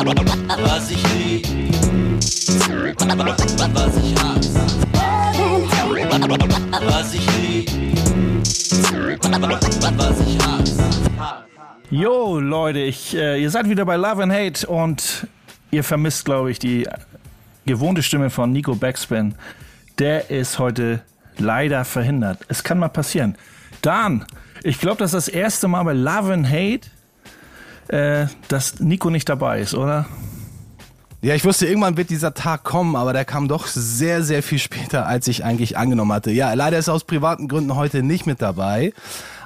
Was 0.00 0.90
ich 0.90 1.02
lieb, 1.12 1.46
was 3.74 3.96
ich 3.96 4.14
hasse. 4.18 4.60
Was 6.86 7.12
ich 7.12 7.26
lieb, 7.38 7.70
was 9.98 10.20
ich 10.20 10.38
hasse. 10.38 10.84
Jo, 11.90 12.40
Leute, 12.40 12.78
ich, 12.78 13.14
äh, 13.14 13.42
ihr 13.42 13.50
seid 13.50 13.68
wieder 13.68 13.84
bei 13.84 13.96
Love 13.96 14.22
and 14.22 14.32
Hate 14.32 14.66
und 14.66 15.26
ihr 15.70 15.84
vermisst, 15.84 16.24
glaube 16.24 16.50
ich, 16.50 16.58
die 16.58 16.88
gewohnte 17.66 18.02
Stimme 18.02 18.30
von 18.30 18.52
Nico 18.52 18.74
Backspin. 18.74 19.34
Der 19.98 20.30
ist 20.30 20.58
heute 20.58 21.02
leider 21.36 21.84
verhindert. 21.84 22.38
Es 22.48 22.64
kann 22.64 22.78
mal 22.78 22.88
passieren. 22.88 23.36
Dan, 23.82 24.24
ich 24.62 24.78
glaube, 24.78 24.96
das 24.96 25.12
ist 25.12 25.26
das 25.26 25.34
erste 25.34 25.68
Mal 25.68 25.82
bei 25.82 25.92
Love 25.92 26.32
and 26.32 26.48
Hate, 26.48 26.88
äh, 27.90 28.26
dass 28.48 28.80
Nico 28.80 29.10
nicht 29.10 29.28
dabei 29.28 29.60
ist, 29.60 29.74
oder? 29.74 30.06
Ja, 31.22 31.34
ich 31.34 31.44
wusste, 31.44 31.66
irgendwann 31.66 31.98
wird 31.98 32.08
dieser 32.08 32.32
Tag 32.32 32.64
kommen, 32.64 32.96
aber 32.96 33.12
der 33.12 33.26
kam 33.26 33.46
doch 33.46 33.66
sehr, 33.66 34.22
sehr 34.22 34.42
viel 34.42 34.58
später, 34.58 35.06
als 35.06 35.28
ich 35.28 35.44
eigentlich 35.44 35.76
angenommen 35.76 36.12
hatte. 36.12 36.30
Ja, 36.30 36.54
leider 36.54 36.78
ist 36.78 36.88
er 36.88 36.94
aus 36.94 37.04
privaten 37.04 37.46
Gründen 37.46 37.76
heute 37.76 38.02
nicht 38.02 38.26
mit 38.26 38.40
dabei. 38.40 38.94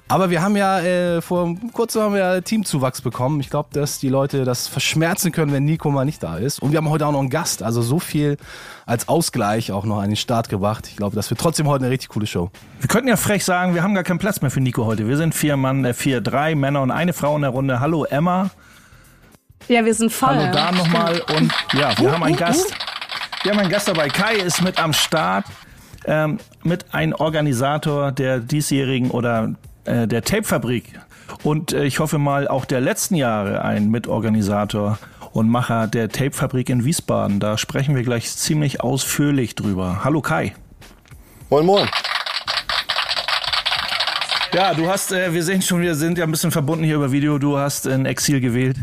Aber 0.06 0.28
wir 0.28 0.42
haben 0.42 0.54
ja 0.54 0.80
äh, 0.80 1.22
vor 1.22 1.56
kurzem 1.72 2.02
haben 2.02 2.14
wir 2.14 2.44
Teamzuwachs 2.44 3.00
bekommen. 3.00 3.40
Ich 3.40 3.48
glaube, 3.48 3.70
dass 3.72 3.98
die 3.98 4.10
Leute 4.10 4.44
das 4.44 4.68
verschmerzen 4.68 5.32
können, 5.32 5.50
wenn 5.52 5.64
Nico 5.64 5.90
mal 5.90 6.04
nicht 6.04 6.22
da 6.22 6.36
ist. 6.36 6.60
Und 6.60 6.72
wir 6.72 6.76
haben 6.76 6.90
heute 6.90 7.06
auch 7.06 7.12
noch 7.12 7.20
einen 7.20 7.30
Gast. 7.30 7.62
Also 7.62 7.80
so 7.80 7.98
viel 7.98 8.36
als 8.84 9.08
Ausgleich 9.08 9.72
auch 9.72 9.86
noch 9.86 10.00
an 10.00 10.10
den 10.10 10.16
Start 10.16 10.50
gebracht. 10.50 10.88
Ich 10.88 10.96
glaube, 10.96 11.16
das 11.16 11.30
wird 11.30 11.40
trotzdem 11.40 11.68
heute 11.68 11.84
eine 11.84 11.90
richtig 11.92 12.10
coole 12.10 12.26
Show. 12.26 12.50
Wir 12.80 12.88
könnten 12.88 13.08
ja 13.08 13.16
frech 13.16 13.46
sagen, 13.46 13.74
wir 13.74 13.82
haben 13.82 13.94
gar 13.94 14.04
keinen 14.04 14.18
Platz 14.18 14.42
mehr 14.42 14.50
für 14.50 14.60
Nico 14.60 14.84
heute. 14.84 15.08
Wir 15.08 15.16
sind 15.16 15.34
vier 15.34 15.56
Mann, 15.56 15.86
äh, 15.86 15.94
vier, 15.94 16.20
drei 16.20 16.54
Männer 16.54 16.82
und 16.82 16.90
eine 16.90 17.14
Frau 17.14 17.34
in 17.36 17.42
der 17.42 17.50
Runde. 17.50 17.80
Hallo 17.80 18.04
Emma. 18.04 18.50
Ja, 19.68 19.86
wir 19.86 19.94
sind 19.94 20.12
voll. 20.12 20.36
Hallo 20.36 20.52
Dan 20.52 20.76
nochmal. 20.76 21.22
Und 21.34 21.50
ja, 21.72 21.98
wir 21.98 22.12
haben 22.12 22.22
einen 22.22 22.36
Gast. 22.36 22.74
Wir 23.42 23.52
haben 23.52 23.60
einen 23.60 23.70
Gast 23.70 23.88
dabei. 23.88 24.08
Kai 24.08 24.34
ist 24.34 24.62
mit 24.62 24.78
am 24.78 24.92
Start. 24.92 25.46
Ähm, 26.04 26.38
mit 26.62 26.92
ein 26.92 27.14
Organisator 27.14 28.12
der 28.12 28.38
diesjährigen 28.38 29.10
oder 29.10 29.54
äh, 29.84 30.06
der 30.06 30.22
Tapefabrik 30.22 30.98
und 31.42 31.72
äh, 31.72 31.84
ich 31.84 31.98
hoffe 31.98 32.18
mal 32.18 32.48
auch 32.48 32.64
der 32.64 32.80
letzten 32.80 33.14
Jahre 33.14 33.62
ein 33.62 33.90
Mitorganisator 33.90 34.98
und 35.32 35.48
Macher 35.48 35.86
der 35.86 36.08
Tapefabrik 36.08 36.70
in 36.70 36.84
Wiesbaden. 36.84 37.40
Da 37.40 37.58
sprechen 37.58 37.94
wir 37.94 38.02
gleich 38.02 38.30
ziemlich 38.30 38.80
ausführlich 38.80 39.54
drüber. 39.54 40.04
Hallo 40.04 40.20
Kai. 40.20 40.54
Moin, 41.50 41.66
moin. 41.66 41.88
Ja, 44.54 44.72
du 44.72 44.88
hast, 44.88 45.10
äh, 45.10 45.34
wir 45.34 45.42
sehen 45.42 45.62
schon, 45.62 45.80
wir 45.82 45.96
sind 45.96 46.16
ja 46.16 46.24
ein 46.24 46.30
bisschen 46.30 46.52
verbunden 46.52 46.84
hier 46.84 46.94
über 46.94 47.10
Video. 47.10 47.38
Du 47.38 47.58
hast 47.58 47.88
ein 47.88 48.06
Exil 48.06 48.40
gewählt. 48.40 48.76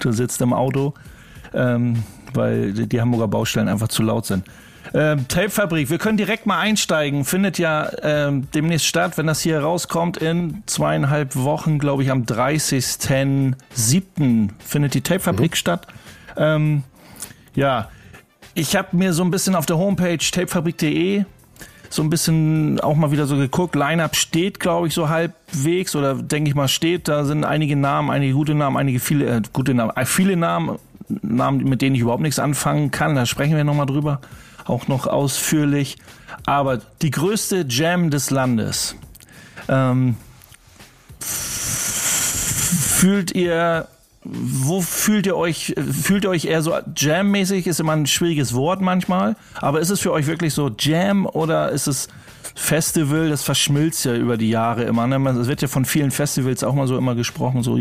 Du 0.00 0.10
sitzt 0.10 0.40
im 0.40 0.52
Auto, 0.52 0.94
ähm, 1.54 2.02
weil 2.34 2.72
die 2.72 3.00
Hamburger 3.00 3.28
Baustellen 3.28 3.68
einfach 3.68 3.88
zu 3.88 4.02
laut 4.02 4.26
sind. 4.26 4.44
Ähm, 4.94 5.26
Tapefabrik, 5.28 5.90
wir 5.90 5.98
können 5.98 6.16
direkt 6.16 6.46
mal 6.46 6.58
einsteigen. 6.58 7.24
Findet 7.24 7.58
ja 7.58 7.90
ähm, 8.02 8.48
demnächst 8.54 8.86
statt, 8.86 9.18
wenn 9.18 9.26
das 9.26 9.40
hier 9.40 9.60
rauskommt, 9.60 10.16
in 10.16 10.62
zweieinhalb 10.66 11.34
Wochen, 11.36 11.78
glaube 11.78 12.02
ich, 12.02 12.10
am 12.10 12.24
30.07. 12.24 14.48
findet 14.58 14.94
die 14.94 15.02
Tapefabrik 15.02 15.52
mhm. 15.52 15.56
statt. 15.56 15.86
Ähm, 16.36 16.82
ja, 17.54 17.90
ich 18.54 18.74
habe 18.76 18.96
mir 18.96 19.12
so 19.12 19.22
ein 19.22 19.30
bisschen 19.30 19.54
auf 19.54 19.66
der 19.66 19.78
Homepage 19.78 20.18
tapefabrik.de 20.18 21.26
so 21.88 22.02
ein 22.02 22.10
bisschen 22.10 22.80
auch 22.80 22.96
mal 22.96 23.10
wieder 23.10 23.26
so 23.26 23.36
geguckt. 23.36 23.74
Line-Up 23.74 24.16
steht, 24.16 24.60
glaube 24.60 24.88
ich, 24.88 24.94
so 24.94 25.08
halbwegs 25.08 25.94
oder 25.94 26.14
denke 26.14 26.50
ich 26.50 26.54
mal 26.54 26.68
steht. 26.68 27.08
Da 27.08 27.24
sind 27.24 27.44
einige 27.44 27.76
Namen, 27.76 28.10
einige 28.10 28.34
gute 28.34 28.54
Namen, 28.54 28.76
einige 28.76 29.00
viele 29.00 29.26
äh, 29.26 29.42
gute 29.52 29.74
Namen, 29.74 29.92
äh, 29.96 30.04
viele 30.04 30.36
Namen, 30.36 30.78
Namen, 31.08 31.64
mit 31.64 31.82
denen 31.82 31.94
ich 31.94 32.02
überhaupt 32.02 32.22
nichts 32.22 32.38
anfangen 32.38 32.90
kann. 32.90 33.14
Da 33.14 33.26
sprechen 33.26 33.56
wir 33.56 33.64
nochmal 33.64 33.86
drüber 33.86 34.20
auch 34.66 34.88
noch 34.88 35.06
ausführlich. 35.06 35.98
Aber 36.44 36.80
die 37.02 37.10
größte 37.10 37.66
Jam 37.68 38.10
des 38.10 38.30
Landes. 38.30 38.96
Ähm, 39.68 40.16
fühlt 41.20 43.32
ihr, 43.32 43.88
wo 44.24 44.80
fühlt 44.80 45.26
ihr 45.26 45.36
euch, 45.36 45.74
fühlt 46.02 46.24
ihr 46.24 46.30
euch 46.30 46.44
eher 46.44 46.62
so 46.62 46.74
Jam-mäßig? 46.96 47.66
Ist 47.66 47.80
immer 47.80 47.92
ein 47.92 48.06
schwieriges 48.06 48.54
Wort 48.54 48.80
manchmal. 48.80 49.36
Aber 49.54 49.80
ist 49.80 49.90
es 49.90 50.00
für 50.00 50.12
euch 50.12 50.26
wirklich 50.26 50.54
so 50.54 50.70
Jam 50.78 51.26
oder 51.26 51.70
ist 51.70 51.86
es 51.86 52.08
Festival? 52.54 53.28
Das 53.28 53.42
verschmilzt 53.42 54.04
ja 54.04 54.14
über 54.14 54.36
die 54.36 54.50
Jahre 54.50 54.84
immer. 54.84 55.06
Ne? 55.06 55.16
Es 55.30 55.48
wird 55.48 55.62
ja 55.62 55.68
von 55.68 55.84
vielen 55.84 56.10
Festivals 56.10 56.64
auch 56.64 56.74
mal 56.74 56.86
so 56.86 56.96
immer 56.96 57.14
gesprochen, 57.14 57.62
so, 57.62 57.76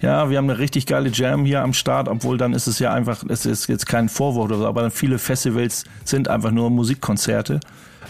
ja, 0.00 0.30
wir 0.30 0.38
haben 0.38 0.48
eine 0.48 0.58
richtig 0.58 0.86
geile 0.86 1.10
Jam 1.10 1.44
hier 1.44 1.62
am 1.62 1.72
Start, 1.72 2.08
obwohl 2.08 2.38
dann 2.38 2.52
ist 2.52 2.66
es 2.66 2.78
ja 2.78 2.92
einfach, 2.92 3.24
es 3.28 3.46
ist 3.46 3.68
jetzt 3.68 3.86
kein 3.86 4.08
Vorwurf 4.08 4.46
oder 4.46 4.58
so, 4.58 4.66
aber 4.66 4.90
viele 4.90 5.18
Festivals 5.18 5.84
sind 6.04 6.28
einfach 6.28 6.50
nur 6.50 6.70
Musikkonzerte. 6.70 7.60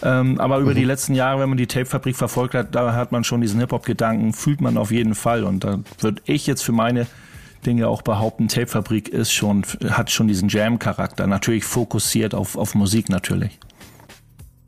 Ähm, 0.01 0.39
aber 0.39 0.59
über 0.59 0.71
mhm. 0.71 0.75
die 0.75 0.83
letzten 0.85 1.15
Jahre, 1.15 1.41
wenn 1.41 1.49
man 1.49 1.57
die 1.57 1.67
Tapefabrik 1.67 2.15
verfolgt 2.15 2.53
hat, 2.53 2.73
da 2.75 2.93
hat 2.93 3.11
man 3.11 3.23
schon 3.23 3.41
diesen 3.41 3.59
Hip-Hop-Gedanken, 3.59 4.33
fühlt 4.33 4.61
man 4.61 4.77
auf 4.77 4.91
jeden 4.91 5.15
Fall. 5.15 5.43
Und 5.43 5.63
da 5.63 5.79
würde 5.99 6.21
ich 6.25 6.47
jetzt 6.47 6.61
für 6.61 6.71
meine 6.71 7.07
Dinge 7.65 7.87
auch 7.87 8.01
behaupten, 8.01 8.47
Tapefabrik 8.47 9.09
ist 9.09 9.31
schon, 9.31 9.65
hat 9.89 10.11
schon 10.11 10.27
diesen 10.27 10.47
Jam-Charakter. 10.47 11.27
Natürlich 11.27 11.65
fokussiert 11.65 12.33
auf, 12.33 12.55
auf 12.55 12.75
Musik 12.75 13.09
natürlich. 13.09 13.59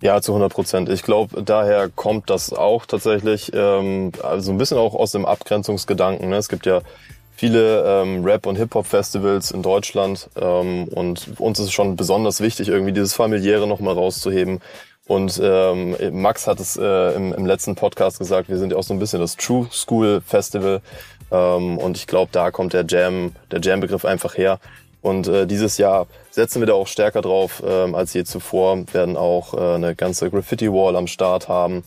Ja, 0.01 0.19
zu 0.19 0.31
100 0.31 0.51
Prozent. 0.51 0.89
Ich 0.89 1.03
glaube, 1.03 1.43
daher 1.43 1.87
kommt 1.87 2.31
das 2.31 2.51
auch 2.51 2.87
tatsächlich, 2.87 3.51
ähm, 3.53 4.11
also 4.23 4.51
ein 4.51 4.57
bisschen 4.57 4.79
auch 4.79 4.95
aus 4.95 5.11
dem 5.11 5.25
Abgrenzungsgedanken. 5.27 6.29
Ne? 6.29 6.37
Es 6.37 6.49
gibt 6.49 6.65
ja 6.65 6.81
viele 7.35 7.83
ähm, 7.85 8.25
Rap- 8.25 8.47
und 8.47 8.55
Hip-Hop-Festivals 8.55 9.51
in 9.51 9.61
Deutschland 9.61 10.27
ähm, 10.39 10.87
und 10.87 11.39
uns 11.39 11.59
ist 11.59 11.71
schon 11.71 11.95
besonders 11.95 12.41
wichtig, 12.41 12.69
irgendwie 12.69 12.93
dieses 12.93 13.13
familiäre 13.13 13.67
nochmal 13.67 13.93
rauszuheben. 13.93 14.59
Und 15.05 15.39
ähm, 15.43 15.95
Max 16.11 16.47
hat 16.47 16.59
es 16.59 16.77
äh, 16.77 17.15
im, 17.15 17.33
im 17.33 17.45
letzten 17.45 17.75
Podcast 17.75 18.17
gesagt, 18.17 18.49
wir 18.49 18.57
sind 18.57 18.71
ja 18.71 18.77
auch 18.77 18.83
so 18.83 18.93
ein 18.93 18.99
bisschen 18.99 19.19
das 19.19 19.35
True 19.35 19.67
School 19.71 20.21
Festival. 20.25 20.81
Ähm, 21.31 21.77
und 21.77 21.97
ich 21.97 22.07
glaube, 22.07 22.29
da 22.31 22.49
kommt 22.49 22.73
der 22.73 22.85
Jam, 22.87 23.33
der 23.51 23.59
Jam-Begriff 23.61 24.05
einfach 24.05 24.35
her. 24.35 24.59
Und 25.01 25.27
äh, 25.27 25.47
dieses 25.47 25.77
Jahr 25.77 26.07
setzen 26.29 26.61
wir 26.61 26.67
da 26.67 26.73
auch 26.73 26.87
stärker 26.87 27.21
drauf 27.21 27.63
ähm, 27.65 27.95
als 27.95 28.13
je 28.13 28.23
zuvor, 28.23 28.83
werden 28.93 29.17
auch 29.17 29.53
äh, 29.53 29.75
eine 29.75 29.95
ganze 29.95 30.29
Graffiti-Wall 30.29 30.95
am 30.95 31.07
Start 31.07 31.47
haben 31.47 31.83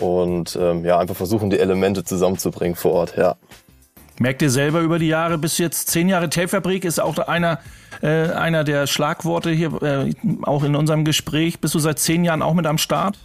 und 0.00 0.58
ähm, 0.60 0.84
ja, 0.84 0.98
einfach 0.98 1.16
versuchen, 1.16 1.50
die 1.50 1.58
Elemente 1.58 2.04
zusammenzubringen 2.04 2.76
vor 2.76 2.92
Ort, 2.92 3.16
ja. 3.16 3.36
Merkt 4.20 4.42
ihr 4.42 4.50
selber 4.50 4.80
über 4.80 4.98
die 4.98 5.06
Jahre, 5.06 5.38
bis 5.38 5.58
jetzt 5.58 5.88
zehn 5.88 6.08
Jahre 6.08 6.28
Tapefabrik 6.28 6.84
ist 6.84 7.00
auch 7.00 7.18
einer, 7.18 7.60
äh, 8.02 8.30
einer 8.30 8.64
der 8.64 8.88
Schlagworte 8.88 9.50
hier, 9.50 9.80
äh, 9.80 10.12
auch 10.42 10.64
in 10.64 10.74
unserem 10.74 11.04
Gespräch. 11.04 11.60
Bist 11.60 11.74
du 11.74 11.78
seit 11.78 12.00
zehn 12.00 12.24
Jahren 12.24 12.42
auch 12.42 12.54
mit 12.54 12.66
am 12.66 12.78
Start? 12.78 13.16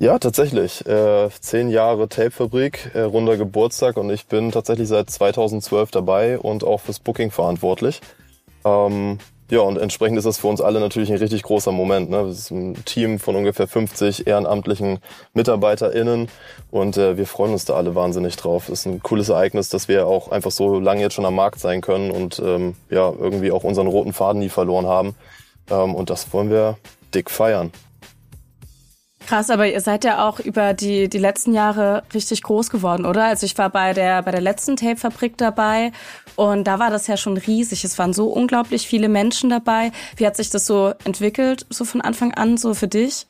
Ja, 0.00 0.18
tatsächlich. 0.18 0.84
Äh, 0.86 1.30
zehn 1.40 1.70
Jahre 1.70 2.08
Tapefabrik, 2.08 2.90
äh, 2.94 3.02
runder 3.02 3.36
Geburtstag 3.36 3.96
und 3.96 4.10
ich 4.10 4.26
bin 4.26 4.50
tatsächlich 4.50 4.88
seit 4.88 5.08
2012 5.08 5.92
dabei 5.92 6.38
und 6.38 6.64
auch 6.64 6.80
fürs 6.80 6.98
Booking 6.98 7.30
verantwortlich. 7.30 8.00
Ähm, 8.64 9.18
ja, 9.50 9.60
und 9.60 9.76
entsprechend 9.76 10.18
ist 10.18 10.24
das 10.24 10.38
für 10.38 10.48
uns 10.48 10.60
alle 10.60 10.80
natürlich 10.80 11.12
ein 11.12 11.18
richtig 11.18 11.44
großer 11.44 11.70
Moment. 11.70 12.10
Ne? 12.10 12.24
Das 12.26 12.38
ist 12.38 12.50
ein 12.50 12.82
Team 12.86 13.20
von 13.20 13.36
ungefähr 13.36 13.68
50 13.68 14.26
ehrenamtlichen 14.26 14.98
MitarbeiterInnen 15.34 16.28
und 16.72 16.96
äh, 16.96 17.16
wir 17.16 17.26
freuen 17.26 17.52
uns 17.52 17.64
da 17.64 17.74
alle 17.74 17.94
wahnsinnig 17.94 18.34
drauf. 18.36 18.64
Das 18.68 18.80
ist 18.80 18.86
ein 18.86 19.00
cooles 19.00 19.28
Ereignis, 19.28 19.68
dass 19.68 19.86
wir 19.86 20.08
auch 20.08 20.28
einfach 20.28 20.50
so 20.50 20.80
lange 20.80 21.02
jetzt 21.02 21.14
schon 21.14 21.26
am 21.26 21.36
Markt 21.36 21.60
sein 21.60 21.82
können 21.82 22.10
und 22.10 22.40
ähm, 22.44 22.74
ja, 22.90 23.12
irgendwie 23.12 23.52
auch 23.52 23.62
unseren 23.62 23.86
roten 23.86 24.12
Faden 24.12 24.40
nie 24.40 24.48
verloren 24.48 24.86
haben. 24.86 25.14
Ähm, 25.70 25.94
und 25.94 26.10
das 26.10 26.32
wollen 26.32 26.50
wir 26.50 26.78
dick 27.14 27.30
feiern. 27.30 27.70
Krass, 29.26 29.48
aber 29.48 29.66
ihr 29.66 29.80
seid 29.80 30.04
ja 30.04 30.28
auch 30.28 30.38
über 30.38 30.74
die, 30.74 31.08
die 31.08 31.18
letzten 31.18 31.54
Jahre 31.54 32.02
richtig 32.12 32.42
groß 32.42 32.68
geworden, 32.68 33.06
oder? 33.06 33.24
Also 33.24 33.46
ich 33.46 33.56
war 33.56 33.70
bei 33.70 33.94
der, 33.94 34.22
bei 34.22 34.30
der 34.30 34.42
letzten 34.42 34.76
Tape-Fabrik 34.76 35.38
dabei 35.38 35.92
und 36.36 36.64
da 36.64 36.78
war 36.78 36.90
das 36.90 37.06
ja 37.06 37.16
schon 37.16 37.38
riesig. 37.38 37.84
Es 37.84 37.98
waren 37.98 38.12
so 38.12 38.28
unglaublich 38.28 38.86
viele 38.86 39.08
Menschen 39.08 39.48
dabei. 39.48 39.92
Wie 40.16 40.26
hat 40.26 40.36
sich 40.36 40.50
das 40.50 40.66
so 40.66 40.92
entwickelt, 41.04 41.64
so 41.70 41.84
von 41.84 42.02
Anfang 42.02 42.34
an, 42.34 42.58
so 42.58 42.74
für 42.74 42.88
dich? 42.88 43.26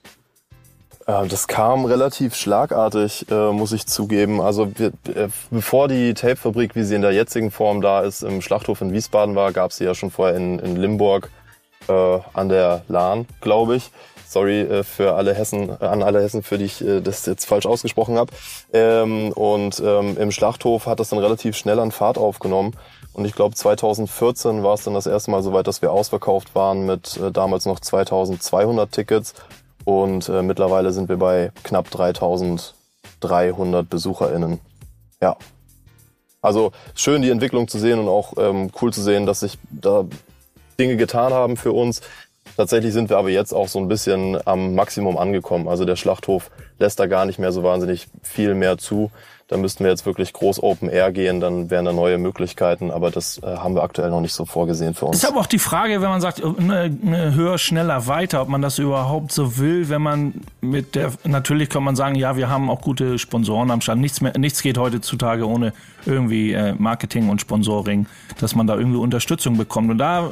Ähm, 1.06 1.28
das 1.28 1.46
kam 1.46 1.84
relativ 1.84 2.34
schlagartig, 2.34 3.26
äh, 3.30 3.52
muss 3.52 3.72
ich 3.72 3.86
zugeben. 3.86 4.40
Also 4.40 4.64
äh, 4.78 5.28
bevor 5.50 5.86
die 5.86 6.14
Tapefabrik, 6.14 6.74
wie 6.74 6.82
sie 6.82 6.96
in 6.96 7.02
der 7.02 7.12
jetzigen 7.12 7.50
Form 7.50 7.80
da 7.80 8.00
ist, 8.00 8.22
im 8.22 8.42
Schlachthof 8.42 8.80
in 8.80 8.92
Wiesbaden 8.92 9.34
war, 9.34 9.52
gab 9.52 9.72
sie 9.72 9.84
ja 9.84 9.94
schon 9.94 10.10
vorher 10.10 10.36
in, 10.36 10.58
in 10.58 10.76
Limburg 10.76 11.30
äh, 11.88 12.18
an 12.32 12.48
der 12.48 12.82
Lahn, 12.88 13.26
glaube 13.40 13.76
ich. 13.76 13.90
Sorry 14.34 14.62
äh, 14.62 14.82
für 14.82 15.14
alle 15.14 15.32
Hessen, 15.32 15.70
äh, 15.70 15.84
an 15.84 16.02
alle 16.02 16.20
Hessen, 16.20 16.42
für 16.42 16.58
die 16.58 16.64
ich 16.64 16.84
äh, 16.84 17.00
das 17.00 17.24
jetzt 17.24 17.44
falsch 17.44 17.66
ausgesprochen 17.66 18.18
habe. 18.18 18.32
Ähm, 18.72 19.30
und 19.32 19.80
ähm, 19.84 20.16
im 20.18 20.32
Schlachthof 20.32 20.86
hat 20.86 20.98
das 20.98 21.10
dann 21.10 21.20
relativ 21.20 21.56
schnell 21.56 21.78
an 21.78 21.92
Fahrt 21.92 22.18
aufgenommen. 22.18 22.72
Und 23.12 23.26
ich 23.26 23.36
glaube 23.36 23.54
2014 23.54 24.64
war 24.64 24.74
es 24.74 24.82
dann 24.82 24.94
das 24.94 25.06
erste 25.06 25.30
Mal 25.30 25.44
soweit, 25.44 25.68
dass 25.68 25.82
wir 25.82 25.92
ausverkauft 25.92 26.56
waren 26.56 26.84
mit 26.84 27.20
damals 27.32 27.64
noch 27.64 27.78
2200 27.78 28.90
Tickets. 28.90 29.34
Und 29.84 30.28
mittlerweile 30.28 30.90
sind 30.92 31.08
wir 31.08 31.18
bei 31.18 31.52
knapp 31.62 31.88
3300 31.92 33.88
BesucherInnen. 33.88 34.58
Ja. 35.22 35.36
Also 36.42 36.72
schön 36.96 37.22
die 37.22 37.30
Entwicklung 37.30 37.68
zu 37.68 37.78
sehen 37.78 38.00
und 38.00 38.08
auch 38.08 38.32
ähm, 38.36 38.72
cool 38.82 38.92
zu 38.92 39.00
sehen, 39.00 39.26
dass 39.26 39.40
sich 39.40 39.58
da 39.70 40.06
Dinge 40.78 40.96
getan 40.96 41.32
haben 41.32 41.56
für 41.56 41.72
uns. 41.72 42.00
Tatsächlich 42.56 42.92
sind 42.92 43.10
wir 43.10 43.18
aber 43.18 43.30
jetzt 43.30 43.52
auch 43.52 43.68
so 43.68 43.78
ein 43.78 43.88
bisschen 43.88 44.38
am 44.46 44.74
Maximum 44.74 45.18
angekommen. 45.18 45.68
Also 45.68 45.84
der 45.84 45.96
Schlachthof 45.96 46.50
lässt 46.78 47.00
da 47.00 47.06
gar 47.06 47.24
nicht 47.24 47.38
mehr 47.38 47.52
so 47.52 47.62
wahnsinnig 47.62 48.06
viel 48.22 48.54
mehr 48.54 48.78
zu. 48.78 49.10
Da 49.48 49.58
müssten 49.58 49.84
wir 49.84 49.90
jetzt 49.90 50.06
wirklich 50.06 50.32
groß 50.32 50.62
Open 50.62 50.88
Air 50.88 51.12
gehen, 51.12 51.38
dann 51.38 51.68
wären 51.68 51.84
da 51.84 51.92
neue 51.92 52.16
Möglichkeiten, 52.16 52.90
aber 52.90 53.10
das 53.10 53.38
äh, 53.42 53.46
haben 53.46 53.74
wir 53.74 53.82
aktuell 53.82 54.08
noch 54.08 54.22
nicht 54.22 54.32
so 54.32 54.46
vorgesehen 54.46 54.94
für 54.94 55.04
uns. 55.04 55.18
Ist 55.18 55.28
aber 55.28 55.40
auch 55.40 55.46
die 55.46 55.58
Frage, 55.58 56.00
wenn 56.00 56.08
man 56.08 56.22
sagt, 56.22 56.42
ne, 56.58 56.88
ne, 56.88 57.34
höher, 57.34 57.58
schneller, 57.58 58.06
weiter, 58.06 58.40
ob 58.40 58.48
man 58.48 58.62
das 58.62 58.78
überhaupt 58.78 59.32
so 59.32 59.58
will, 59.58 59.90
wenn 59.90 60.00
man 60.00 60.34
mit 60.62 60.94
der, 60.94 61.12
natürlich 61.24 61.68
kann 61.68 61.84
man 61.84 61.94
sagen, 61.94 62.14
ja, 62.14 62.38
wir 62.38 62.48
haben 62.48 62.70
auch 62.70 62.80
gute 62.80 63.18
Sponsoren 63.18 63.70
am 63.70 63.82
Stand. 63.82 64.00
Nichts 64.00 64.22
mehr, 64.22 64.32
nichts 64.38 64.62
geht 64.62 64.78
heutzutage 64.78 65.46
ohne 65.46 65.74
irgendwie 66.06 66.54
äh, 66.54 66.74
Marketing 66.78 67.28
und 67.28 67.42
Sponsoring, 67.42 68.06
dass 68.40 68.54
man 68.54 68.66
da 68.66 68.76
irgendwie 68.76 68.98
Unterstützung 68.98 69.58
bekommt. 69.58 69.90
Und 69.90 69.98
da 69.98 70.30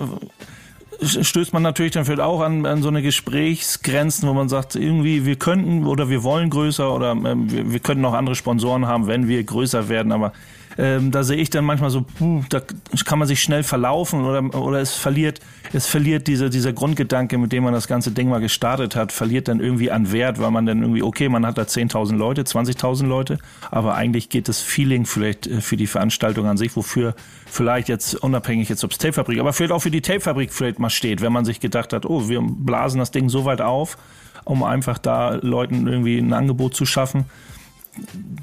stößt 1.04 1.52
man 1.52 1.62
natürlich 1.62 1.92
dann 1.92 2.04
vielleicht 2.04 2.20
auch 2.20 2.40
an, 2.40 2.66
an 2.66 2.82
so 2.82 2.88
eine 2.88 3.02
Gesprächsgrenzen, 3.02 4.28
wo 4.28 4.32
man 4.32 4.48
sagt, 4.48 4.76
irgendwie 4.76 5.24
wir 5.26 5.36
könnten 5.36 5.86
oder 5.86 6.08
wir 6.08 6.22
wollen 6.22 6.50
größer 6.50 6.94
oder 6.94 7.12
ähm, 7.12 7.50
wir, 7.50 7.72
wir 7.72 7.80
könnten 7.80 8.04
auch 8.04 8.14
andere 8.14 8.34
Sponsoren 8.34 8.86
haben, 8.86 9.06
wenn 9.06 9.28
wir 9.28 9.42
größer 9.42 9.88
werden, 9.88 10.12
aber 10.12 10.32
ähm, 10.78 11.10
da 11.10 11.22
sehe 11.22 11.36
ich 11.36 11.50
dann 11.50 11.64
manchmal 11.64 11.90
so, 11.90 12.02
puh, 12.02 12.42
da 12.48 12.60
kann 13.04 13.18
man 13.18 13.28
sich 13.28 13.42
schnell 13.42 13.62
verlaufen 13.62 14.24
oder, 14.24 14.42
oder 14.54 14.80
es 14.80 14.94
verliert, 14.94 15.40
es 15.72 15.86
verliert 15.86 16.26
diese, 16.26 16.50
dieser 16.50 16.72
Grundgedanke, 16.72 17.38
mit 17.38 17.52
dem 17.52 17.64
man 17.64 17.72
das 17.72 17.88
ganze 17.88 18.12
Ding 18.12 18.28
mal 18.28 18.40
gestartet 18.40 18.96
hat, 18.96 19.12
verliert 19.12 19.48
dann 19.48 19.60
irgendwie 19.60 19.90
an 19.90 20.12
Wert, 20.12 20.40
weil 20.40 20.50
man 20.50 20.66
dann 20.66 20.82
irgendwie, 20.82 21.02
okay, 21.02 21.28
man 21.28 21.46
hat 21.46 21.58
da 21.58 21.62
10.000 21.62 22.16
Leute, 22.16 22.42
20.000 22.42 23.06
Leute, 23.06 23.38
aber 23.70 23.94
eigentlich 23.94 24.28
geht 24.28 24.48
das 24.48 24.60
Feeling 24.60 25.06
vielleicht 25.06 25.46
äh, 25.46 25.60
für 25.60 25.76
die 25.76 25.86
Veranstaltung 25.86 26.46
an 26.46 26.56
sich, 26.56 26.76
wofür 26.76 27.14
vielleicht 27.46 27.88
jetzt 27.88 28.14
unabhängig 28.14 28.68
jetzt 28.68 28.84
ob 28.84 28.92
es 28.92 28.98
Tapefabrik, 28.98 29.38
aber 29.38 29.52
vielleicht 29.52 29.72
auch 29.72 29.82
für 29.82 29.90
die 29.90 30.00
Tapefabrik 30.02 30.52
vielleicht 30.52 30.78
mal 30.78 30.90
steht, 30.90 31.20
wenn 31.20 31.32
man 31.32 31.44
sich 31.44 31.60
gedacht 31.60 31.92
hat, 31.92 32.06
oh, 32.06 32.28
wir 32.28 32.40
blasen 32.42 32.98
das 32.98 33.10
Ding 33.10 33.28
so 33.28 33.44
weit 33.44 33.60
auf, 33.60 33.98
um 34.44 34.62
einfach 34.62 34.98
da 34.98 35.34
Leuten 35.34 35.86
irgendwie 35.86 36.18
ein 36.18 36.32
Angebot 36.32 36.74
zu 36.74 36.86
schaffen 36.86 37.26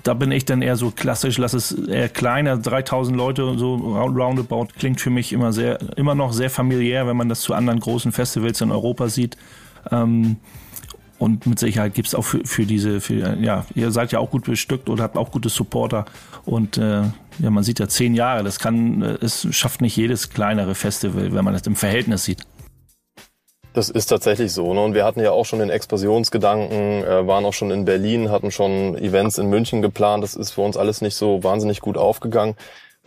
da 0.04 0.14
bin 0.14 0.32
ich 0.32 0.46
dann 0.46 0.62
eher 0.62 0.76
so 0.76 0.92
klassisch, 0.92 1.38
lass 1.38 1.54
es 1.54 1.72
eher 1.72 2.10
kleiner, 2.10 2.58
3000 2.58 3.18
Leute 3.18 3.46
und 3.46 3.58
so 3.58 3.76
roundabout 3.76 4.68
klingt 4.78 5.02
für 5.02 5.10
mich 5.10 5.34
immer 5.34 5.54
sehr, 5.54 5.80
immer 5.98 6.16
noch 6.16 6.34
sehr 6.34 6.50
familiär, 6.50 7.08
wenn 7.08 7.18
man 7.18 7.30
das 7.30 7.42
zu 7.42 7.54
anderen 7.54 7.80
großen 7.80 8.12
Festivals 8.12 8.62
in 8.62 8.72
Europa 8.72 9.10
sieht. 9.10 9.38
Ähm, 9.92 10.38
und 11.18 11.46
mit 11.46 11.60
Sicherheit 11.60 11.96
gibt 11.96 12.08
es 12.08 12.16
auch 12.16 12.24
für, 12.24 12.46
für 12.46 12.66
diese, 12.66 13.02
für, 13.02 13.38
ja, 13.42 13.66
ihr 13.76 13.92
seid 13.92 14.12
ja 14.12 14.20
auch 14.20 14.30
gut 14.32 14.46
bestückt 14.46 14.90
oder 14.90 15.04
habt 15.04 15.18
auch 15.18 15.32
gute 15.32 15.50
Supporter. 15.50 16.06
Und 16.46 16.78
äh, 16.78 17.02
ja, 17.40 17.50
man 17.50 17.64
sieht 17.64 17.80
ja 17.80 17.88
zehn 17.90 18.14
Jahre, 18.14 18.44
das 18.44 18.60
kann, 18.60 19.02
äh, 19.02 19.18
es 19.20 19.48
schafft 19.52 19.82
nicht 19.82 19.98
jedes 19.98 20.30
kleinere 20.30 20.76
Festival, 20.76 21.34
wenn 21.34 21.44
man 21.44 21.54
das 21.54 21.68
im 21.68 21.76
Verhältnis 21.76 22.24
sieht. 22.24 22.46
Das 23.74 23.90
ist 23.90 24.08
tatsächlich 24.08 24.52
so. 24.52 24.74
Ne? 24.74 24.84
Und 24.84 24.94
wir 24.94 25.06
hatten 25.06 25.20
ja 25.20 25.32
auch 25.32 25.46
schon 25.46 25.60
den 25.60 25.70
Expansionsgedanken, 25.70 27.04
äh, 27.04 27.28
waren 27.28 27.46
auch 27.46 27.54
schon 27.54 27.72
in 27.72 27.86
Berlin, 27.86 28.32
hatten 28.32 28.52
schon 28.52 28.98
Events 28.98 29.38
in 29.38 29.48
München 29.48 29.82
geplant. 29.82 30.24
Das 30.24 30.36
ist 30.36 30.52
für 30.52 30.62
uns 30.62 30.76
alles 30.76 31.02
nicht 31.02 31.16
so 31.16 31.44
wahnsinnig 31.44 31.80
gut 31.80 31.98
aufgegangen. 31.98 32.56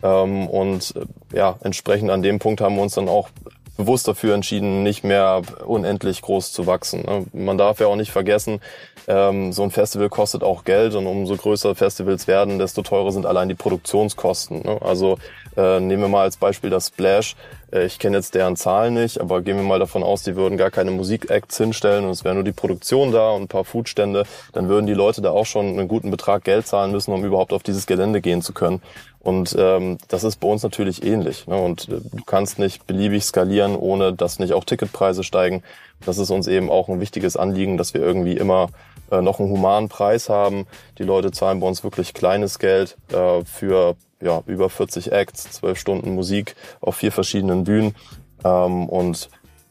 Ähm, 0.01 0.47
und 0.47 0.93
äh, 0.95 1.37
ja, 1.37 1.57
entsprechend 1.61 2.11
an 2.11 2.21
dem 2.21 2.39
Punkt 2.39 2.61
haben 2.61 2.75
wir 2.75 2.81
uns 2.81 2.95
dann 2.95 3.09
auch 3.09 3.29
bewusst 3.77 4.07
dafür 4.07 4.35
entschieden, 4.35 4.83
nicht 4.83 5.03
mehr 5.03 5.41
unendlich 5.65 6.21
groß 6.21 6.51
zu 6.51 6.67
wachsen. 6.67 7.01
Ne? 7.01 7.25
Man 7.33 7.57
darf 7.57 7.79
ja 7.79 7.87
auch 7.87 7.95
nicht 7.95 8.11
vergessen, 8.11 8.61
ähm, 9.07 9.51
so 9.51 9.63
ein 9.63 9.71
Festival 9.71 10.09
kostet 10.09 10.43
auch 10.43 10.63
Geld 10.63 10.95
und 10.95 11.07
umso 11.07 11.35
größer 11.35 11.75
Festivals 11.75 12.27
werden, 12.27 12.59
desto 12.59 12.83
teurer 12.83 13.11
sind 13.11 13.25
allein 13.25 13.49
die 13.49 13.55
Produktionskosten. 13.55 14.61
Ne? 14.63 14.79
Also 14.81 15.17
äh, 15.57 15.79
nehmen 15.79 16.03
wir 16.03 16.09
mal 16.09 16.23
als 16.23 16.37
Beispiel 16.37 16.69
das 16.69 16.87
Splash. 16.87 17.35
Äh, 17.71 17.85
ich 17.85 17.99
kenne 17.99 18.17
jetzt 18.17 18.35
deren 18.35 18.55
Zahlen 18.55 18.93
nicht, 18.93 19.19
aber 19.19 19.41
gehen 19.41 19.57
wir 19.57 19.63
mal 19.63 19.79
davon 19.79 20.03
aus, 20.03 20.23
die 20.23 20.35
würden 20.35 20.57
gar 20.57 20.71
keine 20.71 20.91
Musikacts 20.91 21.57
hinstellen 21.57 22.05
und 22.05 22.11
es 22.11 22.23
wäre 22.23 22.35
nur 22.35 22.43
die 22.43 22.51
Produktion 22.51 23.11
da 23.11 23.31
und 23.31 23.43
ein 23.43 23.47
paar 23.47 23.65
Foodstände, 23.65 24.23
dann 24.53 24.69
würden 24.69 24.85
die 24.85 24.93
Leute 24.93 25.21
da 25.21 25.31
auch 25.31 25.45
schon 25.45 25.67
einen 25.67 25.87
guten 25.87 26.11
Betrag 26.11 26.43
Geld 26.43 26.67
zahlen 26.67 26.91
müssen, 26.91 27.11
um 27.11 27.25
überhaupt 27.25 27.53
auf 27.53 27.63
dieses 27.63 27.85
Gelände 27.85 28.21
gehen 28.21 28.41
zu 28.41 28.53
können. 28.53 28.81
Und 29.23 29.55
ähm, 29.57 29.97
das 30.09 30.25
ist 30.25 30.41
bei 30.41 30.49
uns 30.49 30.63
natürlich 30.63 31.03
ähnlich. 31.03 31.47
Ne? 31.47 31.55
Und 31.55 31.87
äh, 31.87 32.01
du 32.01 32.23
kannst 32.25 32.59
nicht 32.59 32.85
beliebig 32.85 33.23
skalieren, 33.23 33.75
ohne 33.77 34.11
dass 34.11 34.37
nicht 34.37 34.53
auch 34.53 34.65
Ticketpreise 34.65 35.23
steigen. 35.23 35.63
Das 36.05 36.17
ist 36.17 36.29
uns 36.29 36.47
eben 36.47 36.69
auch 36.69 36.89
ein 36.89 36.99
wichtiges 36.99 37.37
Anliegen, 37.37 37.77
dass 37.77 37.93
wir 37.93 38.01
irgendwie 38.01 38.35
immer 38.35 38.67
äh, 39.11 39.21
noch 39.21 39.39
einen 39.39 39.49
humanen 39.49 39.87
Preis 39.87 40.27
haben. 40.27 40.67
Die 40.97 41.03
Leute 41.03 41.31
zahlen 41.31 41.61
bei 41.61 41.67
uns 41.67 41.85
wirklich 41.85 42.13
kleines 42.13 42.59
Geld 42.59 42.97
äh, 43.13 43.45
für 43.45 43.95
ja, 44.21 44.43
über 44.45 44.69
40 44.69 45.13
Acts, 45.13 45.51
12 45.51 45.79
Stunden 45.79 46.15
Musik 46.15 46.55
auf 46.81 46.97
vier 46.97 47.13
verschiedenen 47.13 47.63
Bühnen. 47.63 47.95
Ähm, 48.43 48.89
und 48.89 49.29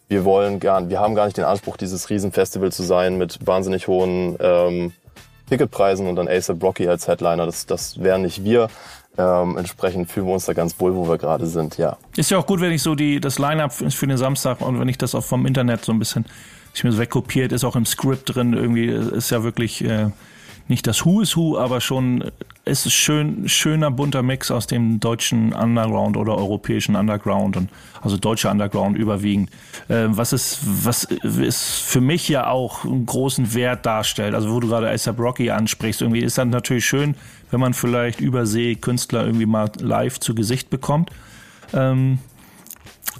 wir 0.09 0.25
wollen 0.25 0.61
gern, 0.61 0.89
wir 0.89 1.01
haben 1.01 1.15
gar 1.15 1.27
nicht 1.27 1.37
den 1.37 1.45
Anspruch, 1.45 1.77
dieses 1.77 2.09
Riesenfestival 2.09 2.73
zu 2.73 2.83
sein 2.83 3.19
mit 3.19 3.47
wahnsinnig 3.47 3.87
hohen 3.87 4.37
ähm, 4.41 4.93
Ticketpreisen 5.49 6.07
und 6.07 6.17
dann 6.17 6.29
ASAP 6.29 6.63
Rocky 6.63 6.89
als 6.89 7.09
Headliner. 7.09 7.47
Das, 7.47 7.67
das 7.67 8.03
wären 8.03 8.23
nicht 8.23 8.45
wir. 8.45 8.69
Ähm, 9.19 9.59
entsprechend 9.59 10.11
fühlen 10.11 10.27
wir 10.27 10.35
uns 10.35 10.47
da 10.47 10.55
ganz 10.55 10.79
wohl, 10.81 10.95
wo 10.95 11.07
wir 11.07 11.19
gerade 11.19 11.47
sind, 11.47 11.77
ja. 11.77 11.99
Ist 12.17 12.31
ja 12.31 12.39
auch 12.39 12.47
gut, 12.47 12.61
wenn 12.61 12.73
ich 12.73 12.83
so 12.83 12.95
die, 12.95 13.21
das 13.21 13.39
Line-Up 13.39 13.73
für 13.73 14.07
den 14.07 14.17
Samstag 14.17 14.63
und 14.63 14.81
wenn 14.81 14.89
ich 14.89 14.97
das 14.97 15.15
auch 15.15 15.25
vom 15.25 15.45
Internet 15.45 15.85
so 15.85 15.93
ein 15.93 15.99
bisschen, 15.99 16.25
ich 16.75 16.83
mir 16.83 16.93
so 16.93 16.99
wegkopiert, 16.99 17.53
ist 17.53 17.65
auch 17.65 17.77
im 17.77 17.85
Skript 17.85 18.35
drin, 18.35 18.55
irgendwie 18.55 18.87
ist 18.87 19.31
ja 19.31 19.43
wirklich 19.43 19.85
äh, 19.85 20.11
nicht 20.69 20.87
das 20.87 21.05
Who 21.05 21.21
is 21.21 21.37
Who, 21.37 21.59
aber 21.59 21.81
schon 21.81 22.31
es 22.65 22.87
ist 22.87 22.93
schön 22.93 23.49
schöner 23.49 23.91
bunter 23.91 24.23
Mix 24.23 24.51
aus 24.51 24.67
dem 24.67 25.01
deutschen 25.01 25.53
Underground 25.53 26.17
oder 26.17 26.37
europäischen 26.37 26.95
Underground 26.95 27.57
und 27.57 27.71
also 28.01 28.17
deutscher 28.17 28.51
Underground 28.51 28.97
überwiegend. 28.97 29.51
Äh, 29.89 30.07
was 30.09 30.33
ist 30.33 30.61
was 30.63 31.05
ist 31.05 31.81
für 31.81 32.01
mich 32.01 32.29
ja 32.29 32.47
auch 32.49 32.85
einen 32.85 33.07
großen 33.07 33.55
Wert 33.55 33.85
darstellt. 33.85 34.35
Also 34.35 34.53
wo 34.53 34.61
du 34.61 34.69
gerade 34.69 34.91
ASAP 34.91 35.19
Rocky 35.19 35.51
ansprichst, 35.51 36.03
irgendwie 36.03 36.21
ist 36.21 36.39
dann 36.39 36.51
natürlich 36.51 36.87
schön, 36.87 37.17
wenn 37.51 37.61
man 37.61 37.75
vielleicht 37.75 38.21
übersee 38.21 38.77
Künstler 38.77 39.27
irgendwie 39.27 39.47
mal 39.47 39.71
live 39.81 40.21
zu 40.21 40.35
Gesicht 40.35 40.71
bekommt. 40.71 41.11
Ähm, 41.75 42.19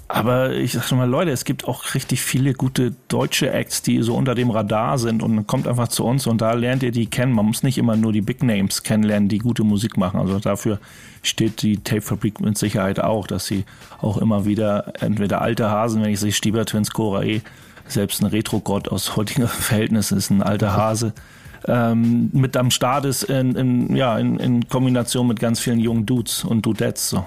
aber 0.07 0.51
ich 0.53 0.73
sag 0.73 0.83
schon 0.83 0.97
mal, 0.97 1.09
Leute, 1.09 1.31
es 1.31 1.45
gibt 1.45 1.67
auch 1.67 1.95
richtig 1.95 2.21
viele 2.21 2.53
gute 2.53 2.93
deutsche 3.07 3.51
Acts, 3.51 3.81
die 3.81 4.01
so 4.03 4.15
unter 4.15 4.35
dem 4.35 4.51
Radar 4.51 4.97
sind 4.99 5.23
und 5.23 5.47
kommt 5.47 5.67
einfach 5.67 5.87
zu 5.87 6.05
uns 6.05 6.27
und 6.27 6.41
da 6.41 6.53
lernt 6.53 6.83
ihr 6.83 6.91
die 6.91 7.07
kennen. 7.07 7.33
Man 7.33 7.45
muss 7.45 7.63
nicht 7.63 7.77
immer 7.77 7.95
nur 7.95 8.11
die 8.11 8.21
Big 8.21 8.43
Names 8.43 8.83
kennenlernen, 8.83 9.29
die 9.29 9.39
gute 9.39 9.63
Musik 9.63 9.97
machen. 9.97 10.19
Also 10.19 10.39
dafür 10.39 10.79
steht 11.23 11.61
die 11.61 11.77
Tape 11.77 12.01
Fabrik 12.01 12.41
mit 12.41 12.57
Sicherheit 12.57 12.99
auch, 12.99 13.27
dass 13.27 13.45
sie 13.45 13.65
auch 14.01 14.17
immer 14.17 14.45
wieder 14.45 14.93
entweder 14.99 15.41
alte 15.41 15.69
Hasen, 15.69 16.03
wenn 16.03 16.11
ich 16.11 16.19
sehe, 16.19 16.31
Stieber 16.31 16.65
Twins, 16.65 16.91
Cora 16.91 17.23
E, 17.23 17.41
selbst 17.87 18.21
ein 18.21 18.27
Retro-Gott 18.27 18.89
aus 18.89 19.15
heutigen 19.15 19.47
Verhältnissen 19.47 20.17
ist 20.17 20.29
ein 20.29 20.43
alter 20.43 20.75
Hase. 20.75 21.13
Ähm, 21.65 22.29
mit 22.33 22.57
am 22.57 22.71
Start 22.71 23.05
ist 23.05 23.23
in, 23.23 23.55
in, 23.55 23.95
ja, 23.95 24.19
in, 24.19 24.37
in 24.37 24.67
Kombination 24.67 25.27
mit 25.27 25.39
ganz 25.39 25.61
vielen 25.61 25.79
jungen 25.79 26.05
Dudes 26.05 26.43
und 26.43 26.65
Dudettes. 26.65 27.09
So. 27.09 27.25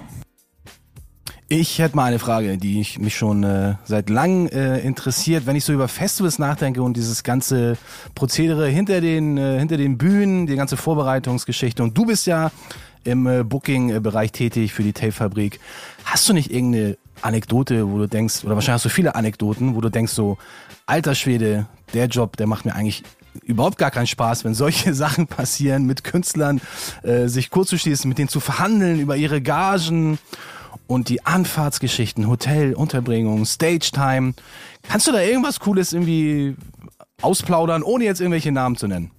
Ich 1.49 1.79
hätte 1.79 1.95
mal 1.95 2.03
eine 2.03 2.19
Frage, 2.19 2.57
die 2.57 2.81
ich 2.81 2.99
mich 2.99 3.15
schon 3.15 3.43
äh, 3.43 3.75
seit 3.85 4.09
langem 4.09 4.47
äh, 4.47 4.79
interessiert. 4.79 5.45
Wenn 5.45 5.55
ich 5.55 5.63
so 5.63 5.71
über 5.71 5.87
Festivals 5.87 6.39
nachdenke 6.39 6.81
und 6.81 6.97
dieses 6.97 7.23
ganze 7.23 7.77
Prozedere 8.15 8.67
hinter 8.67 8.99
den, 8.99 9.37
äh, 9.37 9.57
hinter 9.57 9.77
den 9.77 9.97
Bühnen, 9.97 10.45
die 10.45 10.57
ganze 10.57 10.75
Vorbereitungsgeschichte. 10.75 11.83
Und 11.83 11.97
du 11.97 12.05
bist 12.05 12.27
ja 12.27 12.51
im 13.05 13.27
äh, 13.27 13.43
Booking-Bereich 13.43 14.33
tätig 14.33 14.73
für 14.73 14.83
die 14.83 14.91
Tape-Fabrik. 14.91 15.61
Hast 16.03 16.27
du 16.27 16.33
nicht 16.33 16.51
irgendeine 16.51 16.97
Anekdote, 17.21 17.89
wo 17.89 17.97
du 17.97 18.07
denkst, 18.07 18.43
oder 18.43 18.55
wahrscheinlich 18.55 18.75
hast 18.75 18.85
du 18.85 18.89
viele 18.89 19.15
Anekdoten, 19.15 19.73
wo 19.73 19.79
du 19.79 19.87
denkst 19.87 20.11
so, 20.11 20.37
alter 20.85 21.15
Schwede, 21.15 21.65
der 21.93 22.07
Job, 22.07 22.35
der 22.35 22.47
macht 22.47 22.65
mir 22.65 22.75
eigentlich 22.75 23.03
überhaupt 23.43 23.77
gar 23.77 23.91
keinen 23.91 24.07
Spaß, 24.07 24.43
wenn 24.43 24.53
solche 24.53 24.93
Sachen 24.93 25.27
passieren, 25.27 25.85
mit 25.85 26.03
Künstlern 26.03 26.59
äh, 27.03 27.27
sich 27.27 27.51
kurz 27.51 27.69
zu 27.69 27.77
schließen, 27.77 28.09
mit 28.09 28.17
denen 28.17 28.27
zu 28.27 28.41
verhandeln 28.41 28.99
über 28.99 29.15
ihre 29.15 29.41
Gagen 29.41 30.19
und 30.87 31.09
die 31.09 31.25
Anfahrtsgeschichten, 31.25 32.27
Hotel, 32.27 32.73
Unterbringung, 32.73 33.45
Stage 33.45 33.91
Time. 33.93 34.33
Kannst 34.83 35.07
du 35.07 35.11
da 35.11 35.21
irgendwas 35.21 35.59
Cooles 35.59 35.93
irgendwie 35.93 36.55
ausplaudern, 37.21 37.83
ohne 37.83 38.05
jetzt 38.05 38.21
irgendwelche 38.21 38.51
Namen 38.51 38.77
zu 38.77 38.87
nennen? 38.87 39.11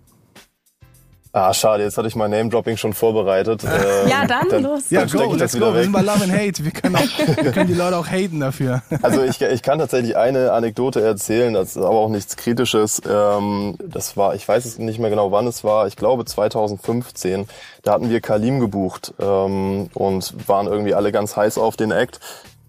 Ah, 1.33 1.53
schade, 1.53 1.83
jetzt 1.83 1.99
hatte 1.99 2.09
ich 2.09 2.17
mein 2.17 2.31
Name-Dropping 2.31 2.77
schon 2.77 2.95
vorbereitet. 2.95 3.63
Ähm, 3.63 4.09
ja, 4.09 4.27
dann, 4.27 4.49
dann 4.49 4.63
los. 4.63 4.91
Ja, 4.91 5.05
go, 5.05 5.35
let's 5.35 5.59
go. 5.59 5.75
Wir 5.75 5.83
sind 5.83 5.93
bei 5.93 6.01
Love 6.01 6.25
and 6.25 6.33
Hate. 6.33 6.65
Wir 6.65 6.71
können, 6.71 6.97
auch, 6.97 7.01
wir 7.43 7.53
können 7.53 7.67
die 7.67 7.75
Leute 7.75 7.97
auch 7.97 8.07
haten 8.07 8.41
dafür. 8.41 8.83
Also 9.03 9.23
ich, 9.23 9.41
ich 9.41 9.63
kann 9.63 9.79
tatsächlich 9.79 10.17
eine 10.17 10.53
Anekdote 10.53 11.01
erzählen, 11.01 11.55
das 11.55 11.71
ist 11.71 11.77
aber 11.77 11.91
auch 11.91 12.09
nichts 12.09 12.37
Kritisches. 12.37 13.01
Ähm, 13.09 13.77
das 13.85 14.17
war, 14.17 14.35
ich 14.35 14.47
weiß 14.47 14.65
es 14.65 14.79
nicht 14.79 14.99
mehr 14.99 15.11
genau, 15.11 15.31
wann 15.31 15.47
es 15.47 15.63
war. 15.65 15.87
Ich 15.87 15.97
glaube 15.97 16.25
2015. 16.25 17.47
Da 17.83 17.93
hatten 17.93 18.11
wir 18.11 18.21
Kalim 18.21 18.61
gebucht 18.61 19.15
ähm, 19.21 19.89
und 19.95 20.49
waren 20.49 20.67
irgendwie 20.67 20.95
alle 20.95 21.13
ganz 21.13 21.37
heiß 21.37 21.59
auf 21.59 21.77
den 21.77 21.91
Act. 21.91 22.21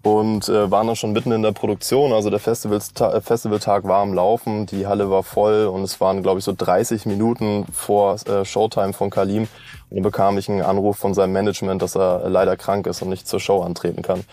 Und 0.01 0.47
äh, 0.47 0.71
waren 0.71 0.87
dann 0.87 0.95
schon 0.95 1.11
mitten 1.11 1.31
in 1.31 1.41
der 1.41 1.51
Produktion. 1.51 2.13
Also 2.13 2.29
der 2.29 2.39
Festivalsta 2.39 3.13
äh, 3.13 3.21
Festivaltag 3.21 3.83
war 3.83 4.01
am 4.01 4.13
Laufen, 4.13 4.65
die 4.65 4.87
Halle 4.87 5.09
war 5.09 5.23
voll 5.23 5.65
und 5.65 5.83
es 5.83 5.99
waren, 5.99 6.23
glaube 6.23 6.39
ich, 6.39 6.45
so 6.45 6.53
30 6.55 7.05
Minuten 7.05 7.65
vor 7.71 8.15
äh, 8.27 8.45
Showtime 8.45 8.93
von 8.93 9.09
Kalim. 9.09 9.43
Und 9.89 9.97
dann 9.97 10.03
bekam 10.03 10.37
ich 10.37 10.49
einen 10.49 10.61
Anruf 10.61 10.97
von 10.97 11.13
seinem 11.13 11.33
Management, 11.33 11.81
dass 11.81 11.95
er 11.95 12.29
leider 12.29 12.55
krank 12.55 12.87
ist 12.87 13.01
und 13.01 13.09
nicht 13.09 13.27
zur 13.27 13.39
Show 13.39 13.61
antreten 13.61 14.01
kann. 14.01 14.23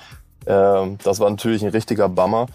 Ähm, 0.46 0.98
das 1.02 1.18
war 1.18 1.28
natürlich 1.28 1.62
ein 1.62 1.70
richtiger 1.70 2.08
Bummer. 2.08 2.46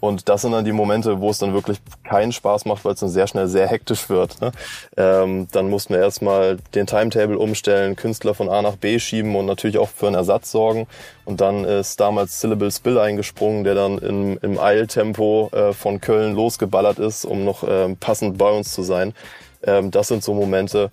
Und 0.00 0.28
das 0.28 0.42
sind 0.42 0.52
dann 0.52 0.64
die 0.64 0.72
Momente, 0.72 1.20
wo 1.20 1.30
es 1.30 1.38
dann 1.38 1.52
wirklich 1.52 1.78
keinen 2.04 2.32
Spaß 2.32 2.64
macht, 2.64 2.84
weil 2.84 2.94
es 2.94 3.00
dann 3.00 3.10
sehr 3.10 3.26
schnell 3.26 3.48
sehr 3.48 3.68
hektisch 3.68 4.08
wird. 4.08 4.40
Ne? 4.40 4.50
Ähm, 4.96 5.46
dann 5.52 5.68
mussten 5.68 5.94
wir 5.94 6.00
erstmal 6.00 6.56
den 6.74 6.86
Timetable 6.86 7.38
umstellen, 7.38 7.96
Künstler 7.96 8.34
von 8.34 8.48
A 8.48 8.62
nach 8.62 8.76
B 8.76 8.98
schieben 8.98 9.36
und 9.36 9.46
natürlich 9.46 9.78
auch 9.78 9.90
für 9.90 10.06
einen 10.06 10.16
Ersatz 10.16 10.50
sorgen. 10.50 10.86
Und 11.26 11.40
dann 11.40 11.64
ist 11.64 12.00
damals 12.00 12.40
Syllable 12.40 12.70
Spill 12.70 12.98
eingesprungen, 12.98 13.64
der 13.64 13.74
dann 13.74 13.98
im, 13.98 14.38
im 14.40 14.58
Eiltempo 14.58 15.50
äh, 15.52 15.72
von 15.72 16.00
Köln 16.00 16.34
losgeballert 16.34 16.98
ist, 16.98 17.24
um 17.24 17.44
noch 17.44 17.62
ähm, 17.68 17.96
passend 17.96 18.38
bei 18.38 18.50
uns 18.50 18.72
zu 18.72 18.82
sein. 18.82 19.14
Ähm, 19.62 19.90
das 19.90 20.08
sind 20.08 20.24
so 20.24 20.32
Momente, 20.32 20.90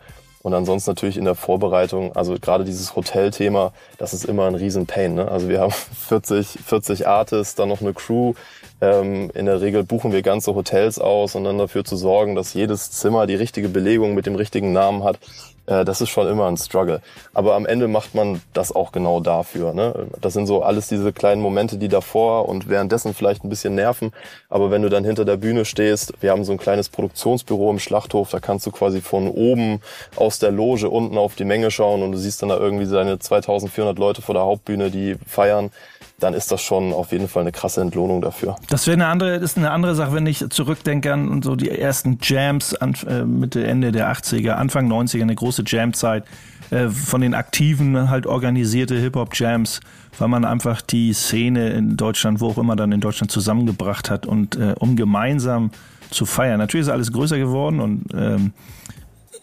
und 0.47 0.53
ansonsten 0.53 0.91
natürlich 0.91 1.17
in 1.17 1.25
der 1.25 1.35
Vorbereitung, 1.35 2.15
also 2.15 2.37
gerade 2.39 2.63
dieses 2.63 2.95
Hotelthema, 2.95 3.73
das 3.97 4.13
ist 4.13 4.23
immer 4.23 4.45
ein 4.45 4.55
riesen 4.55 4.85
Pain. 4.85 5.15
Ne? 5.15 5.29
Also 5.29 5.49
wir 5.49 5.59
haben 5.59 5.73
40, 6.07 6.59
40 6.65 7.05
Artists, 7.05 7.55
dann 7.55 7.67
noch 7.67 7.81
eine 7.81 7.93
Crew. 7.93 8.33
Ähm, 8.79 9.31
in 9.33 9.45
der 9.45 9.61
Regel 9.61 9.83
buchen 9.83 10.11
wir 10.11 10.21
ganze 10.21 10.53
Hotels 10.53 10.99
aus 10.99 11.35
und 11.35 11.43
dann 11.43 11.57
dafür 11.57 11.83
zu 11.83 11.95
sorgen, 11.95 12.35
dass 12.35 12.53
jedes 12.53 12.91
Zimmer 12.91 13.25
die 13.25 13.35
richtige 13.35 13.69
Belegung 13.69 14.13
mit 14.13 14.25
dem 14.25 14.35
richtigen 14.35 14.71
Namen 14.71 15.03
hat. 15.03 15.19
Äh, 15.67 15.85
das 15.85 16.01
ist 16.01 16.09
schon 16.09 16.27
immer 16.27 16.47
ein 16.47 16.57
Struggle. 16.57 17.01
Aber 17.33 17.55
am 17.55 17.65
Ende 17.65 17.87
macht 17.87 18.15
man 18.15 18.41
das 18.53 18.71
auch 18.71 18.91
genau 18.91 19.19
dafür. 19.19 19.73
Ne? 19.73 20.07
Das 20.21 20.33
sind 20.33 20.47
so 20.47 20.63
alles 20.63 20.87
diese 20.87 21.13
kleinen 21.13 21.41
Momente, 21.41 21.77
die 21.77 21.89
davor 21.89 22.49
und 22.49 22.69
währenddessen 22.69 23.13
vielleicht 23.13 23.43
ein 23.43 23.49
bisschen 23.49 23.75
nerven. 23.75 24.11
Aber 24.49 24.71
wenn 24.71 24.81
du 24.81 24.89
dann 24.89 25.03
hinter 25.03 25.25
der 25.25 25.37
Bühne 25.37 25.65
stehst, 25.65 26.13
wir 26.21 26.31
haben 26.31 26.43
so 26.43 26.53
ein 26.53 26.57
kleines 26.57 26.89
Produktionsbüro 26.89 27.69
im 27.69 27.79
Schlachthof, 27.79 28.29
da 28.29 28.39
kannst 28.39 28.65
du 28.65 28.71
quasi 28.71 29.01
von 29.01 29.27
oben 29.27 29.81
aus 30.15 30.39
der 30.39 30.51
Loge 30.51 30.89
unten 30.89 31.17
auf 31.17 31.35
die 31.35 31.45
Menge 31.45 31.69
schauen 31.69 32.01
und 32.01 32.13
du 32.13 32.17
siehst 32.17 32.41
dann 32.41 32.49
da 32.49 32.57
irgendwie 32.57 32.89
deine 32.89 33.19
2400 33.19 33.99
Leute 33.99 34.21
vor 34.21 34.33
der 34.33 34.43
Hauptbühne, 34.43 34.89
die 34.89 35.15
feiern 35.25 35.71
dann 36.19 36.33
ist 36.33 36.51
das 36.51 36.63
schon 36.63 36.93
auf 36.93 37.11
jeden 37.11 37.27
Fall 37.27 37.41
eine 37.41 37.51
krasse 37.51 37.79
Entlohnung 37.79 38.21
dafür. 38.21 38.55
Das 38.69 38.87
wäre 38.87 38.95
eine 38.95 39.05
andere, 39.05 39.35
ist 39.35 39.55
eine 39.55 39.69
andere 39.69 39.93
Sache, 39.93 40.13
wenn 40.13 40.25
ich 40.25 40.43
zurückdenke 40.49 41.13
an 41.13 41.43
so 41.43 41.55
die 41.55 41.69
ersten 41.69 42.17
Jams 42.23 42.73
an, 42.73 42.95
äh, 43.07 43.23
Mitte, 43.23 43.65
Ende 43.65 43.91
der 43.91 44.11
80er, 44.11 44.53
Anfang 44.53 44.91
90er, 44.91 45.21
eine 45.21 45.35
große 45.35 45.63
Jamzeit, 45.67 46.25
äh, 46.71 46.89
von 46.89 47.21
den 47.21 47.35
Aktiven 47.35 48.09
halt 48.09 48.25
organisierte 48.25 48.95
Hip-Hop-Jams, 48.95 49.79
weil 50.17 50.27
man 50.27 50.43
einfach 50.43 50.81
die 50.81 51.13
Szene 51.13 51.69
in 51.69 51.97
Deutschland, 51.97 52.41
wo 52.41 52.49
auch 52.49 52.57
immer 52.57 52.75
dann 52.75 52.91
in 52.91 52.99
Deutschland 52.99 53.31
zusammengebracht 53.31 54.09
hat 54.09 54.25
und 54.25 54.55
äh, 54.55 54.73
um 54.79 54.95
gemeinsam 54.95 55.69
zu 56.09 56.25
feiern. 56.25 56.57
Natürlich 56.57 56.87
ist 56.87 56.91
alles 56.91 57.11
größer 57.11 57.37
geworden 57.37 57.79
und 57.79 58.05
ähm, 58.15 58.53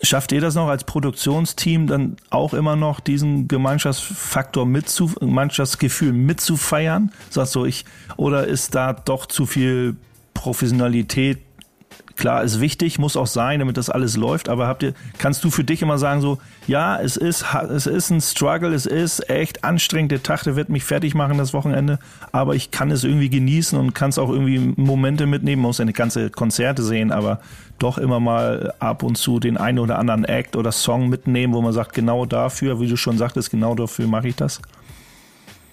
Schafft 0.04 0.32
ihr 0.32 0.40
das 0.40 0.54
noch 0.54 0.68
als 0.68 0.84
Produktionsteam 0.84 1.86
dann 1.86 2.16
auch 2.30 2.52
immer 2.54 2.76
noch 2.76 3.00
diesen 3.00 3.48
Gemeinschaftsfaktor 3.48 4.66
mitzu, 4.66 5.06
Gemeinschaftsgefühl 5.18 6.12
mitzufeiern? 6.12 7.10
Sagst 7.30 7.54
du 7.54 7.64
ich, 7.64 7.84
oder 8.16 8.46
ist 8.46 8.74
da 8.74 8.92
doch 8.92 9.26
zu 9.26 9.46
viel 9.46 9.96
Professionalität 10.34 11.38
Klar, 12.16 12.44
ist 12.44 12.60
wichtig, 12.60 13.00
muss 13.00 13.16
auch 13.16 13.26
sein, 13.26 13.58
damit 13.58 13.76
das 13.76 13.90
alles 13.90 14.16
läuft, 14.16 14.48
aber 14.48 14.68
habt 14.68 14.84
ihr, 14.84 14.94
kannst 15.18 15.42
du 15.42 15.50
für 15.50 15.64
dich 15.64 15.82
immer 15.82 15.98
sagen 15.98 16.20
so, 16.20 16.38
ja, 16.68 17.00
es 17.00 17.16
ist, 17.16 17.44
es 17.68 17.86
ist 17.86 18.10
ein 18.10 18.20
Struggle, 18.20 18.72
es 18.72 18.86
ist 18.86 19.28
echt 19.28 19.64
anstrengend, 19.64 20.12
der 20.12 20.22
Tag, 20.22 20.44
der 20.44 20.54
wird 20.54 20.68
mich 20.68 20.84
fertig 20.84 21.16
machen 21.16 21.38
das 21.38 21.52
Wochenende, 21.52 21.98
aber 22.30 22.54
ich 22.54 22.70
kann 22.70 22.92
es 22.92 23.02
irgendwie 23.02 23.30
genießen 23.30 23.76
und 23.76 23.94
kann 23.94 24.10
es 24.10 24.18
auch 24.18 24.30
irgendwie 24.30 24.60
Momente 24.76 25.26
mitnehmen, 25.26 25.62
muss 25.62 25.78
ja 25.78 25.84
nicht 25.84 25.96
ganze 25.96 26.30
Konzerte 26.30 26.84
sehen, 26.84 27.10
aber 27.10 27.40
doch 27.78 27.98
immer 27.98 28.20
mal 28.20 28.74
ab 28.78 29.02
und 29.02 29.16
zu 29.16 29.40
den 29.40 29.56
einen 29.56 29.78
oder 29.78 29.98
anderen 29.98 30.24
Act 30.24 30.56
oder 30.56 30.72
Song 30.72 31.08
mitnehmen, 31.08 31.54
wo 31.54 31.60
man 31.60 31.72
sagt, 31.72 31.92
genau 31.92 32.26
dafür, 32.26 32.80
wie 32.80 32.88
du 32.88 32.96
schon 32.96 33.18
sagtest, 33.18 33.50
genau 33.50 33.74
dafür 33.74 34.06
mache 34.06 34.28
ich 34.28 34.36
das. 34.36 34.60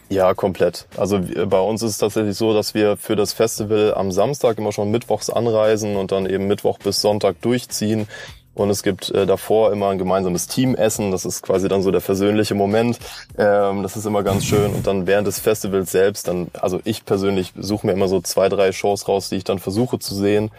Ja, 0.10 0.34
komplett. 0.34 0.88
Also 0.98 1.22
bei 1.48 1.60
uns 1.60 1.81
ist 1.81 1.91
es 1.91 1.98
tatsächlich 1.98 2.36
so, 2.36 2.53
dass 2.53 2.74
wir 2.74 2.98
für 2.98 3.15
das 3.15 3.31
Festival 3.31 3.93
am 3.96 4.12
Samstag 4.12 4.58
immer 4.58 4.74
schon 4.74 4.91
mittwochs 4.91 5.29
anreisen 5.29 5.96
und 5.96 6.12
dann 6.12 6.25
eben 6.25 6.48
Mittwoch 6.48 6.79
bis 6.79 7.00
Sonntag 7.00 7.41
durchziehen. 7.41 8.10
Und 8.53 8.70
es 8.70 8.84
gibt 8.84 9.10
äh, 9.12 9.25
davor 9.25 9.72
immer 9.72 9.88
ein 9.89 9.98
gemeinsames 9.98 10.48
Teamessen. 10.48 11.12
Das 11.12 11.24
ist 11.24 11.41
quasi 11.41 11.70
dann 11.70 11.81
so 11.81 11.91
der 11.91 12.01
versöhnliche 12.01 12.55
Moment. 12.55 13.00
Ähm, 13.38 13.84
das 13.84 13.96
ist 13.96 14.05
immer 14.05 14.24
ganz 14.24 14.43
schön. 14.43 14.74
Und 14.74 14.86
dann 14.86 15.08
während 15.08 15.27
des 15.27 15.39
Festivals 15.39 15.91
selbst, 15.91 16.27
dann, 16.27 16.50
also 16.60 16.81
ich 16.84 17.05
persönlich 17.05 17.53
suche 17.55 17.88
mir 17.88 17.93
immer 17.93 18.10
so 18.10 18.20
zwei, 18.20 18.50
drei 18.50 18.74
Shows 18.74 19.08
raus, 19.08 19.29
die 19.29 19.38
ich 19.38 19.46
dann 19.46 19.60
versuche 19.60 20.00
zu 20.00 20.13
sehen. 20.13 20.51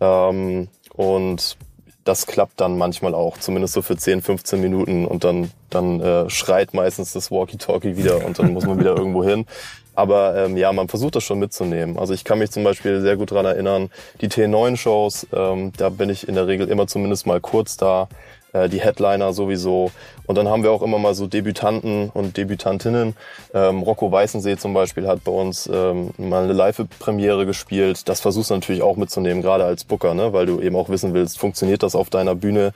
Ähm, 0.00 0.68
und 1.00 1.56
das 2.04 2.26
klappt 2.26 2.60
dann 2.60 2.76
manchmal 2.76 3.14
auch, 3.14 3.38
zumindest 3.38 3.72
so 3.72 3.80
für 3.80 3.96
10, 3.96 4.20
15 4.20 4.60
Minuten 4.60 5.06
und 5.06 5.24
dann, 5.24 5.50
dann 5.70 5.98
äh, 6.00 6.28
schreit 6.28 6.74
meistens 6.74 7.14
das 7.14 7.30
Walkie-Talkie 7.30 7.96
wieder 7.96 8.22
und 8.26 8.38
dann 8.38 8.52
muss 8.52 8.66
man 8.66 8.78
wieder 8.78 8.94
irgendwo 8.94 9.24
hin. 9.24 9.46
Aber 9.94 10.36
ähm, 10.36 10.58
ja, 10.58 10.70
man 10.74 10.88
versucht 10.88 11.16
das 11.16 11.24
schon 11.24 11.38
mitzunehmen. 11.38 11.98
Also 11.98 12.12
ich 12.12 12.24
kann 12.24 12.38
mich 12.38 12.50
zum 12.50 12.64
Beispiel 12.64 13.00
sehr 13.00 13.16
gut 13.16 13.30
dran 13.30 13.46
erinnern, 13.46 13.90
die 14.20 14.28
T9-Shows, 14.28 15.28
ähm, 15.32 15.72
da 15.78 15.88
bin 15.88 16.10
ich 16.10 16.28
in 16.28 16.34
der 16.34 16.46
Regel 16.46 16.68
immer 16.68 16.86
zumindest 16.86 17.26
mal 17.26 17.40
kurz 17.40 17.78
da. 17.78 18.08
Äh, 18.52 18.68
die 18.68 18.80
Headliner 18.80 19.32
sowieso. 19.32 19.92
Und 20.26 20.36
dann 20.36 20.48
haben 20.48 20.62
wir 20.62 20.72
auch 20.72 20.82
immer 20.82 20.98
mal 20.98 21.14
so 21.14 21.26
Debütanten 21.26 22.10
und 22.10 22.36
Debütantinnen. 22.36 23.14
Ähm, 23.54 23.82
Rocco 23.82 24.10
Weißensee 24.10 24.56
zum 24.56 24.74
Beispiel 24.74 25.06
hat 25.06 25.22
bei 25.24 25.32
uns 25.32 25.68
ähm, 25.72 26.10
mal 26.18 26.44
eine 26.44 26.52
Live-Premiere 26.52 27.46
gespielt. 27.46 28.08
Das 28.08 28.20
versuchst 28.20 28.50
du 28.50 28.54
natürlich 28.54 28.82
auch 28.82 28.96
mitzunehmen, 28.96 29.42
gerade 29.42 29.64
als 29.64 29.84
Booker, 29.84 30.14
ne? 30.14 30.32
weil 30.32 30.46
du 30.46 30.60
eben 30.60 30.76
auch 30.76 30.88
wissen 30.88 31.14
willst, 31.14 31.38
funktioniert 31.38 31.82
das 31.82 31.94
auf 31.94 32.10
deiner 32.10 32.34
Bühne? 32.34 32.72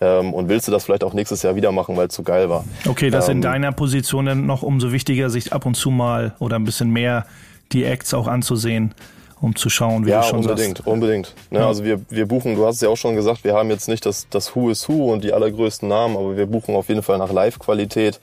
Ähm, 0.00 0.32
und 0.32 0.48
willst 0.48 0.68
du 0.68 0.72
das 0.72 0.84
vielleicht 0.84 1.04
auch 1.04 1.12
nächstes 1.12 1.42
Jahr 1.42 1.56
wieder 1.56 1.72
machen, 1.72 1.96
weil 1.96 2.06
es 2.06 2.14
zu 2.14 2.22
geil 2.22 2.48
war? 2.48 2.64
Okay, 2.86 3.10
das 3.10 3.28
ähm, 3.28 3.36
in 3.36 3.42
deiner 3.42 3.72
Position 3.72 4.26
dann 4.26 4.46
noch 4.46 4.62
umso 4.62 4.92
wichtiger, 4.92 5.28
sich 5.28 5.52
ab 5.52 5.66
und 5.66 5.74
zu 5.74 5.90
mal 5.90 6.34
oder 6.38 6.56
ein 6.56 6.64
bisschen 6.64 6.90
mehr 6.90 7.26
die 7.72 7.84
Acts 7.84 8.14
auch 8.14 8.28
anzusehen 8.28 8.94
um 9.40 9.54
zu 9.54 9.70
schauen, 9.70 10.06
wie 10.06 10.10
ja, 10.10 10.20
du 10.20 10.26
schon 10.26 10.38
unbedingt, 10.40 10.78
sagst. 10.78 10.86
unbedingt. 10.86 11.34
Ne, 11.50 11.60
ja. 11.60 11.66
Also 11.66 11.84
wir, 11.84 12.00
wir 12.10 12.26
buchen, 12.26 12.54
du 12.56 12.66
hast 12.66 12.76
es 12.76 12.80
ja 12.82 12.88
auch 12.88 12.96
schon 12.96 13.14
gesagt, 13.14 13.44
wir 13.44 13.54
haben 13.54 13.70
jetzt 13.70 13.88
nicht 13.88 14.04
das, 14.06 14.28
das 14.30 14.54
Who 14.54 14.70
is 14.70 14.88
Who 14.88 15.12
und 15.12 15.24
die 15.24 15.32
allergrößten 15.32 15.88
Namen, 15.88 16.16
aber 16.16 16.36
wir 16.36 16.46
buchen 16.46 16.74
auf 16.74 16.88
jeden 16.88 17.02
Fall 17.02 17.18
nach 17.18 17.32
Live-Qualität. 17.32 18.20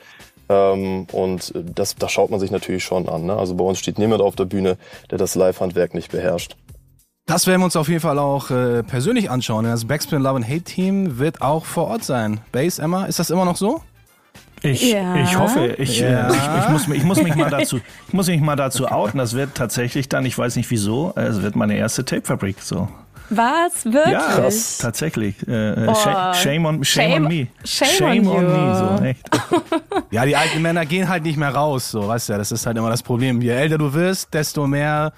Ähm, 0.48 1.08
und 1.12 1.54
das, 1.56 1.96
das 1.96 2.12
schaut 2.12 2.30
man 2.30 2.40
sich 2.40 2.52
natürlich 2.52 2.84
schon 2.84 3.10
an. 3.10 3.26
Ne? 3.26 3.36
Also 3.36 3.56
bei 3.56 3.64
uns 3.64 3.80
steht 3.80 3.98
niemand 3.98 4.22
auf 4.22 4.36
der 4.36 4.46
Bühne, 4.46 4.78
der 5.10 5.18
das 5.18 5.36
Live-Handwerk 5.36 5.94
nicht 5.94 6.12
beherrscht. 6.12 6.56
Das 7.28 7.48
werden 7.48 7.62
wir 7.62 7.66
uns 7.66 7.76
auf 7.76 7.88
jeden 7.88 8.02
Fall 8.02 8.20
auch 8.20 8.52
äh, 8.52 8.84
persönlich 8.84 9.32
anschauen. 9.32 9.66
Das 9.66 9.86
Backspin 9.86 10.22
Love 10.22 10.36
and 10.36 10.48
Hate 10.48 10.62
Team 10.62 11.18
wird 11.18 11.42
auch 11.42 11.66
vor 11.66 11.88
Ort 11.88 12.04
sein. 12.04 12.40
Base, 12.52 12.80
Emma, 12.80 13.06
ist 13.06 13.18
das 13.18 13.32
immer 13.32 13.46
noch 13.46 13.58
so? 13.58 13.82
Ich, 14.70 14.92
ja. 14.92 15.16
ich 15.16 15.38
hoffe, 15.38 15.76
ich, 15.78 16.00
ja. 16.00 16.30
ich, 16.30 16.64
ich, 16.64 16.70
muss, 16.70 16.88
ich, 16.88 17.04
muss 17.04 17.22
mich 17.22 17.36
mal 17.36 17.50
dazu, 17.50 17.80
ich 18.08 18.14
muss 18.14 18.28
mich 18.28 18.42
mal 18.42 18.56
dazu 18.56 18.88
outen. 18.88 19.18
Das 19.18 19.34
wird 19.34 19.56
tatsächlich 19.56 20.10
dann, 20.10 20.26
ich 20.26 20.38
weiß 20.38 20.56
nicht 20.56 20.70
wieso, 20.72 21.14
es 21.16 21.42
wird 21.42 21.56
meine 21.56 21.76
erste 21.76 22.06
Tape-Fabrik 22.06 22.58
so. 22.62 22.88
Was? 23.30 23.86
Wirklich? 23.86 24.12
Ja, 24.12 24.38
das, 24.38 24.78
tatsächlich. 24.78 25.36
Äh, 25.48 25.88
oh. 25.88 25.94
shame, 26.34 26.66
on, 26.66 26.84
shame, 26.84 27.12
shame, 27.12 27.14
on 27.14 27.28
me. 27.28 27.48
Shame, 27.64 27.90
shame 27.90 28.28
on, 28.28 28.46
on 28.46 28.46
me, 28.46 28.98
so, 28.98 29.04
echt. 29.04 29.30
ja, 30.12 30.26
die 30.26 30.36
alten 30.36 30.62
Männer 30.62 30.86
gehen 30.86 31.10
halt 31.10 31.24
nicht 31.24 31.38
mehr 31.38 31.50
raus, 31.50 31.90
so, 31.90 32.08
weißt 32.08 32.30
du 32.30 32.34
ja, 32.34 32.38
das 32.38 32.52
ist 32.52 32.66
halt 32.66 32.78
immer 32.78 32.90
das 32.90 33.02
Problem. 33.02 33.42
Je 33.42 33.50
älter 33.50 33.78
du 33.78 33.94
wirst, 33.94 34.34
desto 34.34 34.68
mehr 34.68 35.12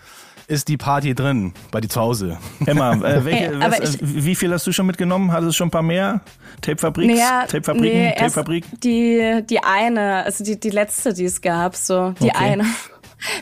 ist 0.48 0.70
die 0.70 0.78
Party 0.78 1.14
drin 1.14 1.54
bei 1.72 1.82
dir 1.82 1.90
zu 1.90 2.00
Hause. 2.00 2.38
Emma, 2.66 2.94
äh, 2.94 3.00
welche, 3.26 3.60
hey, 3.60 3.60
was, 3.60 3.96
ich, 3.96 4.00
wie 4.02 4.36
viel 4.36 4.52
hast 4.54 4.66
du 4.66 4.72
schon 4.72 4.86
mitgenommen? 4.86 5.32
Hattest 5.32 5.50
du 5.50 5.54
schon 5.54 5.68
ein 5.68 5.72
paar 5.72 5.82
mehr? 5.82 6.22
Tapefabriks? 6.62 7.14
Naja, 7.14 7.46
Tapefabriken? 7.48 8.00
Nee, 8.00 8.16
Tapefabrik? 8.18 8.66
Die, 8.82 9.44
die 9.48 9.60
eine, 9.60 10.24
also 10.24 10.44
die, 10.44 10.60
die 10.60 10.70
letzte, 10.70 11.14
die 11.14 11.26
es 11.26 11.42
gab, 11.42 11.76
so. 11.76 12.14
Die 12.22 12.30
okay. 12.30 12.38
eine. 12.38 12.66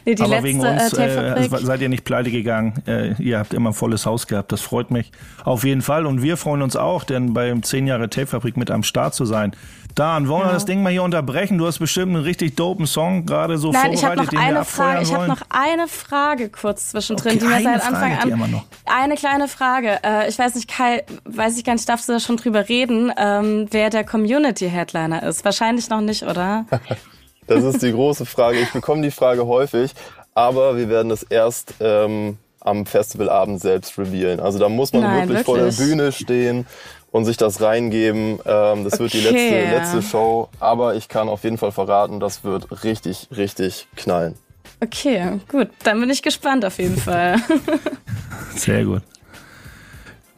Nee, 0.06 0.16
die 0.16 0.24
Aber 0.24 0.42
letzte, 0.42 0.48
wegen 0.48 0.60
uns 0.62 0.94
äh, 0.94 1.66
seid 1.66 1.82
ihr 1.82 1.90
nicht 1.90 2.06
pleite 2.06 2.32
gegangen. 2.32 2.82
Äh, 2.88 3.22
ihr 3.22 3.38
habt 3.40 3.54
immer 3.54 3.72
ein 3.72 3.74
volles 3.74 4.06
Haus 4.06 4.26
gehabt. 4.26 4.52
Das 4.52 4.62
freut 4.62 4.90
mich 4.90 5.12
auf 5.44 5.66
jeden 5.66 5.82
Fall. 5.82 6.06
Und 6.06 6.22
wir 6.22 6.38
freuen 6.38 6.62
uns 6.62 6.76
auch, 6.78 7.04
denn 7.04 7.34
beim 7.34 7.62
10 7.62 7.86
Jahre 7.86 8.10
Tapefabrik 8.10 8.56
mit 8.56 8.72
am 8.72 8.84
Start 8.84 9.14
zu 9.14 9.26
sein. 9.26 9.54
Dan, 9.96 10.28
wollen 10.28 10.48
wir 10.48 10.52
das 10.52 10.66
Ding 10.66 10.84
mal 10.84 10.92
hier 10.92 11.04
unterbrechen? 11.04 11.58
Du 11.58 11.66
hast 11.66 11.80
bestimmt 11.80 12.14
einen 12.14 12.24
richtig 12.26 12.58
dopen 12.58 12.86
Song 12.86 13.26
gerade 13.26 13.58
so 13.58 13.72
Nein, 13.72 13.98
vorbereitet, 13.98 14.04
ich 14.04 14.06
habe 14.06 14.16
noch 14.18 14.44
eine 14.44 14.66
Frage. 14.66 15.02
Ich 15.04 15.14
habe 15.14 15.28
noch 15.28 15.42
eine 15.48 15.88
Frage 15.88 16.50
kurz 16.50 16.90
zwischendrin, 16.90 17.38
okay, 17.38 17.40
die 17.40 17.46
mir 17.46 17.64
seit 17.64 17.88
Anfang 17.88 18.18
Frage, 18.18 18.34
an. 18.34 18.62
Eine 18.86 19.16
kleine 19.16 19.48
Frage. 19.48 20.00
Äh, 20.04 20.28
ich 20.28 20.38
weiß 20.38 20.56
nicht, 20.56 20.70
Kai, 20.70 21.06
weiß 21.24 21.58
ich 21.58 21.64
gar 21.64 21.74
nicht, 21.74 21.88
darfst 21.88 22.10
du 22.10 22.14
da 22.14 22.20
schon 22.20 22.36
drüber 22.36 22.68
reden, 22.68 23.10
ähm, 23.18 23.68
wer 23.72 23.90
der 23.90 24.04
Community 24.04 24.70
Headliner 24.70 25.24
ist? 25.24 25.46
Wahrscheinlich 25.46 25.90
noch 25.90 26.02
nicht, 26.02 26.24
oder? 26.24 26.66
das 27.48 27.64
ist 27.64 27.82
die 27.82 27.94
große 27.94 28.26
Frage. 28.26 28.60
Ich 28.60 28.74
bekomme 28.74 29.02
die 29.02 29.12
Frage 29.12 29.48
häufig, 29.48 29.94
aber 30.34 30.76
wir 30.76 30.90
werden 30.90 31.08
das 31.08 31.24
erst 31.24 31.74
ähm, 31.80 32.38
am 32.60 32.86
Festivalabend 32.86 33.62
selbst 33.62 33.98
revealen. 33.98 34.42
Also 34.42 34.60
da 34.60 34.68
muss 34.68 34.92
man 34.92 35.04
Nein, 35.04 35.30
wirklich, 35.30 35.30
wirklich, 35.30 35.46
vor 35.46 35.58
der 35.58 35.72
Bühne 35.72 36.12
stehen 36.12 36.66
und 37.16 37.24
sich 37.24 37.38
das 37.38 37.62
reingeben. 37.62 38.40
Ähm, 38.46 38.84
das 38.84 38.96
okay. 38.96 39.04
wird 39.04 39.14
die 39.14 39.22
letzte, 39.22 39.74
letzte 39.74 40.02
Show. 40.02 40.50
Aber 40.60 40.96
ich 40.96 41.08
kann 41.08 41.30
auf 41.30 41.46
jeden 41.46 41.58
Fall 41.58 41.72
verraten, 41.72 42.20
das 42.20 42.44
wird 42.44 42.84
richtig, 42.84 43.30
richtig 43.34 43.88
knallen. 43.96 44.36
Okay, 44.84 45.40
gut. 45.48 45.70
Dann 45.86 46.02
bin 46.02 46.10
ich 46.10 46.22
gespannt 46.22 46.66
auf 46.66 46.78
jeden 46.78 46.98
Fall. 46.98 47.38
Sehr 48.58 48.84
gut. 48.84 49.02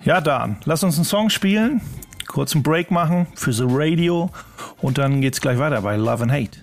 Ja, 0.04 0.22
Dan, 0.22 0.58
lass 0.66 0.84
uns 0.84 0.98
einen 0.98 1.06
Song 1.06 1.32
spielen, 1.32 1.82
kurzen 2.28 2.62
Break 2.62 2.92
machen 2.92 3.26
für 3.34 3.52
The 3.52 3.66
Radio 3.68 4.30
und 4.80 5.00
dann 5.00 5.20
geht's 5.20 5.42
gleich 5.42 5.58
weiter 5.58 5.82
bei 5.82 5.96
Love 5.96 6.22
and 6.22 6.32
Hate. 6.32 6.60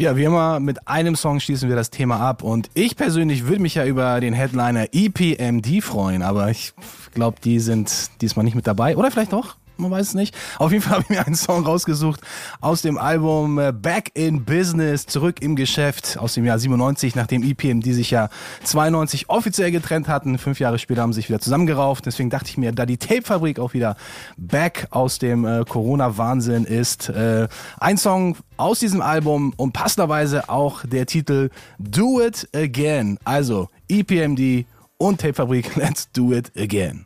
Ja, 0.00 0.16
wie 0.16 0.24
immer, 0.24 0.60
mit 0.60 0.88
einem 0.88 1.14
Song 1.14 1.40
schließen 1.40 1.68
wir 1.68 1.76
das 1.76 1.90
Thema 1.90 2.20
ab. 2.20 2.42
Und 2.42 2.70
ich 2.72 2.96
persönlich 2.96 3.46
würde 3.46 3.60
mich 3.60 3.74
ja 3.74 3.84
über 3.84 4.18
den 4.20 4.32
Headliner 4.32 4.86
EPMD 4.92 5.84
freuen, 5.84 6.22
aber 6.22 6.48
ich 6.48 6.72
glaube, 7.12 7.36
die 7.44 7.60
sind 7.60 8.10
diesmal 8.22 8.46
nicht 8.46 8.54
mit 8.54 8.66
dabei. 8.66 8.96
Oder 8.96 9.10
vielleicht 9.10 9.34
doch? 9.34 9.56
Man 9.80 9.90
weiß 9.90 10.08
es 10.08 10.14
nicht. 10.14 10.34
Auf 10.58 10.72
jeden 10.72 10.82
Fall 10.82 10.94
habe 10.94 11.04
ich 11.04 11.10
mir 11.10 11.26
einen 11.26 11.34
Song 11.34 11.64
rausgesucht 11.64 12.20
aus 12.60 12.82
dem 12.82 12.98
Album 12.98 13.58
äh, 13.58 13.72
Back 13.72 14.10
in 14.14 14.44
Business, 14.44 15.06
zurück 15.06 15.42
im 15.42 15.56
Geschäft 15.56 16.18
aus 16.18 16.34
dem 16.34 16.44
Jahr 16.44 16.58
97, 16.58 17.14
nachdem 17.14 17.42
EPM 17.42 17.80
die 17.80 17.92
sich 17.92 18.10
ja 18.10 18.28
92 18.64 19.28
offiziell 19.28 19.70
getrennt 19.70 20.08
hatten. 20.08 20.38
Fünf 20.38 20.60
Jahre 20.60 20.78
später 20.78 21.02
haben 21.02 21.12
sie 21.12 21.20
sich 21.20 21.28
wieder 21.28 21.40
zusammengerauft. 21.40 22.06
Deswegen 22.06 22.30
dachte 22.30 22.50
ich 22.50 22.58
mir, 22.58 22.72
da 22.72 22.86
die 22.86 22.98
Tape-Fabrik 22.98 23.58
auch 23.58 23.74
wieder 23.74 23.96
back 24.36 24.88
aus 24.90 25.18
dem 25.18 25.44
äh, 25.44 25.64
Corona-Wahnsinn 25.68 26.64
ist, 26.64 27.08
äh, 27.08 27.48
ein 27.78 27.96
Song 27.96 28.36
aus 28.56 28.78
diesem 28.78 29.00
Album 29.00 29.52
und 29.56 29.72
passenderweise 29.72 30.48
auch 30.48 30.84
der 30.84 31.06
Titel 31.06 31.50
Do 31.78 32.20
It 32.20 32.48
Again. 32.54 33.18
Also 33.24 33.68
EPMD 33.88 34.66
und 34.98 35.20
Tape-Fabrik, 35.20 35.76
let's 35.76 36.10
do 36.12 36.32
it 36.32 36.52
again. 36.56 37.04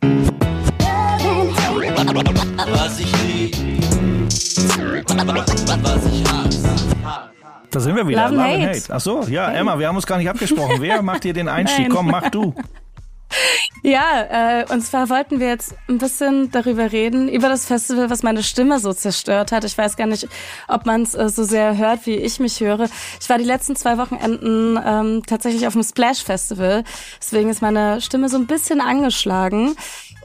Was 2.15 2.99
ich 2.99 3.11
lieb, 3.23 3.55
was 5.83 6.05
ich 6.05 6.23
hasse. 6.31 6.69
Da 7.71 7.79
sind 7.81 7.95
wir 7.97 8.07
wieder. 8.07 8.29
Love 8.29 8.41
and 8.41 8.63
Hate. 8.63 8.83
Ach 8.89 9.01
so, 9.01 9.23
ja, 9.23 9.51
Emma, 9.51 9.77
wir 9.77 9.89
haben 9.89 9.97
uns 9.97 10.05
gar 10.05 10.17
nicht 10.17 10.29
abgesprochen. 10.29 10.77
Wer 10.79 11.01
macht 11.01 11.25
dir 11.25 11.33
den 11.33 11.49
Einstieg? 11.49 11.89
Nein. 11.89 11.89
Komm, 11.89 12.07
mach 12.07 12.29
du. 12.29 12.55
Ja, 13.83 14.61
äh, 14.61 14.65
und 14.71 14.81
zwar 14.81 15.09
wollten 15.09 15.39
wir 15.39 15.47
jetzt 15.47 15.75
ein 15.87 15.99
bisschen 15.99 16.49
darüber 16.51 16.91
reden, 16.91 17.29
über 17.29 17.49
das 17.49 17.65
Festival, 17.65 18.09
was 18.09 18.23
meine 18.23 18.41
Stimme 18.41 18.79
so 18.79 18.93
zerstört 18.93 19.51
hat. 19.51 19.63
Ich 19.63 19.77
weiß 19.77 19.95
gar 19.95 20.07
nicht, 20.07 20.27
ob 20.67 20.85
man 20.85 21.03
es 21.03 21.13
äh, 21.13 21.29
so 21.29 21.43
sehr 21.43 21.77
hört, 21.77 22.05
wie 22.07 22.15
ich 22.15 22.39
mich 22.39 22.59
höre. 22.59 22.89
Ich 23.21 23.29
war 23.29 23.37
die 23.37 23.43
letzten 23.43 23.75
zwei 23.75 23.97
Wochenenden 23.97 24.79
ähm, 24.83 25.21
tatsächlich 25.27 25.67
auf 25.67 25.73
dem 25.73 25.83
Splash 25.83 26.23
Festival. 26.23 26.83
Deswegen 27.21 27.49
ist 27.49 27.61
meine 27.61 28.01
Stimme 28.01 28.27
so 28.27 28.37
ein 28.37 28.47
bisschen 28.47 28.81
angeschlagen. 28.81 29.75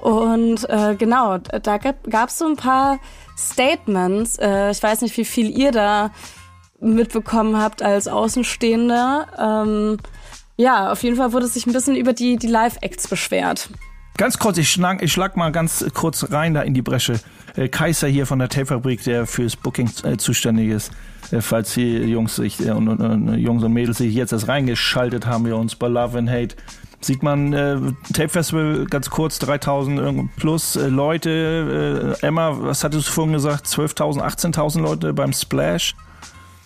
Und 0.01 0.69
äh, 0.71 0.95
genau, 0.97 1.37
da 1.39 1.77
gab 1.77 2.31
es 2.31 2.39
so 2.39 2.47
ein 2.47 2.57
paar 2.57 2.99
Statements. 3.37 4.39
Äh, 4.39 4.71
ich 4.71 4.83
weiß 4.83 5.03
nicht, 5.03 5.17
wie 5.19 5.25
viel 5.27 5.51
ihr 5.51 5.73
da 5.73 6.13
mitbekommen 6.81 7.61
habt 7.61 7.83
als 7.83 8.09
Außenstehender. 8.09 9.27
Ähm, 9.39 9.99
ja, 10.61 10.93
auf 10.93 11.03
jeden 11.03 11.17
Fall 11.17 11.33
wurde 11.33 11.47
sich 11.47 11.67
ein 11.67 11.73
bisschen 11.73 11.97
über 11.97 12.13
die, 12.13 12.37
die 12.37 12.47
Live-Acts 12.47 13.09
beschwert. 13.09 13.71
Ganz 14.17 14.39
kurz, 14.39 14.59
ich 14.59 14.71
schlag, 14.71 15.03
ich 15.03 15.13
schlag 15.13 15.37
mal 15.37 15.51
ganz 15.51 15.85
kurz 15.95 16.31
rein 16.31 16.53
da 16.53 16.61
in 16.63 16.75
die 16.75 16.83
Bresche. 16.83 17.19
Äh, 17.57 17.69
Kaiser 17.69 18.07
hier 18.07 18.27
von 18.27 18.39
der 18.39 18.51
Tapefabrik, 18.51 19.03
der 19.05 19.27
fürs 19.27 19.57
Booking 19.57 19.91
äh, 20.05 20.19
zuständig 20.19 20.69
ist. 20.69 20.93
Äh, 21.31 21.41
falls 21.41 21.73
die 21.75 21.97
Jungs 21.97 22.37
sich 22.37 22.61
äh, 22.61 22.73
und, 22.73 22.89
und, 22.89 23.01
und 23.01 23.39
Jungs 23.39 23.63
und 23.65 23.73
Mädels 23.73 23.99
sich 23.99 24.15
jetzt 24.15 24.33
erst 24.33 24.49
reingeschaltet 24.49 25.27
haben, 25.27 25.47
wir 25.47 25.57
uns 25.57 25.75
bei 25.75 25.89
Love 25.89 26.19
and 26.19 26.29
Hate 26.31 26.55
sieht 27.01 27.23
man 27.23 27.55
äh, 27.55 27.79
Tape 28.13 28.29
Festival 28.29 28.85
ganz 28.91 29.09
kurz 29.09 29.39
3000 29.39 29.99
irgend- 29.99 30.37
plus 30.37 30.77
äh, 30.77 30.89
Leute. 30.89 32.17
Äh, 32.21 32.27
Emma, 32.27 32.55
was 32.61 32.85
hattest 32.85 33.09
du 33.09 33.13
vorhin 33.13 33.33
gesagt? 33.33 33.65
12.000, 33.67 34.21
18.000 34.21 34.83
Leute 34.83 35.15
beim 35.15 35.33
Splash? 35.33 35.95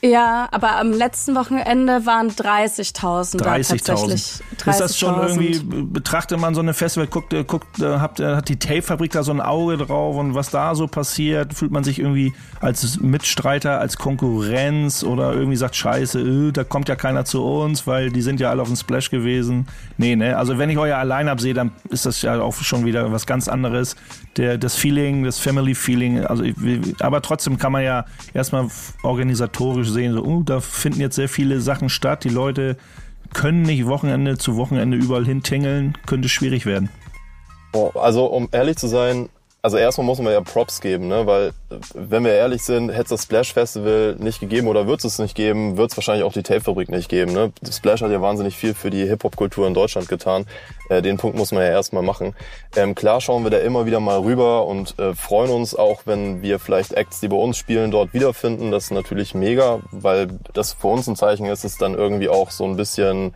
Ja, 0.04 0.48
aber 0.50 0.76
am 0.76 0.92
letzten 0.92 1.34
Wochenende 1.34 2.04
waren 2.04 2.28
30.000 2.28 3.38
da 3.38 3.54
30.000. 3.54 3.68
tatsächlich. 3.86 4.42
Ist 4.66 4.80
das 4.80 4.98
schon 4.98 5.14
30.000. 5.14 5.28
irgendwie, 5.28 5.84
betrachtet 5.84 6.38
man 6.38 6.54
so 6.54 6.60
eine 6.60 6.74
Festival, 6.74 7.06
guckt, 7.06 7.32
äh, 7.32 7.42
guckt 7.42 7.80
äh, 7.80 7.86
habt, 7.86 8.20
äh, 8.20 8.36
hat 8.36 8.50
die 8.50 8.58
Tape-Fabrik 8.58 9.12
da 9.12 9.22
so 9.22 9.32
ein 9.32 9.40
Auge 9.40 9.78
drauf 9.78 10.16
und 10.16 10.34
was 10.34 10.50
da 10.50 10.74
so 10.74 10.88
passiert? 10.88 11.54
Fühlt 11.54 11.72
man 11.72 11.84
sich 11.84 12.00
irgendwie 12.00 12.34
als 12.60 13.00
Mitstreiter, 13.00 13.80
als 13.80 13.96
Konkurrenz 13.96 15.04
oder 15.04 15.32
irgendwie 15.32 15.56
sagt, 15.56 15.74
scheiße, 15.74 16.20
äh, 16.20 16.52
da 16.52 16.64
kommt 16.64 16.90
ja 16.90 16.96
keiner 16.96 17.24
zu 17.24 17.42
uns, 17.42 17.86
weil 17.86 18.10
die 18.10 18.20
sind 18.20 18.40
ja 18.40 18.50
alle 18.50 18.60
auf 18.60 18.68
dem 18.68 18.76
Splash 18.76 19.08
gewesen. 19.08 19.68
Nee, 19.96 20.16
ne, 20.16 20.36
also 20.36 20.58
wenn 20.58 20.68
ich 20.68 20.76
euer 20.76 21.02
Line-Up 21.02 21.40
sehe, 21.40 21.54
dann 21.54 21.70
ist 21.88 22.04
das 22.04 22.20
ja 22.20 22.38
auch 22.42 22.54
schon 22.56 22.84
wieder 22.84 23.10
was 23.10 23.24
ganz 23.24 23.48
anderes. 23.48 23.96
Der, 24.36 24.58
das 24.58 24.76
Feeling, 24.76 25.24
das 25.24 25.38
Family-Feeling, 25.38 26.26
also 26.26 26.42
ich, 26.42 26.54
aber 27.00 27.22
trotzdem 27.22 27.58
kann 27.58 27.72
man 27.72 27.84
ja 27.84 28.04
erstmal 28.34 28.68
organisatorisch 29.02 29.93
sehen, 29.94 30.12
so, 30.12 30.22
uh, 30.22 30.42
da 30.42 30.60
finden 30.60 31.00
jetzt 31.00 31.16
sehr 31.16 31.28
viele 31.28 31.60
Sachen 31.60 31.88
statt, 31.88 32.24
die 32.24 32.28
Leute 32.28 32.76
können 33.32 33.62
nicht 33.62 33.86
Wochenende 33.86 34.36
zu 34.36 34.56
Wochenende 34.56 34.96
überall 34.96 35.24
hintingeln, 35.24 35.96
könnte 36.06 36.28
schwierig 36.28 36.66
werden. 36.66 36.90
Also 37.94 38.26
um 38.26 38.48
ehrlich 38.52 38.76
zu 38.76 38.86
sein, 38.86 39.28
also 39.64 39.78
erstmal 39.78 40.06
muss 40.06 40.18
man 40.18 40.30
ja 40.30 40.42
Props 40.42 40.82
geben, 40.82 41.08
ne? 41.08 41.26
weil 41.26 41.52
wenn 41.94 42.22
wir 42.22 42.32
ehrlich 42.32 42.62
sind, 42.62 42.90
hätte 42.90 43.04
es 43.04 43.08
das 43.08 43.22
Splash 43.22 43.54
Festival 43.54 44.14
nicht 44.18 44.38
gegeben 44.38 44.68
oder 44.68 44.86
wird 44.86 45.02
es 45.02 45.18
nicht 45.18 45.34
geben, 45.34 45.78
wird 45.78 45.90
es 45.90 45.96
wahrscheinlich 45.96 46.22
auch 46.22 46.34
die 46.34 46.42
Tape-Fabrik 46.42 46.90
nicht 46.90 47.08
geben. 47.08 47.32
Ne? 47.32 47.50
Splash 47.70 48.02
hat 48.02 48.10
ja 48.10 48.20
wahnsinnig 48.20 48.58
viel 48.58 48.74
für 48.74 48.90
die 48.90 49.06
Hip-Hop-Kultur 49.06 49.66
in 49.66 49.72
Deutschland 49.72 50.06
getan. 50.06 50.44
Äh, 50.88 51.02
den 51.02 51.16
Punkt 51.16 51.36
muss 51.36 51.52
man 51.52 51.62
ja 51.62 51.70
erstmal 51.70 52.02
machen. 52.02 52.34
Ähm, 52.76 52.94
klar 52.94 53.20
schauen 53.20 53.44
wir 53.44 53.50
da 53.50 53.58
immer 53.58 53.86
wieder 53.86 54.00
mal 54.00 54.20
rüber 54.20 54.66
und 54.66 54.98
äh, 54.98 55.14
freuen 55.14 55.50
uns 55.50 55.74
auch, 55.74 56.02
wenn 56.04 56.42
wir 56.42 56.58
vielleicht 56.58 56.92
Acts, 56.92 57.20
die 57.20 57.28
bei 57.28 57.36
uns 57.36 57.56
spielen, 57.56 57.90
dort 57.90 58.12
wiederfinden. 58.12 58.70
Das 58.70 58.84
ist 58.84 58.90
natürlich 58.90 59.34
mega, 59.34 59.80
weil 59.90 60.28
das 60.52 60.72
für 60.74 60.88
uns 60.88 61.06
ein 61.06 61.16
Zeichen 61.16 61.46
ist, 61.46 61.64
es 61.64 61.78
dann 61.78 61.94
irgendwie 61.94 62.28
auch 62.28 62.50
so 62.50 62.64
ein 62.64 62.76
bisschen 62.76 63.32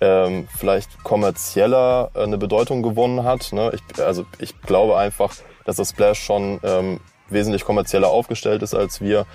ähm, 0.00 0.48
vielleicht 0.56 1.02
kommerzieller 1.04 2.10
äh, 2.14 2.22
eine 2.22 2.38
Bedeutung 2.38 2.82
gewonnen 2.82 3.24
hat. 3.24 3.52
Ne? 3.52 3.72
Ich, 3.74 4.02
also 4.02 4.24
ich 4.38 4.60
glaube 4.62 4.96
einfach, 4.96 5.34
dass 5.64 5.76
das 5.76 5.90
Splash 5.90 6.20
schon 6.20 6.60
ähm, 6.62 7.00
wesentlich 7.28 7.64
kommerzieller 7.64 8.08
aufgestellt 8.08 8.62
ist 8.62 8.74
als 8.74 9.00
wir. 9.00 9.26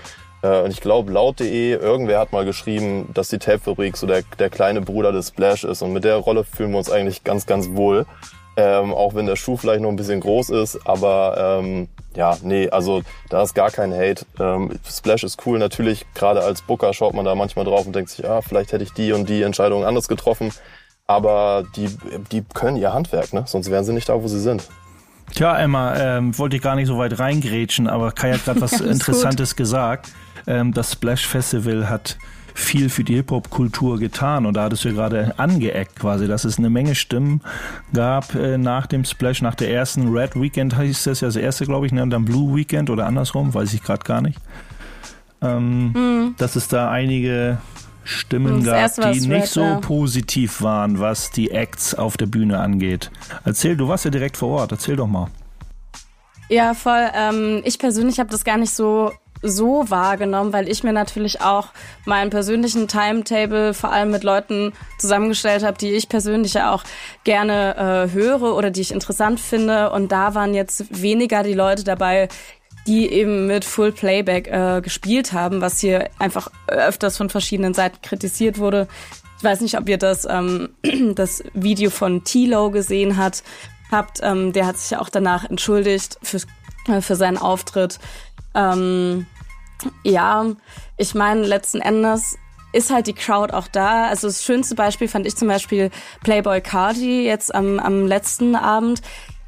Äh, 0.46 0.62
und 0.62 0.72
ich 0.72 0.82
glaube, 0.82 1.12
laut.de, 1.12 1.74
irgendwer 1.74 2.20
hat 2.20 2.32
mal 2.32 2.46
geschrieben, 2.46 3.10
dass 3.14 3.30
die 3.30 3.40
Tape-Fabrik 3.40 3.98
so 3.98 4.06
der, 4.06 4.24
der 4.38 4.50
kleine 4.50 4.82
Bruder 4.82 5.12
des 5.12 5.30
Splash 5.30 5.64
ist. 5.64 5.82
Und 5.82 5.94
mit 5.94 6.04
der 6.04 6.18
Rolle 6.18 6.44
fühlen 6.44 6.72
wir 6.72 6.78
uns 6.78 6.92
eigentlich 6.92 7.24
ganz, 7.24 7.46
ganz 7.46 7.70
wohl. 7.72 8.06
Ähm, 8.58 8.94
auch 8.94 9.16
wenn 9.16 9.26
der 9.26 9.36
Schuh 9.36 9.58
vielleicht 9.58 9.82
noch 9.82 9.90
ein 9.90 9.98
bisschen 9.98 10.22
groß 10.22 10.50
ist, 10.52 10.80
aber 10.88 11.60
ähm, 11.60 11.90
ja, 12.16 12.38
nee, 12.42 12.70
also 12.70 13.02
da 13.30 13.44
ist 13.44 13.54
gar 13.54 13.70
kein 13.70 13.94
Hate. 13.94 14.26
Ähm, 14.40 14.80
Splash 14.90 15.26
ist 15.26 15.46
cool, 15.46 15.60
natürlich, 15.60 16.06
gerade 16.14 16.42
als 16.42 16.62
Booker 16.62 16.94
schaut 16.94 17.14
man 17.14 17.26
da 17.26 17.36
manchmal 17.36 17.66
drauf 17.66 17.86
und 17.86 17.94
denkt 17.94 18.12
sich, 18.12 18.26
ah, 18.26 18.42
vielleicht 18.42 18.72
hätte 18.72 18.86
ich 18.86 18.94
die 18.94 19.12
und 19.12 19.28
die 19.28 19.42
Entscheidung 19.42 19.84
anders 19.84 20.08
getroffen. 20.08 20.54
Aber 21.06 21.66
die, 21.76 21.90
die 22.32 22.46
können 22.54 22.78
ihr 22.78 22.94
Handwerk, 22.94 23.34
ne? 23.34 23.44
Sonst 23.46 23.70
wären 23.70 23.84
sie 23.84 23.92
nicht 23.92 24.08
da, 24.08 24.24
wo 24.24 24.28
sie 24.30 24.40
sind. 24.40 24.66
Tja, 25.34 25.58
Emma, 25.58 25.96
ähm, 25.96 26.38
wollte 26.38 26.56
ich 26.56 26.62
gar 26.62 26.76
nicht 26.76 26.88
so 26.88 26.98
weit 26.98 27.20
reingrätschen, 27.20 27.88
aber 27.88 28.12
Kai 28.12 28.34
hat 28.34 28.46
gerade 28.46 28.62
was 28.62 28.80
Interessantes 28.80 29.56
gesagt. 29.56 30.12
Ähm, 30.48 30.74
das 30.74 30.94
Splash 30.94 31.26
Festival 31.28 31.90
hat 31.90 32.18
viel 32.54 32.90
für 32.90 33.04
die 33.04 33.16
Hip-Hop-Kultur 33.16 34.00
getan 34.00 34.46
und 34.46 34.56
da 34.56 34.64
hattest 34.64 34.86
du 34.86 34.90
ja 34.90 34.96
gerade 34.96 35.38
angeeckt 35.38 36.00
quasi, 36.00 36.26
dass 36.26 36.46
es 36.46 36.58
eine 36.58 36.70
Menge 36.70 36.96
Stimmen 36.96 37.42
gab 37.94 38.34
äh, 38.34 38.58
nach 38.58 38.88
dem 38.88 39.04
Splash, 39.04 39.42
nach 39.42 39.56
der 39.56 39.72
ersten 39.72 40.08
Red 40.08 40.40
Weekend 40.40 40.80
hieß 40.80 41.04
das 41.04 41.20
ja 41.20 41.28
das 41.28 41.36
erste, 41.36 41.66
glaube 41.66 41.86
ich, 41.86 41.92
ne? 41.92 42.02
und 42.02 42.12
dann 42.12 42.24
Blue 42.24 42.56
Weekend 42.56 42.90
oder 42.90 43.08
andersrum, 43.08 43.54
weiß 43.54 43.74
ich 43.74 43.84
gerade 43.84 44.04
gar 44.06 44.22
nicht. 44.22 44.40
Ähm, 45.42 46.34
Dass 46.38 46.56
es 46.56 46.70
da 46.70 46.90
einige 46.90 47.58
Stimmen 48.06 48.64
gab, 48.64 48.94
die 48.96 49.20
nicht 49.20 49.30
Red, 49.30 49.48
so 49.48 49.62
ja. 49.62 49.80
positiv 49.80 50.62
waren, 50.62 51.00
was 51.00 51.32
die 51.32 51.52
Acts 51.52 51.96
auf 51.96 52.18
der 52.18 52.28
Bühne 52.28 52.60
angeht. 52.60 53.12
Erzähl, 53.44 53.76
du 53.76 53.88
warst 53.88 54.06
ja 54.06 54.12
direkt 54.12 54.38
vor 54.38 54.60
Ort, 54.60 54.72
erzähl 54.72 54.96
doch 54.96 55.08
mal. 55.08 55.28
Ja, 56.48 56.76
voll. 56.76 57.10
Ähm, 57.16 57.62
ich 57.66 57.80
persönlich 57.80 58.20
habe 58.20 58.30
das 58.30 58.44
gar 58.44 58.58
nicht 58.58 58.72
so 58.72 59.12
so 59.42 59.90
wahrgenommen, 59.90 60.54
weil 60.54 60.68
ich 60.68 60.84
mir 60.84 60.94
natürlich 60.94 61.42
auch 61.42 61.68
meinen 62.06 62.30
persönlichen 62.30 62.88
Timetable 62.88 63.74
vor 63.74 63.92
allem 63.92 64.12
mit 64.12 64.24
Leuten 64.24 64.74
zusammengestellt 64.98 65.64
habe, 65.64 65.78
die 65.78 65.92
ich 65.92 66.10
persönlich 66.10 66.56
ja 66.56 66.74
auch 66.74 66.84
gerne 67.24 68.08
äh, 68.10 68.14
höre 68.14 68.56
oder 68.56 68.72
die 68.72 68.82
ich 68.82 68.92
interessant 68.92 69.40
finde. 69.40 69.92
Und 69.92 70.12
da 70.12 70.34
waren 70.36 70.54
jetzt 70.54 70.86
weniger 71.02 71.44
die 71.44 71.54
Leute 71.54 71.84
dabei, 71.84 72.28
die 72.88 73.12
eben 73.12 73.48
mit 73.48 73.66
Full 73.66 73.92
Playback 73.92 74.48
äh, 74.48 74.82
gespielt 74.82 75.34
haben, 75.34 75.62
was 75.62 75.80
hier 75.80 76.10
einfach 76.20 76.52
öfters 76.68 77.18
von 77.18 77.30
verschiedenen 77.30 77.74
Seiten 77.74 78.02
kritisiert 78.02 78.60
wurde. 78.60 78.88
Ich 79.38 79.44
weiß 79.44 79.62
nicht, 79.62 79.78
ob 79.78 79.90
ihr 79.90 79.98
das, 79.98 80.26
ähm, 80.30 80.70
das 81.16 81.44
Video 81.54 81.90
von 81.90 82.24
Tilo 82.24 82.72
gesehen 82.72 83.18
hat, 83.18 83.44
habt. 83.92 84.20
Ähm, 84.22 84.54
der 84.54 84.68
hat 84.68 84.78
sich 84.78 84.92
ja 84.92 85.02
auch 85.02 85.10
danach 85.10 85.50
entschuldigt 85.50 86.18
für, 86.22 86.42
äh, 86.88 87.02
für 87.02 87.16
seinen 87.16 87.38
Auftritt. 87.38 88.00
Ähm, 88.54 89.26
ja, 90.04 90.46
ich 90.98 91.16
meine, 91.16 91.42
letzten 91.46 91.82
Endes 91.82 92.38
ist 92.72 92.92
halt 92.92 93.08
die 93.08 93.14
Crowd 93.14 93.54
auch 93.54 93.68
da. 93.68 94.08
Also 94.08 94.28
das 94.28 94.44
schönste 94.44 94.76
Beispiel 94.76 95.08
fand 95.08 95.26
ich 95.26 95.36
zum 95.36 95.48
Beispiel 95.48 95.92
Playboy 96.24 96.62
Cardi 96.62 97.26
jetzt 97.26 97.54
am, 97.54 97.80
am 97.80 98.06
letzten 98.06 98.56
Abend, 98.56 99.02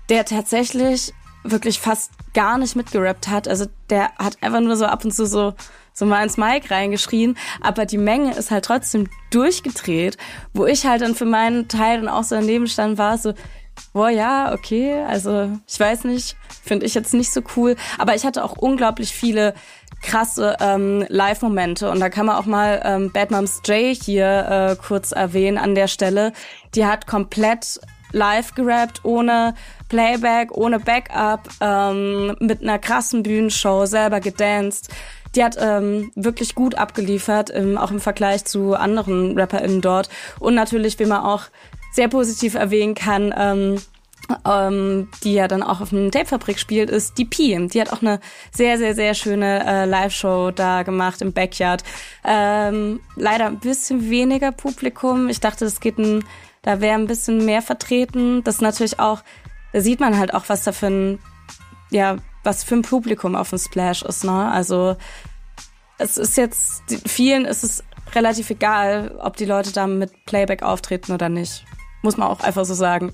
der 0.09 0.25
tatsächlich 0.25 1.13
wirklich 1.51 1.79
fast 1.79 2.11
gar 2.33 2.57
nicht 2.57 2.75
mitgerappt 2.75 3.27
hat. 3.27 3.47
Also 3.47 3.65
der 3.89 4.11
hat 4.17 4.37
einfach 4.41 4.61
nur 4.61 4.75
so 4.75 4.85
ab 4.85 5.03
und 5.03 5.11
zu 5.11 5.25
so 5.25 5.53
so 5.97 6.05
mal 6.05 6.21
ins 6.21 6.37
Mic 6.37 6.69
reingeschrien, 6.69 7.35
aber 7.59 7.87
die 7.87 7.97
Menge 7.97 8.35
ist 8.35 8.51
halt 8.51 8.65
trotzdem 8.65 9.07
durchgedreht, 9.31 10.17
wo 10.53 10.67
ich 10.67 10.85
halt 10.85 11.01
dann 11.01 11.15
für 11.15 11.25
meinen 11.25 11.69
Teil 11.69 12.01
dann 12.01 12.07
auch 12.07 12.23
so 12.23 12.35
daneben 12.35 12.67
stand, 12.67 12.99
war 12.99 13.17
so, 13.17 13.33
boah, 13.93 14.09
ja, 14.09 14.53
okay, 14.53 15.03
also 15.07 15.49
ich 15.67 15.79
weiß 15.79 16.03
nicht, 16.03 16.37
finde 16.63 16.85
ich 16.85 16.93
jetzt 16.93 17.15
nicht 17.15 17.31
so 17.31 17.41
cool, 17.55 17.75
aber 17.97 18.13
ich 18.13 18.25
hatte 18.25 18.43
auch 18.43 18.57
unglaublich 18.57 19.11
viele 19.11 19.55
krasse 20.03 20.55
ähm, 20.59 21.03
Live-Momente 21.09 21.89
und 21.89 21.99
da 21.99 22.09
kann 22.09 22.27
man 22.27 22.35
auch 22.35 22.45
mal 22.45 22.81
ähm, 22.85 23.11
Bad 23.11 23.31
Moms 23.31 23.61
J 23.65 23.95
hier 23.95 24.77
äh, 24.77 24.83
kurz 24.87 25.11
erwähnen 25.11 25.57
an 25.57 25.73
der 25.73 25.87
Stelle. 25.87 26.33
Die 26.75 26.85
hat 26.85 27.07
komplett 27.07 27.79
live 28.11 28.55
gerappt, 28.55 29.01
ohne 29.03 29.53
Playback, 29.89 30.51
ohne 30.51 30.79
Backup, 30.79 31.49
ähm, 31.61 32.35
mit 32.39 32.61
einer 32.61 32.79
krassen 32.79 33.23
Bühnenshow, 33.23 33.85
selber 33.85 34.19
gedanced. 34.19 34.89
Die 35.35 35.43
hat 35.43 35.57
ähm, 35.59 36.11
wirklich 36.15 36.55
gut 36.55 36.75
abgeliefert, 36.75 37.51
ähm, 37.53 37.77
auch 37.77 37.91
im 37.91 37.99
Vergleich 37.99 38.45
zu 38.45 38.73
anderen 38.75 39.37
RapperInnen 39.37 39.81
dort. 39.81 40.09
Und 40.39 40.55
natürlich, 40.55 40.97
wie 40.99 41.05
man 41.05 41.23
auch 41.23 41.43
sehr 41.91 42.07
positiv 42.07 42.55
erwähnen 42.55 42.95
kann, 42.95 43.33
ähm, 43.37 43.77
ähm, 44.45 45.09
die 45.23 45.33
ja 45.33 45.47
dann 45.47 45.63
auch 45.63 45.81
auf 45.81 45.93
einem 45.93 46.11
Tapefabrik 46.11 46.59
spielt, 46.59 46.89
ist 46.89 47.17
die 47.17 47.25
Pi. 47.25 47.67
Die 47.67 47.79
hat 47.79 47.91
auch 47.93 48.01
eine 48.01 48.19
sehr, 48.51 48.77
sehr, 48.77 48.93
sehr 48.95 49.13
schöne 49.13 49.65
äh, 49.65 49.85
Live-Show 49.85 50.51
da 50.51 50.83
gemacht 50.83 51.21
im 51.21 51.33
Backyard. 51.33 51.83
Ähm, 52.25 52.99
leider 53.15 53.45
ein 53.45 53.59
bisschen 53.59 54.09
weniger 54.09 54.51
Publikum. 54.51 55.29
Ich 55.29 55.39
dachte, 55.39 55.65
es 55.65 55.79
geht 55.79 55.97
ein, 55.97 56.23
da 56.67 56.81
wäre 56.81 56.95
ein 56.95 57.07
bisschen 57.07 57.45
mehr 57.45 57.61
vertreten. 57.61 58.43
Das 58.43 58.55
ist 58.55 58.61
natürlich 58.61 58.99
auch, 58.99 59.21
da 59.71 59.79
sieht 59.79 60.01
man 60.01 60.17
halt 60.17 60.33
auch, 60.33 60.49
was 60.49 60.65
da 60.65 60.73
für 60.73 60.87
ein, 60.87 61.19
ja, 61.91 62.17
was 62.43 62.65
für 62.65 62.75
ein 62.75 62.81
Publikum 62.81 63.37
auf 63.37 63.51
dem 63.51 63.57
Splash 63.57 64.01
ist, 64.01 64.25
ne? 64.25 64.51
Also 64.51 64.97
es 65.97 66.17
ist 66.17 66.35
jetzt, 66.35 66.83
vielen 67.07 67.45
ist 67.45 67.63
es 67.63 67.85
relativ 68.13 68.49
egal, 68.49 69.17
ob 69.23 69.37
die 69.37 69.45
Leute 69.45 69.71
da 69.71 69.87
mit 69.87 70.11
Playback 70.25 70.61
auftreten 70.61 71.13
oder 71.13 71.29
nicht. 71.29 71.63
Muss 72.01 72.17
man 72.17 72.27
auch 72.27 72.41
einfach 72.41 72.65
so 72.65 72.73
sagen. 72.73 73.13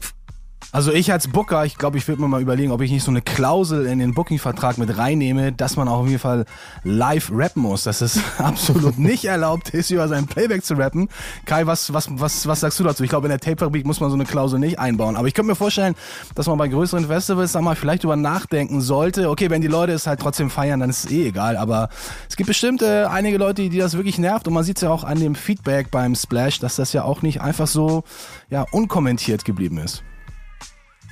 Also 0.72 0.92
ich 0.92 1.12
als 1.12 1.28
Booker, 1.28 1.66
ich 1.66 1.78
glaube, 1.78 1.98
ich 1.98 2.08
würde 2.08 2.22
mir 2.22 2.28
mal 2.28 2.42
überlegen, 2.42 2.72
ob 2.72 2.82
ich 2.82 2.92
nicht 2.92 3.04
so 3.04 3.12
eine 3.12 3.22
Klausel 3.22 3.86
in 3.86 4.00
den 4.00 4.14
Booking-Vertrag 4.14 4.78
mit 4.78 4.98
reinnehme, 4.98 5.52
dass 5.52 5.76
man 5.76 5.88
auch 5.88 6.00
auf 6.00 6.08
jeden 6.08 6.20
Fall 6.20 6.46
live 6.84 7.32
rappen 7.34 7.62
muss, 7.62 7.84
dass 7.84 8.02
es 8.02 8.20
absolut 8.38 8.98
nicht 8.98 9.26
erlaubt 9.26 9.70
ist, 9.70 9.92
über 9.92 10.08
sein 10.08 10.26
Playback 10.26 10.64
zu 10.64 10.76
rappen. 10.76 11.10
Kai, 11.46 11.68
was, 11.68 11.94
was, 11.94 12.08
was, 12.12 12.48
was 12.48 12.60
sagst 12.60 12.80
du 12.80 12.84
dazu? 12.84 13.04
Ich 13.04 13.10
glaube, 13.10 13.28
in 13.28 13.32
der 13.32 13.40
Tape-Fabrik 13.40 13.86
muss 13.86 14.00
man 14.00 14.10
so 14.10 14.16
eine 14.16 14.26
Klausel 14.26 14.60
nicht 14.60 14.80
einbauen. 14.80 15.16
Aber 15.16 15.28
ich 15.28 15.34
könnte 15.34 15.50
mir 15.50 15.56
vorstellen, 15.56 15.96
dass 16.36 16.48
man 16.48 16.58
bei 16.58 16.68
größeren 16.68 17.08
Festivals 17.08 17.52
da 17.52 17.62
mal 17.62 17.76
vielleicht 17.76 18.04
über 18.04 18.16
nachdenken 18.16 18.82
sollte. 18.82 19.30
Okay, 19.30 19.50
wenn 19.50 19.62
die 19.62 19.68
Leute 19.68 19.94
es 19.94 20.08
halt 20.08 20.20
trotzdem 20.20 20.50
feiern, 20.50 20.80
dann 20.80 20.90
ist 20.90 21.06
es 21.06 21.12
eh 21.12 21.28
egal. 21.28 21.58
Aber 21.58 21.90
es 22.30 22.36
gibt 22.36 22.48
bestimmt 22.48 22.82
äh, 22.82 23.06
einige 23.06 23.38
Leute, 23.38 23.70
die 23.70 23.78
das 23.78 23.96
wirklich 23.96 24.18
nervt. 24.18 24.48
Und 24.48 24.54
man 24.54 24.64
sieht 24.64 24.78
es 24.78 24.84
ja 24.84 24.90
auch 24.90 25.04
an 25.04 25.20
dem 25.20 25.36
Feedback 25.36 25.92
beim 25.92 26.16
Splash, 26.16 26.60
dass 26.60 26.76
das 26.76 26.94
ja 26.94 27.04
auch 27.04 27.22
nicht 27.22 27.42
einfach 27.42 27.68
so 27.68 28.04
ja, 28.50 28.66
unkommentiert 28.72 29.46
geblieben 29.46 29.78
ist. 29.78 30.04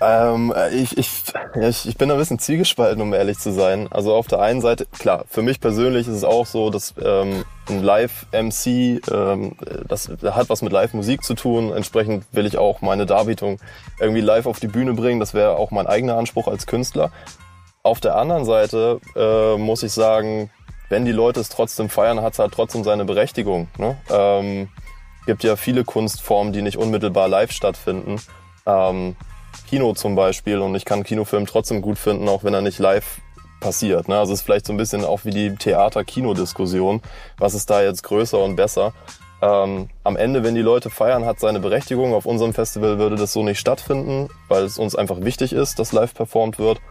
Ähm, 0.02 0.52
ich, 0.72 0.98
ich, 0.98 1.24
ich, 1.62 1.88
ich 1.88 1.96
bin 1.96 2.10
ein 2.10 2.18
bisschen 2.18 2.40
zielgespalten, 2.40 3.02
um 3.02 3.14
ehrlich 3.14 3.38
zu 3.38 3.52
sein. 3.52 3.88
Also 3.92 4.16
auf 4.16 4.28
der 4.28 4.40
einen 4.40 4.60
Seite, 4.60 4.88
klar, 4.88 5.26
für 5.30 5.44
mich 5.44 5.60
persönlich 5.60 6.08
ist 6.08 6.16
es 6.16 6.24
auch 6.24 6.48
so, 6.48 6.72
dass 6.72 6.96
ähm, 7.00 7.46
ein 7.70 7.84
Live-MC, 7.84 8.66
ähm, 9.12 9.56
das 9.88 10.10
hat 10.10 10.50
was 10.50 10.64
mit 10.64 10.74
Live-Musik 10.74 11.24
zu 11.24 11.36
tun. 11.36 11.72
Entsprechend 11.72 12.26
will 12.32 12.48
ich 12.48 12.58
auch 12.58 12.82
meine 12.82 13.06
Darbietung 13.06 13.60
irgendwie 14.00 14.22
live 14.22 14.48
auf 14.48 14.60
die 14.60 14.68
Bühne 14.68 14.94
bringen. 14.94 15.20
Das 15.20 15.36
wäre 15.36 15.56
auch 15.58 15.70
mein 15.70 15.86
eigener 15.86 16.18
Anspruch 16.18 16.48
als 16.48 16.66
Künstler. 16.66 17.12
Auf 17.84 18.00
der 18.00 18.16
anderen 18.16 18.46
Seite 18.46 19.00
äh, 19.16 19.56
muss 19.58 19.84
ich 19.84 19.92
sagen, 19.92 20.50
wenn 20.90 21.06
die 21.06 21.12
Leute 21.12 21.40
es 21.40 21.50
trotzdem 21.50 21.90
feiern, 21.90 22.22
hat 22.22 22.34
es 22.34 22.40
halt 22.40 22.54
trotzdem 22.54 22.84
seine 22.84 23.06
Berechtigung. 23.06 23.68
Ne? 23.78 23.98
Ähm, 24.10 24.70
gibt 25.28 25.44
ja 25.44 25.56
viele 25.56 25.84
Kunstformen, 25.84 26.54
die 26.54 26.64
nicht 26.64 26.78
unmittelbar 26.78 27.28
live 27.28 27.52
stattfinden. 27.52 28.20
Ähm, 28.66 29.16
Kino 29.72 29.94
zum 29.94 30.16
Beispiel 30.16 30.60
und 30.60 30.76
ich 30.76 30.84
kann 30.84 31.06
Kinofilm 31.06 31.46
trotzdem 31.46 31.82
gut 31.82 31.98
finden, 31.98 32.28
auch 32.28 32.44
wenn 32.44 32.54
er 32.54 32.62
nicht 32.62 32.78
live 32.78 33.22
passiert. 33.62 34.10
Ne? 34.10 34.18
Also 34.18 34.34
es 34.34 34.40
ist 34.40 34.46
vielleicht 34.46 34.66
so 34.66 34.74
ein 34.74 34.78
bisschen 34.78 35.06
auch 35.06 35.24
wie 35.24 35.30
die 35.30 35.56
Theater-Kino-Diskussion. 35.56 37.02
Was 37.38 37.54
ist 37.54 37.70
da 37.70 37.82
jetzt 37.82 38.04
größer 38.04 38.38
und 38.38 38.58
besser? 38.58 38.92
Ähm, 39.42 39.88
am 40.04 40.18
Ende, 40.18 40.44
wenn 40.44 40.56
die 40.56 40.62
Leute 40.62 40.90
feiern, 40.90 41.24
hat 41.24 41.40
seine 41.40 41.62
Berechtigung. 41.62 42.14
Auf 42.14 42.26
unserem 42.26 42.54
Festival 42.54 43.00
würde 43.00 43.16
das 43.16 43.32
so 43.32 43.44
nicht 43.44 43.60
stattfinden, 43.60 44.28
weil 44.50 44.66
es 44.66 44.78
uns 44.78 44.94
einfach 44.94 45.22
wichtig 45.22 45.54
ist, 45.54 45.80
dass 45.80 45.94
live 45.94 46.14
performt 46.14 46.60
wird. 46.60 46.82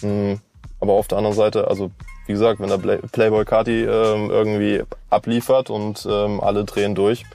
Mhm. 0.00 0.40
Aber 0.80 0.94
auf 0.94 1.08
der 1.08 1.18
anderen 1.18 1.36
Seite, 1.36 1.68
also 1.68 1.90
wie 2.26 2.32
gesagt, 2.32 2.58
wenn 2.58 2.70
der 2.70 2.78
Playboy 2.78 3.44
Carti 3.44 3.82
ähm, 3.82 4.30
irgendwie 4.30 4.82
abliefert 5.10 5.68
und 5.68 6.08
ähm, 6.10 6.40
alle 6.40 6.64
drehen 6.64 6.94
durch, 6.94 7.26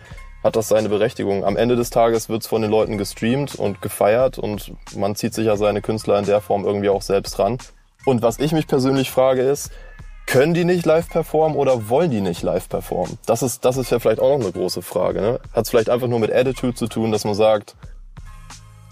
hat 0.45 0.55
das 0.55 0.67
seine 0.67 0.89
Berechtigung. 0.89 1.43
Am 1.43 1.58
Ende 1.58 1.75
des 1.75 1.89
Tages 1.89 2.29
wird 2.29 2.43
es 2.43 2.47
von 2.47 2.62
den 2.62 2.69
Leuten 2.69 2.99
gestreamt 2.99 3.55
und 3.55 3.81
gefeiert 3.81 4.38
und 4.38 4.73
man 4.95 5.15
zieht 5.15 5.34
sich 5.34 5.47
ja 5.47 5.58
seine 5.58 5.81
Künstler 5.81 6.19
in 6.19 6.25
der 6.25 6.39
Form 6.39 6.65
irgendwie 6.65 6.89
auch 6.89 7.01
selbst 7.01 7.39
ran. 7.39 7.58
Und 8.05 8.21
was 8.21 8.38
ich 8.38 8.51
mich 8.51 8.67
persönlich 8.67 9.10
frage 9.10 9.41
ist, 9.41 9.71
können 10.27 10.53
die 10.53 10.63
nicht 10.63 10.86
live 10.86 11.10
performen 11.10 11.58
oder 11.58 11.89
wollen 11.89 12.12
die 12.12 12.21
nicht 12.21 12.43
live 12.43 12.69
performen? 12.69 13.17
Das 13.25 13.41
ist, 13.41 13.65
das 13.65 13.77
ist 13.77 13.89
ja 13.89 13.97
vielleicht 13.97 14.19
auch 14.19 14.38
noch 14.38 14.45
eine 14.45 14.53
große 14.53 14.84
Frage. 14.84 15.19
Ne? 15.19 15.39
Hat 15.51 15.65
es 15.65 15.71
vielleicht 15.71 15.89
einfach 15.89 16.08
nur 16.08 16.19
mit 16.19 16.31
Attitude 16.31 16.75
zu 16.75 16.86
tun, 16.86 17.12
dass 17.12 17.25
man 17.25 17.34
sagt, 17.34 17.75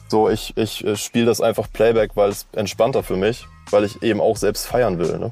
so, 0.07 0.31
ich, 0.31 0.57
ich 0.57 0.83
spiele 0.95 1.27
das 1.27 1.39
einfach 1.39 1.67
Playback, 1.71 2.15
weil 2.15 2.31
es 2.31 2.47
entspannter 2.53 3.03
für 3.03 3.15
mich, 3.15 3.45
weil 3.69 3.83
ich 3.83 4.01
eben 4.01 4.21
auch 4.21 4.37
selbst 4.37 4.65
feiern 4.65 4.97
will. 4.97 5.19
Ne? 5.19 5.31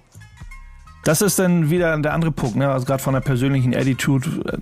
Das 1.04 1.24
ist 1.24 1.40
dann 1.40 1.72
wieder 1.72 1.98
der 1.98 2.14
andere 2.14 2.32
Punkt, 2.32 2.56
ne? 2.56 2.70
Also 2.70 2.86
gerade 2.86 3.02
von 3.02 3.16
der 3.16 3.22
persönlichen 3.22 3.76
Attitude, 3.76 4.30
äh, 4.46 4.58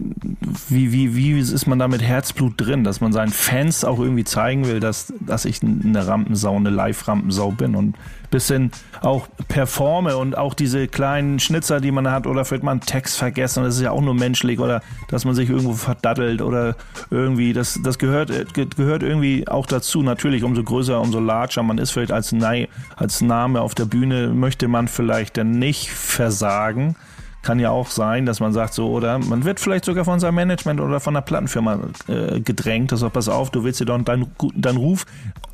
wie, 0.71 0.91
wie, 0.91 1.15
wie 1.15 1.39
ist 1.39 1.67
man 1.67 1.79
da 1.79 1.88
mit 1.88 2.01
Herzblut 2.01 2.53
drin, 2.58 2.84
dass 2.84 3.01
man 3.01 3.12
seinen 3.12 3.32
Fans 3.32 3.84
auch 3.84 3.99
irgendwie 3.99 4.23
zeigen 4.23 4.67
will, 4.67 4.79
dass, 4.79 5.13
dass 5.19 5.45
ich 5.45 5.62
eine 5.63 6.08
Rampensau, 6.08 6.55
eine 6.55 6.69
Live-Rampensau 6.69 7.51
bin 7.51 7.75
und 7.75 7.95
bisschen 8.29 8.71
auch 9.01 9.27
performe 9.47 10.17
und 10.17 10.38
auch 10.38 10.53
diese 10.53 10.88
kleinen 10.88 11.39
Schnitzer, 11.39 11.82
die 11.82 11.91
man 11.91 12.10
hat, 12.12 12.27
oder 12.27 12.45
vielleicht 12.45 12.63
mal 12.63 12.71
einen 12.71 12.82
Text 12.82 13.17
vergessen, 13.17 13.63
das 13.63 13.75
ist 13.75 13.82
ja 13.82 13.91
auch 13.91 14.01
nur 14.01 14.13
menschlich, 14.13 14.60
oder 14.60 14.82
dass 15.10 15.25
man 15.25 15.36
sich 15.36 15.49
irgendwo 15.49 15.73
verdattelt 15.73 16.41
oder 16.41 16.75
irgendwie, 17.10 17.53
das, 17.53 17.79
das 17.84 17.97
gehört, 17.97 18.32
gehört 18.53 19.03
irgendwie 19.03 19.47
auch 19.47 19.65
dazu. 19.65 20.03
Natürlich, 20.03 20.43
umso 20.43 20.63
größer, 20.63 20.99
umso 20.99 21.19
larger 21.19 21.63
man 21.63 21.77
ist, 21.77 21.91
vielleicht 21.91 22.12
als, 22.12 22.34
als 22.95 23.21
Name 23.21 23.62
auf 23.62 23.75
der 23.75 23.86
Bühne, 23.86 24.29
möchte 24.29 24.67
man 24.67 24.88
vielleicht 24.88 25.38
dann 25.38 25.51
nicht 25.51 25.89
versagen 25.89 26.95
kann 27.41 27.60
ja 27.60 27.69
auch 27.69 27.88
sein, 27.88 28.25
dass 28.25 28.39
man 28.39 28.52
sagt 28.52 28.73
so, 28.73 28.89
oder 28.89 29.17
man 29.17 29.45
wird 29.45 29.60
vielleicht 29.60 29.86
sogar 29.86 30.04
von 30.04 30.19
seinem 30.19 30.36
Management 30.36 30.82
oder 30.82 30.99
von 30.99 31.13
der 31.13 31.21
Plattenfirma 31.21 31.80
äh, 32.08 32.41
gedrängt, 32.41 32.91
dass 32.91 33.02
also 33.02 33.10
pass 33.10 33.30
auf, 33.30 33.49
du 33.49 33.63
willst 33.63 33.80
dir 33.80 33.86
doch 33.86 34.02
deinen 34.02 34.28
dein 34.56 34.75
Ruf, 34.75 35.06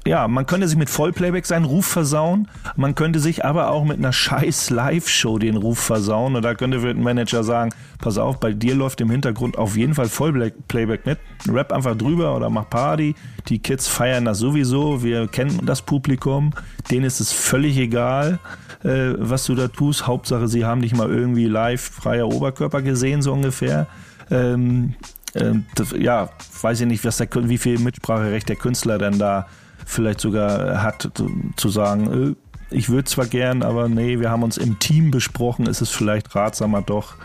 ja, 0.08 0.28
man 0.28 0.46
könnte 0.46 0.68
sich 0.68 0.78
mit 0.78 0.90
Vollplayback 0.90 1.46
seinen 1.46 1.66
Ruf 1.66 1.86
versauen, 1.86 2.48
man 2.76 2.96
könnte 2.96 3.20
sich 3.20 3.46
aber 3.46 3.70
auch 3.70 3.84
mit 3.86 3.98
einer 3.98 4.14
scheiß 4.14 4.72
Live-Show 4.72 5.38
den 5.38 5.58
Ruf 5.58 5.80
versauen 5.80 6.36
und 6.36 6.44
da 6.44 6.56
könnte 6.56 6.78
ein 6.78 7.04
Manager 7.04 7.44
sagen, 7.44 7.72
pass 8.00 8.18
auf, 8.18 8.40
bei 8.40 8.54
dir 8.54 8.76
läuft 8.76 9.02
im 9.02 9.10
Hintergrund 9.10 9.58
auf 9.58 9.78
jeden 9.78 9.94
Fall 9.94 10.08
Vollplayback 10.08 11.06
mit, 11.06 11.20
rap 11.48 11.72
einfach 11.72 11.96
drüber 11.96 12.36
oder 12.36 12.50
mach 12.50 12.70
Party, 12.70 13.16
die 13.48 13.60
Kids 13.60 13.88
feiern 13.88 14.26
das 14.26 14.40
sowieso, 14.40 15.04
wir 15.04 15.28
kennen 15.28 15.62
das 15.66 15.84
Publikum, 15.84 16.52
denen 16.90 17.06
ist 17.06 17.20
es 17.20 17.32
völlig 17.32 17.78
egal, 17.78 18.40
äh, 18.86 19.16
was 19.18 19.46
du 19.46 19.56
da 19.56 19.68
tust. 19.68 20.06
Hauptsache, 20.06 20.48
sie 20.48 20.64
haben 20.64 20.82
dich 20.82 20.96
mal 20.96 21.10
irgendwie 21.10 21.46
live 21.46 21.82
freier 21.82 22.28
Oberkörper 22.28 22.82
gesehen, 22.82 23.22
so 23.22 23.34
ungefähr. 23.34 23.88
Ähm, 24.30 24.94
äh, 25.34 25.54
das, 25.76 25.94
ja, 25.98 26.30
weiß 26.62 26.82
ich 26.82 26.88
nicht, 26.88 27.04
was 27.04 27.18
der, 27.18 27.28
wie 27.34 27.58
viel 27.58 27.80
Mitspracherecht 27.80 28.48
der 28.48 28.56
Künstler 28.56 28.98
denn 28.98 29.18
da 29.18 29.48
vielleicht 29.86 30.22
sogar 30.22 30.84
hat, 30.84 31.12
zu 31.56 31.70
sagen, 31.70 32.36
äh, 32.72 32.76
ich 32.76 32.90
würde 32.90 33.06
zwar 33.06 33.26
gern, 33.26 33.64
aber 33.64 33.90
nee, 33.90 34.20
wir 34.20 34.30
haben 34.30 34.44
uns 34.44 34.58
im 34.58 34.80
Team 34.80 35.12
besprochen, 35.12 35.68
ist 35.68 35.82
es 35.82 35.90
vielleicht 35.90 36.36
ratsamer 36.36 36.82
doch. 36.82 37.16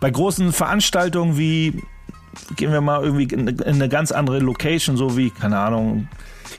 Bei 0.00 0.10
großen 0.10 0.52
Veranstaltungen 0.52 1.38
wie, 1.38 1.82
gehen 2.56 2.72
wir 2.72 2.80
mal 2.80 3.02
irgendwie 3.02 3.24
in 3.24 3.60
eine 3.62 3.88
ganz 3.88 4.12
andere 4.12 4.38
Location, 4.40 4.96
so 4.96 5.16
wie, 5.16 5.30
keine 5.30 5.58
Ahnung, 5.58 6.08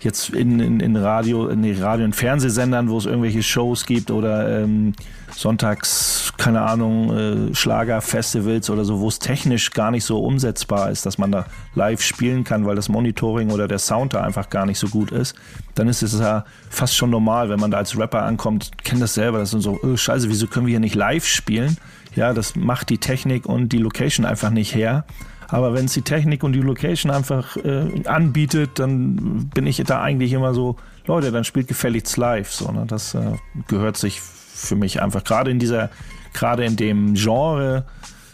jetzt 0.03 0.29
in, 0.29 0.59
in, 0.59 0.79
in 0.79 0.95
Radio, 0.95 1.47
in 1.47 1.63
den 1.63 1.81
Radio- 1.81 2.05
und 2.05 2.15
Fernsehsendern, 2.15 2.89
wo 2.89 2.97
es 2.97 3.05
irgendwelche 3.05 3.43
Shows 3.43 3.85
gibt 3.85 4.11
oder 4.11 4.61
ähm, 4.61 4.93
sonntags, 5.31 6.33
keine 6.37 6.61
Ahnung, 6.61 7.49
äh, 7.51 7.55
Schlagerfestivals 7.55 8.69
oder 8.69 8.85
so, 8.85 8.99
wo 8.99 9.07
es 9.07 9.19
technisch 9.19 9.71
gar 9.71 9.91
nicht 9.91 10.03
so 10.03 10.19
umsetzbar 10.19 10.91
ist, 10.91 11.05
dass 11.05 11.17
man 11.17 11.31
da 11.31 11.45
live 11.75 12.01
spielen 12.01 12.43
kann, 12.43 12.65
weil 12.65 12.75
das 12.75 12.89
Monitoring 12.89 13.51
oder 13.51 13.67
der 13.67 13.79
Sound 13.79 14.13
da 14.13 14.21
einfach 14.21 14.49
gar 14.49 14.65
nicht 14.65 14.79
so 14.79 14.87
gut 14.87 15.11
ist, 15.11 15.35
dann 15.75 15.87
ist 15.87 16.01
es 16.01 16.19
ja 16.19 16.45
fast 16.69 16.95
schon 16.95 17.09
normal, 17.09 17.49
wenn 17.49 17.59
man 17.59 17.71
da 17.71 17.77
als 17.77 17.97
Rapper 17.97 18.23
ankommt, 18.23 18.71
kennt 18.83 19.01
das 19.01 19.13
selber, 19.13 19.39
das 19.39 19.51
sind 19.51 19.61
so, 19.61 19.79
oh, 19.81 19.95
scheiße, 19.95 20.29
wieso 20.29 20.47
können 20.47 20.65
wir 20.65 20.71
hier 20.71 20.79
nicht 20.79 20.95
live 20.95 21.25
spielen? 21.25 21.77
Ja, 22.15 22.33
das 22.33 22.55
macht 22.55 22.89
die 22.89 22.97
Technik 22.97 23.45
und 23.45 23.69
die 23.69 23.77
Location 23.77 24.25
einfach 24.25 24.49
nicht 24.49 24.73
her. 24.73 25.05
Aber 25.47 25.73
wenn 25.73 25.85
es 25.85 25.93
die 25.93 26.01
Technik 26.01 26.43
und 26.43 26.53
die 26.53 26.61
Location 26.61 27.11
einfach 27.11 27.55
äh, 27.57 28.03
anbietet, 28.05 28.79
dann 28.79 29.49
bin 29.53 29.65
ich 29.65 29.77
da 29.77 30.01
eigentlich 30.01 30.33
immer 30.33 30.53
so, 30.53 30.75
Leute, 31.05 31.31
dann 31.31 31.43
spielt 31.43 31.67
gefälligst 31.67 32.17
live. 32.17 32.51
So, 32.51 32.71
ne? 32.71 32.85
Das 32.85 33.15
äh, 33.15 33.33
gehört 33.67 33.97
sich 33.97 34.19
für 34.21 34.75
mich 34.75 35.01
einfach 35.01 35.23
gerade 35.23 35.51
in 35.51 35.59
dieser, 35.59 35.89
gerade 36.33 36.65
in 36.65 36.75
dem 36.75 37.13
Genre 37.13 37.85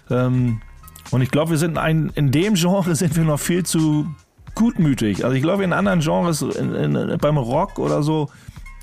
Ähm, 0.09 0.61
und 1.11 1.21
ich 1.21 1.29
glaube, 1.29 1.51
wir 1.51 1.57
sind 1.57 1.77
ein, 1.77 2.11
in 2.15 2.31
dem 2.31 2.55
Genre 2.55 2.95
sind 2.95 3.15
wir 3.15 3.23
noch 3.23 3.39
viel 3.39 3.63
zu 3.63 4.07
gutmütig. 4.55 5.23
Also 5.23 5.35
ich 5.35 5.41
glaube, 5.41 5.63
in 5.63 5.73
anderen 5.73 5.99
Genres, 5.99 6.41
in, 6.41 6.73
in, 6.73 7.17
beim 7.17 7.37
Rock 7.37 7.79
oder 7.79 8.03
so, 8.03 8.29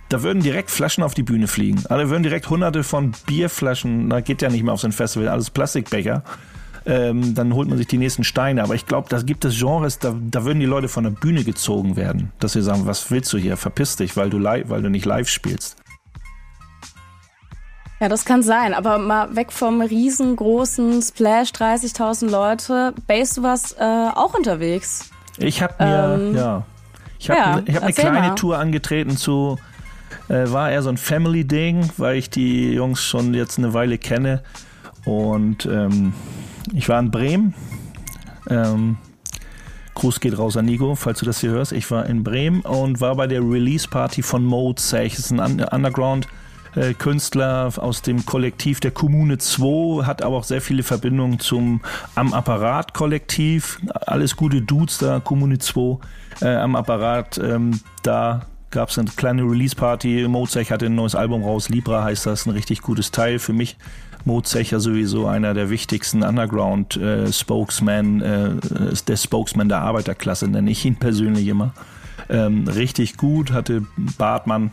da 0.09 0.23
würden 0.23 0.43
direkt 0.43 0.71
Flaschen 0.71 1.05
auf 1.05 1.14
die 1.14 1.23
Bühne 1.23 1.47
fliegen. 1.47 1.83
Also 1.88 2.11
würden 2.11 2.25
direkt 2.25 2.51
hunderte 2.51 2.83
von 2.83 3.12
Bierflaschen, 3.27 4.11
da 4.11 4.21
geht 4.21 4.43
ja 4.43 4.49
nicht 4.49 4.64
mehr 4.64 4.73
auf 4.73 4.81
so 4.81 4.88
ein 4.88 4.93
Festival, 4.93 5.29
alles 5.29 5.51
Plastikbecher. 5.51 6.25
Ähm, 6.87 7.35
dann 7.35 7.55
holt 7.55 7.69
man 7.69 7.79
sich 7.79 7.87
die 7.87 7.99
nächsten 7.99 8.25
Steine. 8.25 8.62
Aber 8.62 8.75
ich 8.75 8.87
glaube, 8.87 9.09
da 9.09 9.21
gibt 9.21 9.45
es 9.45 9.59
Genres, 9.59 9.99
da, 9.99 10.14
da 10.19 10.45
würden 10.45 10.61
die 10.61 10.66
Leute 10.66 10.88
von 10.88 11.05
der 11.05 11.11
Bühne 11.11 11.45
gezogen 11.45 11.97
werden. 11.97 12.33
Dass 12.38 12.53
sie 12.53 12.62
sagen, 12.62 12.87
was 12.87 13.11
willst 13.11 13.33
du 13.33 13.38
hier? 13.38 13.57
Verpiss 13.57 13.97
dich, 13.97 14.16
weil 14.16 14.31
du, 14.31 14.38
live, 14.38 14.69
weil 14.69 14.83
du 14.83 14.88
nicht 14.88 15.05
live 15.05 15.29
spielst. 15.29 15.77
Ja, 18.01 18.09
das 18.09 18.25
kann 18.25 18.43
sein, 18.43 18.73
aber 18.73 18.97
mal 18.97 19.37
weg 19.37 19.53
vom 19.53 19.83
riesengroßen 19.83 21.03
Splash, 21.03 21.51
30.000 21.51 22.31
Leute. 22.31 22.95
Base, 23.07 23.35
du 23.35 23.43
warst 23.43 23.77
äh, 23.79 24.09
auch 24.14 24.33
unterwegs. 24.33 25.11
Ich 25.37 25.62
habe 25.62 25.75
mir, 25.85 26.19
ähm, 26.19 26.35
ja, 26.35 26.62
ich 27.19 27.29
habe 27.29 27.38
ja, 27.38 27.62
ich 27.66 27.77
hab 27.77 27.83
eine 27.83 27.93
kleine 27.93 28.29
mal. 28.29 28.35
Tour 28.37 28.59
angetreten 28.59 29.19
zu, 29.19 29.59
äh, 30.31 30.51
war 30.51 30.71
eher 30.71 30.83
so 30.83 30.88
ein 30.88 30.97
Family-Ding, 30.97 31.90
weil 31.99 32.16
ich 32.16 32.31
die 32.31 32.73
Jungs 32.73 33.05
schon 33.05 33.35
jetzt 33.35 33.59
eine 33.59 33.75
Weile 33.75 33.99
kenne. 33.99 34.43
Und 35.05 35.66
ähm, 35.66 36.14
ich 36.72 36.88
war 36.88 36.98
in 36.98 37.11
Bremen. 37.11 37.54
Ähm, 38.48 38.96
Gruß 39.94 40.20
geht 40.20 40.38
raus 40.38 40.56
an 40.56 40.66
Nico, 40.66 40.94
falls 40.94 41.18
du 41.18 41.26
das 41.26 41.40
hier 41.40 41.50
hörst. 41.50 41.72
Ich 41.72 41.90
war 41.90 42.06
in 42.06 42.24
Bremen 42.24 42.62
und 42.62 43.00
war 43.00 43.16
bei 43.16 43.26
der 43.26 43.40
Release-Party 43.40 44.22
von 44.22 44.44
Mode 44.44 44.80
Sech. 44.80 45.16
Das 45.16 45.26
ist 45.26 45.33
ein 45.33 45.61
Underground- 45.61 46.26
äh, 46.76 46.94
Künstler 46.94 47.72
aus 47.76 48.02
dem 48.02 48.24
Kollektiv 48.24 48.80
der 48.80 48.90
Kommune 48.90 49.38
2, 49.38 50.04
hat 50.04 50.22
aber 50.22 50.37
auch 50.37 50.44
sehr 50.44 50.61
viele 50.61 50.83
Verbindungen 50.83 51.40
zum 51.40 51.80
Am 52.14 52.33
Apparat 52.33 52.94
Kollektiv. 52.94 53.80
Alles 53.92 54.37
gute 54.37 54.62
Dudes 54.62 54.98
da, 54.98 55.20
Kommune 55.20 55.59
2 55.59 55.98
äh, 56.42 56.54
am 56.54 56.76
Apparat. 56.76 57.38
Ähm, 57.38 57.80
da 58.02 58.46
gab 58.70 58.90
es 58.90 58.98
eine 58.98 59.11
kleine 59.11 59.42
Release-Party. 59.42 60.28
Mozech 60.28 60.70
hatte 60.70 60.87
ein 60.87 60.94
neues 60.94 61.14
Album 61.14 61.42
raus, 61.42 61.68
Libra 61.68 62.04
heißt 62.04 62.26
das, 62.26 62.46
ein 62.46 62.50
richtig 62.50 62.83
gutes 62.83 63.11
Teil 63.11 63.38
für 63.38 63.52
mich. 63.52 63.76
Mozech 64.24 64.70
ja 64.70 64.80
sowieso 64.80 65.26
einer 65.26 65.54
der 65.54 65.70
wichtigsten 65.70 66.22
Underground-Spokesman, 66.22 68.20
äh, 68.20 68.46
äh, 68.46 68.59
der 69.06 69.16
Spokesman 69.16 69.68
der 69.68 69.78
Arbeiterklasse, 69.78 70.48
nenne 70.48 70.70
ich 70.70 70.85
ihn 70.85 70.96
persönlich 70.96 71.46
immer. 71.48 71.72
Ähm, 72.28 72.68
richtig 72.68 73.16
gut, 73.16 73.52
hatte 73.52 73.83
Bartmann 74.18 74.70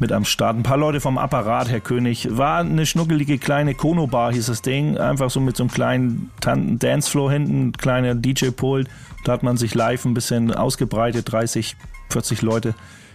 mit 0.00 0.12
am 0.12 0.24
Start. 0.24 0.56
Ein 0.56 0.62
paar 0.62 0.78
Leute 0.78 1.00
vom 1.00 1.18
Apparat, 1.18 1.68
Herr 1.68 1.80
König. 1.80 2.28
War 2.36 2.60
eine 2.60 2.86
schnuckelige 2.86 3.38
kleine 3.38 3.74
Kono-Bar, 3.74 4.32
hieß 4.32 4.46
das 4.46 4.62
Ding. 4.62 4.96
Einfach 4.96 5.30
so 5.30 5.40
mit 5.40 5.56
so 5.56 5.64
einem 5.64 5.70
kleinen 5.70 6.78
Dancefloor 6.78 7.30
hinten, 7.30 7.72
kleiner 7.72 8.14
DJ-Pult. 8.14 8.88
Da 9.24 9.32
hat 9.32 9.42
man 9.42 9.56
sich 9.56 9.74
live 9.74 10.04
ein 10.06 10.14
bisschen 10.14 10.54
ausgebreitet. 10.54 11.30
30, 11.30 11.76
40 12.08 12.42
Leute 12.42 12.74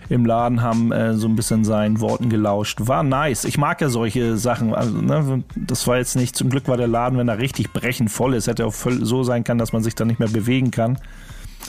im 0.09 0.25
Laden 0.25 0.61
haben 0.61 0.91
äh, 0.91 1.15
so 1.15 1.27
ein 1.27 1.35
bisschen 1.35 1.63
seinen 1.63 1.99
Worten 1.99 2.29
gelauscht. 2.29 2.79
War 2.81 3.03
nice. 3.03 3.45
Ich 3.45 3.57
mag 3.57 3.81
ja 3.81 3.89
solche 3.89 4.37
Sachen. 4.37 4.73
Also, 4.73 5.01
ne, 5.01 5.43
das 5.55 5.87
war 5.87 5.97
jetzt 5.97 6.15
nicht, 6.15 6.35
zum 6.35 6.49
Glück 6.49 6.67
war 6.67 6.77
der 6.77 6.87
Laden, 6.87 7.17
wenn 7.17 7.27
er 7.27 7.39
richtig 7.39 7.73
brechend 7.73 8.11
voll 8.11 8.33
ist, 8.33 8.47
hätte 8.47 8.65
auch 8.65 8.73
so 8.73 9.23
sein 9.23 9.43
können, 9.43 9.59
dass 9.59 9.73
man 9.73 9.83
sich 9.83 9.95
da 9.95 10.05
nicht 10.05 10.19
mehr 10.19 10.29
bewegen 10.29 10.71
kann. 10.71 10.99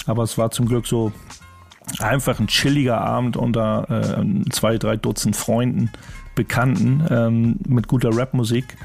Aber 0.06 0.22
es 0.22 0.36
war 0.36 0.50
zum 0.50 0.66
Glück 0.66 0.86
so 0.86 1.12
einfach 2.00 2.40
ein 2.40 2.48
chilliger 2.48 3.00
Abend 3.00 3.36
unter 3.36 3.86
äh, 3.88 4.50
zwei, 4.50 4.76
drei 4.78 4.96
Dutzend 4.96 5.36
Freunden, 5.36 5.90
Bekannten 6.34 7.04
ähm, 7.10 7.56
mit 7.66 7.88
guter 7.88 8.10
Rapmusik. 8.16 8.76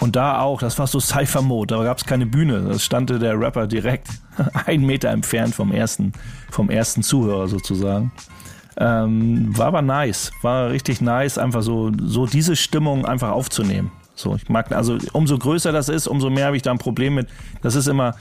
Und 0.00 0.14
da 0.14 0.40
auch, 0.40 0.60
das 0.60 0.78
war 0.78 0.86
so 0.86 1.00
Cypher-Mode, 1.00 1.74
da 1.74 1.82
gab 1.82 1.98
es 1.98 2.04
keine 2.04 2.24
Bühne. 2.24 2.62
Da 2.62 2.78
stand 2.78 3.10
der 3.10 3.38
Rapper 3.38 3.66
direkt 3.66 4.08
einen 4.66 4.86
Meter 4.86 5.10
entfernt 5.10 5.54
vom 5.54 5.72
ersten, 5.72 6.12
vom 6.50 6.70
ersten 6.70 7.02
Zuhörer 7.02 7.48
sozusagen. 7.48 8.12
Ähm, 8.80 9.56
war 9.56 9.66
aber 9.66 9.82
nice, 9.82 10.30
war 10.42 10.70
richtig 10.70 11.00
nice, 11.00 11.36
einfach 11.36 11.62
so, 11.62 11.90
so 12.00 12.26
diese 12.26 12.54
Stimmung 12.54 13.04
einfach 13.06 13.30
aufzunehmen. 13.30 13.90
So, 14.14 14.36
ich 14.36 14.48
mag, 14.48 14.70
also 14.72 14.98
umso 15.12 15.38
größer 15.38 15.72
das 15.72 15.88
ist, 15.88 16.06
umso 16.06 16.30
mehr 16.30 16.46
habe 16.46 16.56
ich 16.56 16.62
da 16.62 16.70
ein 16.70 16.78
Problem 16.78 17.14
mit. 17.14 17.28
Das 17.62 17.74
ist 17.74 17.86
immer, 17.86 18.14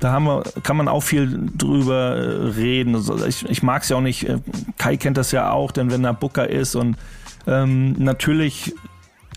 da 0.00 0.12
haben 0.12 0.24
wir, 0.24 0.42
kann 0.62 0.76
man 0.76 0.88
auch 0.88 1.02
viel 1.02 1.48
drüber 1.56 2.16
äh, 2.16 2.46
reden. 2.50 2.94
Also 2.94 3.24
ich, 3.24 3.48
ich 3.48 3.62
mag 3.62 3.82
es 3.82 3.88
ja 3.88 3.96
auch 3.96 4.00
nicht. 4.00 4.28
äh, 4.28 4.38
Kai 4.78 4.96
kennt 4.96 5.16
das 5.16 5.32
ja 5.32 5.50
auch, 5.50 5.70
denn 5.72 5.90
wenn 5.90 6.04
er 6.04 6.14
Booker 6.14 6.48
ist 6.48 6.74
und 6.74 6.96
ähm, 7.46 7.94
natürlich 7.98 8.74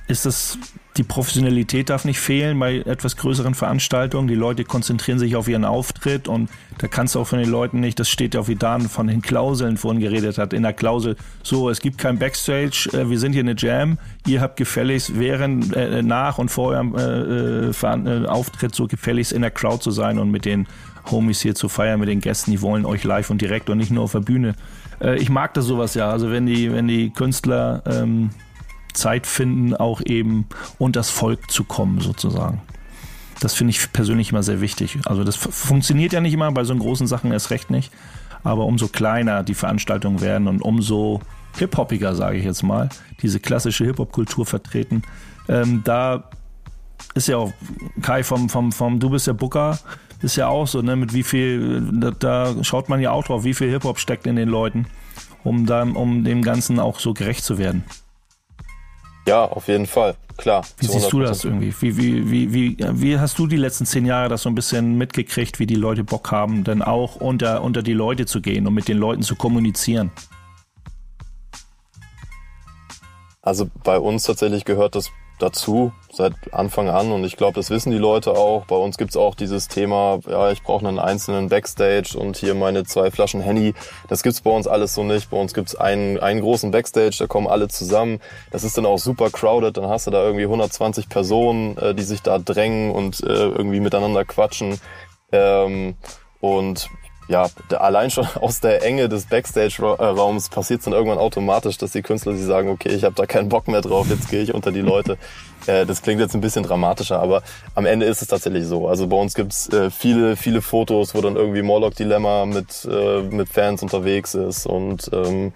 ist 0.08 0.26
das 0.26 0.58
die 0.98 1.04
Professionalität 1.04 1.90
darf 1.90 2.06
nicht 2.06 2.20
fehlen 2.20 2.58
bei 2.60 2.78
etwas 2.78 3.18
größeren 3.18 3.54
Veranstaltungen. 3.54 4.28
Die 4.28 4.36
Leute 4.36 4.64
konzentrieren 4.64 5.20
sich 5.20 5.36
auf 5.36 5.48
ihren 5.48 5.66
Auftritt 5.66 6.28
und 6.28 6.50
da 6.80 6.88
kannst 6.88 7.16
du 7.16 7.20
auch 7.20 7.28
von 7.28 7.40
den 7.40 7.50
Leuten 7.50 7.80
nicht, 7.80 8.00
das 8.00 8.10
steht 8.10 8.34
ja 8.34 8.42
auch 8.42 8.48
wie 8.48 8.56
Dan 8.56 8.90
von 8.90 9.08
den 9.08 9.22
Klauseln 9.22 9.78
vorhin 9.78 10.02
geredet 10.02 10.38
hat, 10.38 10.54
in 10.54 10.64
der 10.64 10.74
Klausel, 10.74 11.16
so, 11.44 11.70
es 11.70 11.82
gibt 11.82 11.98
kein 11.98 12.20
Backstage, 12.20 12.90
äh, 12.94 13.10
wir 13.10 13.20
sind 13.20 13.34
hier 13.34 13.42
eine 13.42 13.56
Jam, 13.58 13.98
ihr 14.26 14.42
habt 14.42 14.58
gefälligst 14.58 15.20
während, 15.20 15.76
äh, 15.76 16.02
nach 16.02 16.38
und 16.38 16.50
vor 16.50 16.70
eurem 16.70 16.96
äh, 16.96 17.70
äh, 17.70 18.26
Auftritt 18.28 18.76
so 18.76 18.88
gefälligst 18.88 19.32
in 19.32 19.42
der 19.42 19.52
Crowd 19.52 19.82
zu 19.82 19.92
sein 19.92 20.20
und 20.20 20.32
mit 20.32 20.46
den 20.46 20.68
Homies 21.10 21.42
hier 21.42 21.56
zu 21.56 21.70
feiern, 21.70 22.00
mit 22.00 22.10
den 22.10 22.20
Gästen, 22.20 22.52
die 22.52 22.62
wollen 22.62 22.86
euch 22.86 23.04
live 23.04 23.30
und 23.30 23.42
direkt 23.42 23.70
und 23.70 23.78
nicht 23.78 23.92
nur 23.92 24.04
auf 24.04 24.12
der 24.12 24.20
Bühne. 24.20 24.56
Ich 25.18 25.30
mag 25.30 25.54
das 25.54 25.66
sowas 25.66 25.94
ja, 25.94 26.10
also 26.10 26.32
wenn 26.32 26.48
die, 26.48 26.74
wenn 26.74 26.88
die 26.88 27.12
Künstler 27.12 27.84
ähm, 27.86 28.32
Zeit 28.98 29.28
finden, 29.28 29.74
auch 29.74 30.02
eben 30.06 30.48
unters 30.78 31.10
Volk 31.10 31.50
zu 31.52 31.64
kommen, 31.64 32.02
sozusagen. 32.02 32.62
Das 33.40 33.54
finde 33.54 33.72
ich 33.72 33.94
persönlich 33.94 34.32
immer 34.32 34.44
sehr 34.44 34.62
wichtig. 34.62 34.98
Also 35.06 35.24
das 35.24 35.36
funktioniert 35.36 36.14
ja 36.14 36.22
nicht 36.22 36.34
immer, 36.34 36.52
bei 36.52 36.64
so 36.64 36.76
großen 36.76 37.08
Sachen 37.08 37.32
erst 37.32 37.52
recht 37.52 37.70
nicht. 37.70 37.92
Aber 38.44 38.66
umso 38.66 38.88
kleiner 38.88 39.44
die 39.44 39.54
Veranstaltungen 39.54 40.22
werden 40.22 40.48
und 40.48 40.62
umso 40.62 41.22
hip-hoppiger, 41.58 42.16
sage 42.16 42.38
ich 42.38 42.46
jetzt 42.46 42.64
mal, 42.64 42.90
diese 43.22 43.40
klassische 43.40 43.86
Hip-Hop-Kultur 43.86 44.46
vertreten, 44.46 45.04
ähm, 45.48 45.82
da 45.84 46.24
ist 47.14 47.28
ja 47.28 47.38
auch 47.38 47.54
Kai 48.02 48.24
vom, 48.24 48.50
vom, 48.50 48.72
vom 48.72 49.00
Du 49.00 49.10
bist 49.10 49.28
ja 49.28 49.34
Booker, 49.34 49.80
ist 50.22 50.36
ja 50.36 50.48
auch 50.48 50.68
so, 50.68 50.82
ne, 50.82 50.96
mit 50.96 51.14
wie 51.14 51.24
viel, 51.24 51.82
da, 51.94 52.12
da 52.12 52.64
schaut 52.64 52.90
man 52.90 53.02
ja 53.02 53.12
auch 53.12 53.24
drauf, 53.24 53.44
wie 53.44 53.54
viel 53.54 53.70
Hip-Hop 53.70 54.00
steckt 54.00 54.26
in 54.28 54.36
den 54.36 54.50
Leuten, 54.50 54.88
um, 55.44 55.66
da, 55.66 55.84
um 55.84 56.24
dem 56.24 56.42
Ganzen 56.42 56.80
auch 56.80 57.00
so 57.00 57.14
gerecht 57.14 57.44
zu 57.44 57.58
werden. 57.58 57.84
Ja, 59.28 59.44
auf 59.44 59.68
jeden 59.68 59.88
Fall, 59.88 60.16
klar. 60.38 60.64
Wie 60.78 60.86
siehst 60.86 61.12
du 61.12 61.18
100%. 61.18 61.24
das 61.24 61.44
irgendwie? 61.44 61.76
Wie, 61.82 61.98
wie, 61.98 62.32
wie, 62.32 62.54
wie, 62.54 62.78
wie 62.80 63.20
hast 63.20 63.38
du 63.38 63.46
die 63.46 63.58
letzten 63.58 63.86
zehn 63.86 64.06
Jahre 64.06 64.30
das 64.30 64.44
so 64.44 64.50
ein 64.50 64.56
bisschen 64.56 64.98
mitgekriegt, 64.98 65.60
wie 65.60 65.66
die 65.66 65.76
Leute 65.76 66.06
Bock 66.06 66.32
haben, 66.32 66.64
denn 66.64 66.82
auch 66.82 67.18
unter, 67.18 67.62
unter 67.62 67.84
die 67.84 67.92
Leute 67.92 68.26
zu 68.26 68.40
gehen 68.40 68.66
und 68.66 68.74
mit 68.74 68.88
den 68.88 68.98
Leuten 68.98 69.24
zu 69.24 69.36
kommunizieren? 69.36 70.12
Also 73.42 73.70
bei 73.84 74.00
uns 74.00 74.24
tatsächlich 74.24 74.64
gehört 74.64 74.96
das 74.96 75.12
dazu 75.40 75.92
seit 76.12 76.34
Anfang 76.52 76.90
an 76.90 77.12
und 77.12 77.24
ich 77.24 77.38
glaube, 77.38 77.54
das 77.54 77.70
wissen 77.70 77.92
die 77.92 77.98
Leute 77.98 78.32
auch. 78.32 78.66
Bei 78.66 78.76
uns 78.76 78.98
gibt's 78.98 79.16
auch 79.16 79.36
dieses 79.36 79.68
Thema, 79.68 80.20
ja, 80.28 80.52
ich 80.52 80.64
brauche 80.64 80.88
einen 80.88 81.00
einzelnen 81.00 81.50
Backstage 81.50 82.18
und 82.18 82.38
hier 82.38 82.56
meine 82.56 82.86
zwei 82.86 83.12
Flaschen 83.12 83.42
Henny. 83.42 83.74
Das 84.08 84.24
gibt's 84.24 84.42
bei 84.42 84.50
uns 84.50 84.68
alles 84.68 84.96
so 84.96 85.04
nicht. 85.04 85.30
Bei 85.30 85.38
uns 85.38 85.54
gibt's 85.54 85.76
einen, 85.76 86.20
einen 86.20 86.42
großen 86.42 86.72
Backstage, 86.72 87.18
da 87.20 87.28
kommen 87.28 87.48
alle 87.48 87.68
zusammen. 87.68 88.20
Das 88.52 88.64
ist 88.64 88.78
dann 88.78 88.86
auch 88.86 88.98
super 88.98 89.30
crowded. 89.30 89.78
Dann 89.78 89.88
hast 89.88 90.08
du 90.08 90.12
da 90.12 90.24
irgendwie 90.24 90.46
120 90.46 91.10
Personen, 91.10 91.78
äh, 91.78 91.94
die 91.94 92.04
sich 92.04 92.22
da 92.22 92.40
drängen 92.40 92.92
und 92.92 93.22
äh, 93.22 93.28
irgendwie 93.28 93.80
miteinander 93.80 94.26
quatschen. 94.26 94.80
Ähm, 95.32 95.96
und 96.40 96.90
ja, 97.28 97.48
allein 97.78 98.10
schon 98.10 98.26
aus 98.42 98.60
der 98.60 98.84
Enge 98.84 99.10
des 99.10 99.26
Backstage-Raums 99.26 100.50
passiert 100.50 100.80
es 100.80 100.86
dann 100.86 100.94
irgendwann 100.94 101.18
automatisch, 101.18 101.78
dass 101.78 101.92
die 101.92 102.02
Künstler 102.02 102.36
sich 102.36 102.46
sagen, 102.46 102.70
okay, 102.70 102.90
ich 102.90 103.04
habe 103.04 103.16
da 103.16 103.26
keinen 103.26 103.50
Bock 103.50 103.68
mehr 103.68 103.82
drauf, 103.82 104.08
jetzt 104.10 104.30
gehe 104.30 104.42
ich 104.42 104.54
unter 104.54 104.72
die 104.72 104.82
Leute. 104.82 105.18
Äh, 105.66 105.88
das 105.88 106.04
klingt 106.04 106.22
jetzt 106.22 106.36
ein 106.36 106.40
bisschen 106.40 106.64
dramatischer, 106.64 107.20
aber 107.20 107.42
am 107.74 107.86
Ende 107.88 108.06
ist 108.06 108.22
es 108.22 108.28
tatsächlich 108.28 108.66
so. 108.66 108.88
Also 108.88 109.08
bei 109.08 109.18
uns 109.18 109.34
gibt's 109.34 109.68
äh, 109.70 109.90
viele, 109.90 110.38
viele 110.38 110.62
Fotos, 110.62 111.14
wo 111.16 111.20
dann 111.20 111.36
irgendwie 111.36 111.64
Morlock 111.64 111.96
Dilemma 111.96 112.46
mit, 112.46 112.88
äh, 112.90 113.24
mit 113.24 113.50
Fans 113.50 113.82
unterwegs 113.82 114.36
ist 114.36 114.68
und 114.68 115.10
ähm, 115.12 115.52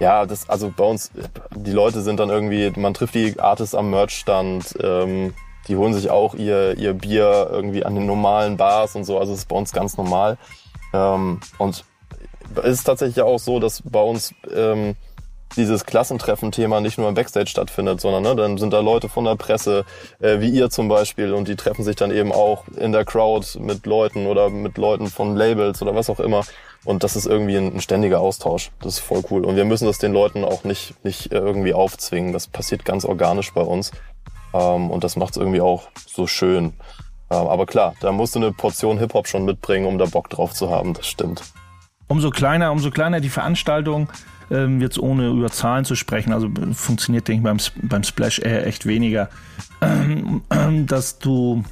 ja, 0.00 0.26
das, 0.26 0.48
also 0.48 0.72
bei 0.76 0.84
uns, 0.84 1.10
die 1.56 1.72
Leute 1.72 2.02
sind 2.02 2.20
dann 2.20 2.28
irgendwie, 2.28 2.70
man 2.78 2.94
trifft 2.94 3.14
die 3.14 3.40
Artists 3.40 3.74
am 3.74 3.90
Merchstand, 3.90 4.76
ähm, 4.80 5.34
die 5.66 5.76
holen 5.76 5.94
sich 5.94 6.10
auch 6.10 6.34
ihr, 6.34 6.78
ihr 6.78 6.92
Bier 6.94 7.48
irgendwie 7.50 7.84
an 7.84 7.94
den 7.94 8.06
normalen 8.06 8.58
Bars 8.58 8.94
und 8.94 9.04
so, 9.04 9.18
also 9.18 9.32
es 9.32 9.40
ist 9.40 9.48
bei 9.48 9.56
uns 9.56 9.72
ganz 9.72 9.96
normal. 9.96 10.38
Ähm, 10.92 11.40
und 11.58 11.84
es 12.56 12.78
ist 12.78 12.84
tatsächlich 12.84 13.22
auch 13.22 13.38
so, 13.38 13.60
dass 13.60 13.82
bei 13.82 14.00
uns 14.00 14.34
ähm, 14.54 14.96
dieses 15.56 15.86
Klassentreffen-Thema 15.86 16.80
nicht 16.80 16.98
nur 16.98 17.08
im 17.08 17.14
Backstage 17.14 17.48
stattfindet, 17.48 18.00
sondern 18.00 18.22
ne, 18.22 18.36
dann 18.36 18.58
sind 18.58 18.72
da 18.72 18.80
Leute 18.80 19.08
von 19.08 19.24
der 19.24 19.36
Presse, 19.36 19.84
äh, 20.20 20.40
wie 20.40 20.50
ihr 20.50 20.70
zum 20.70 20.88
Beispiel, 20.88 21.32
und 21.32 21.48
die 21.48 21.56
treffen 21.56 21.84
sich 21.84 21.96
dann 21.96 22.10
eben 22.10 22.32
auch 22.32 22.64
in 22.76 22.92
der 22.92 23.04
Crowd 23.04 23.58
mit 23.58 23.86
Leuten 23.86 24.26
oder 24.26 24.50
mit 24.50 24.76
Leuten 24.78 25.06
von 25.08 25.36
Labels 25.36 25.80
oder 25.82 25.94
was 25.94 26.10
auch 26.10 26.20
immer. 26.20 26.44
Und 26.84 27.02
das 27.02 27.16
ist 27.16 27.26
irgendwie 27.26 27.56
ein, 27.56 27.74
ein 27.76 27.80
ständiger 27.80 28.20
Austausch. 28.20 28.70
Das 28.80 28.94
ist 28.94 29.00
voll 29.00 29.22
cool. 29.30 29.44
Und 29.44 29.56
wir 29.56 29.64
müssen 29.64 29.86
das 29.86 29.98
den 29.98 30.12
Leuten 30.12 30.44
auch 30.44 30.64
nicht, 30.64 31.02
nicht 31.04 31.32
äh, 31.32 31.38
irgendwie 31.38 31.74
aufzwingen. 31.74 32.32
Das 32.32 32.46
passiert 32.46 32.84
ganz 32.84 33.04
organisch 33.04 33.52
bei 33.52 33.62
uns. 33.62 33.90
Ähm, 34.54 34.90
und 34.90 35.04
das 35.04 35.16
macht 35.16 35.32
es 35.32 35.36
irgendwie 35.38 35.60
auch 35.60 35.88
so 36.06 36.26
schön. 36.26 36.74
Ähm, 37.30 37.46
aber 37.46 37.66
klar, 37.66 37.94
da 38.00 38.12
musst 38.12 38.34
du 38.34 38.40
eine 38.40 38.52
Portion 38.52 38.98
Hip-Hop 38.98 39.28
schon 39.28 39.44
mitbringen, 39.44 39.86
um 39.86 39.98
da 39.98 40.06
Bock 40.06 40.30
drauf 40.30 40.54
zu 40.54 40.70
haben, 40.70 40.94
das 40.94 41.06
stimmt. 41.06 41.42
Umso 42.06 42.30
kleiner, 42.30 42.72
umso 42.72 42.90
kleiner 42.90 43.20
die 43.20 43.28
Veranstaltung, 43.28 44.08
ähm, 44.50 44.80
jetzt 44.80 44.98
ohne 44.98 45.28
über 45.28 45.50
Zahlen 45.50 45.84
zu 45.84 45.94
sprechen, 45.94 46.32
also 46.32 46.46
äh, 46.46 46.72
funktioniert, 46.72 47.28
denke 47.28 47.40
ich, 47.40 47.44
beim, 47.44 47.88
beim 47.88 48.02
Splash 48.02 48.38
eher 48.38 48.66
echt 48.66 48.86
weniger, 48.86 49.28
ähm, 49.82 50.42
dass 50.86 51.18
du, 51.18 51.64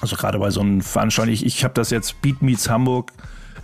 also 0.00 0.16
gerade 0.16 0.38
bei 0.38 0.50
so 0.50 0.60
einem 0.60 0.80
Veranstaltung, 0.80 1.34
ich, 1.34 1.44
ich 1.44 1.64
habe 1.64 1.74
das 1.74 1.90
jetzt 1.90 2.22
Beat 2.22 2.40
Meets 2.40 2.70
Hamburg, 2.70 3.12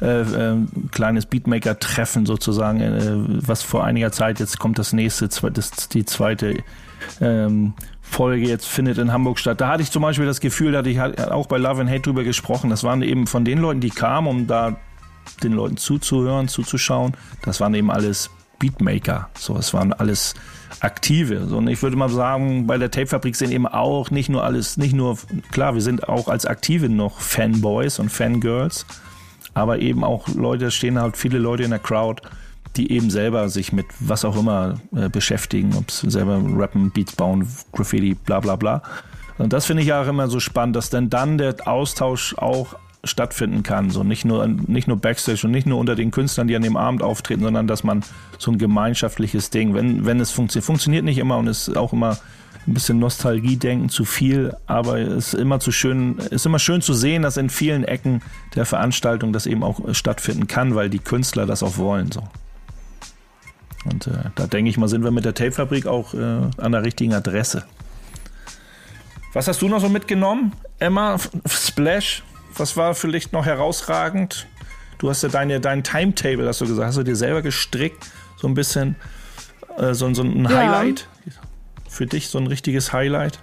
äh, 0.01 0.23
äh, 0.23 0.57
kleines 0.91 1.27
Beatmaker-Treffen 1.27 2.27
sozusagen, 2.27 2.81
äh, 2.81 3.47
was 3.47 3.63
vor 3.63 3.85
einiger 3.85 4.11
Zeit, 4.11 4.41
jetzt 4.41 4.59
kommt 4.59 4.79
das 4.79 4.93
nächste, 4.93 5.29
das, 5.29 5.89
die 5.89 6.05
zweite 6.05 6.65
ähm, 7.21 7.75
Folge 8.05 8.47
jetzt 8.47 8.67
findet 8.67 8.99
in 8.99 9.13
Hamburg 9.13 9.39
statt. 9.39 9.61
Da 9.61 9.69
hatte 9.69 9.83
ich 9.83 9.91
zum 9.91 10.03
Beispiel 10.03 10.27
das 10.27 10.41
Gefühl, 10.41 10.73
da 10.73 10.79
hatte 10.79 10.91
ich 10.91 11.01
auch 11.01 11.47
bei 11.47 11.59
Love 11.59 11.81
and 11.81 11.91
Hate 11.91 12.03
drüber 12.03 12.23
gesprochen. 12.23 12.71
Das 12.71 12.85
waren 12.85 13.03
eben 13.03 13.27
von 13.27 13.45
den 13.45 13.59
Leuten, 13.59 13.81
die 13.81 13.91
kamen, 13.91 14.29
um 14.29 14.47
da 14.47 14.77
den 15.43 15.53
Leuten 15.53 15.77
zuzuhören, 15.77 16.49
zuzuschauen. 16.49 17.15
Das 17.43 17.61
waren 17.61 17.75
eben 17.75 17.91
alles 17.91 18.31
Beatmaker. 18.59 19.31
So, 19.37 19.57
es 19.57 19.75
waren 19.75 19.93
alles 19.93 20.35
Aktive. 20.81 21.47
Und 21.47 21.69
ich 21.69 21.83
würde 21.83 21.97
mal 21.97 22.09
sagen, 22.09 22.67
bei 22.67 22.79
der 22.79 22.91
Tapefabrik 22.91 23.37
sind 23.37 23.53
eben 23.53 23.67
auch 23.67 24.11
nicht 24.11 24.29
nur 24.29 24.45
alles, 24.45 24.77
nicht 24.77 24.95
nur, 24.95 25.19
klar, 25.51 25.75
wir 25.75 25.83
sind 25.83 26.09
auch 26.09 26.29
als 26.29 26.47
Aktive 26.47 26.89
noch 26.89 27.21
Fanboys 27.21 27.99
und 27.99 28.11
Fangirls, 28.11 28.87
aber 29.55 29.79
eben 29.81 30.05
auch 30.05 30.29
Leute, 30.29 30.71
stehen 30.71 31.01
halt 31.01 31.17
viele 31.17 31.39
Leute 31.39 31.63
in 31.63 31.71
der 31.71 31.79
Crowd, 31.79 32.23
die 32.77 32.93
eben 32.93 33.11
selber 33.11 33.49
sich 33.49 33.73
mit 33.73 33.87
was 34.01 34.25
auch 34.25 34.37
immer 34.37 34.75
äh, 34.95 35.09
beschäftigen, 35.09 35.75
ob 35.77 35.89
es 35.89 36.01
selber 36.01 36.41
rappen, 36.57 36.91
Beats 36.91 37.15
bauen, 37.15 37.47
Graffiti, 37.73 38.15
bla 38.15 38.41
bla 38.41 38.57
bla. 38.57 38.83
Und 39.39 39.53
das 39.53 39.67
finde 39.67 39.83
ich 39.83 39.93
auch 39.93 40.07
immer 40.07 40.29
so 40.29 40.41
spannend, 40.41 40.77
dass 40.77 40.91
denn 40.91 41.11
dann 41.11 41.39
der 41.39 41.67
Austausch 41.67 42.37
auch 42.39 42.77
stattfinden 43.05 43.63
kann. 43.63 43.91
So 43.91 44.03
nicht 44.03 44.25
nur, 44.25 44.47
nicht 44.47 44.89
nur 44.89 44.97
Backstage 44.97 45.47
und 45.47 45.51
nicht 45.51 45.67
nur 45.67 45.79
unter 45.79 45.95
den 45.95 46.11
Künstlern, 46.11 46.49
die 46.49 46.57
an 46.57 46.63
dem 46.63 46.77
Abend 46.77 47.03
auftreten, 47.03 47.43
sondern 47.43 47.67
dass 47.67 47.85
man 47.85 48.03
so 48.39 48.51
ein 48.51 48.59
gemeinschaftliches 48.59 49.51
Ding, 49.51 49.75
wenn, 49.75 50.07
wenn 50.07 50.21
es 50.21 50.31
funktioniert, 50.31 50.65
funktioniert 50.65 51.05
nicht 51.05 51.19
immer 51.19 51.39
und 51.39 51.47
ist 51.47 51.77
auch 51.77 51.93
immer 51.93 52.19
ein 52.67 52.73
bisschen 52.73 52.99
Nostalgie-Denken 52.99 53.91
zu 53.91 54.07
viel, 54.07 54.57
aber 54.67 54.99
es 54.99 55.35
ist 55.35 55.35
immer 55.35 55.61
zu 55.61 55.71
schön, 55.71 56.17
ist 56.31 56.47
immer 56.47 56.59
schön 56.59 56.81
zu 56.81 56.95
sehen, 56.95 57.23
dass 57.23 57.37
in 57.37 57.51
vielen 57.51 57.85
Ecken 57.85 58.23
der 58.55 58.65
Veranstaltung 58.65 59.35
das 59.35 59.45
eben 59.45 59.63
auch 59.63 59.95
stattfinden 59.95 60.47
kann, 60.47 60.75
weil 60.75 60.89
die 60.89 60.99
Künstler 60.99 61.45
das 61.45 61.63
auch 61.63 61.77
wollen. 61.77 62.11
So. 62.11 62.23
Und 63.85 64.07
äh, 64.07 64.13
da 64.35 64.47
denke 64.47 64.71
ich 64.71 64.77
mal, 64.77 64.89
sind 64.89 65.05
wir 65.05 65.11
mit 65.11 65.25
der 65.25 65.35
Tapefabrik 65.35 65.87
auch 65.87 66.15
äh, 66.15 66.19
an 66.57 66.73
der 66.73 66.83
richtigen 66.83 67.13
Adresse. 67.13 67.65
Was 69.33 69.49
hast 69.49 69.61
du 69.63 69.69
noch 69.69 69.81
so 69.81 69.89
mitgenommen? 69.89 70.53
Emma, 70.79 71.19
Splash, 71.47 72.23
was 72.57 72.77
war 72.77 72.95
vielleicht 72.95 73.33
noch 73.33 73.45
herausragend? 73.45 74.47
Du 74.99 75.11
hast 75.11 75.23
ja 75.23 75.29
deine, 75.29 75.61
dein 75.61 75.83
Timetable, 75.83 76.47
hast 76.47 76.61
du 76.61 76.67
gesagt, 76.67 76.87
hast 76.87 76.97
du 76.97 77.03
dir 77.03 77.17
selber 77.17 77.43
gestrickt, 77.43 78.07
so 78.37 78.47
ein 78.47 78.55
bisschen, 78.55 78.97
äh, 79.77 79.93
so, 79.93 80.13
so 80.15 80.23
ein 80.23 80.45
ja. 80.45 80.51
Highlight. 80.51 81.09
Für 81.89 82.07
dich 82.07 82.29
so 82.29 82.39
ein 82.39 82.47
richtiges 82.47 82.93
Highlight. 82.93 83.39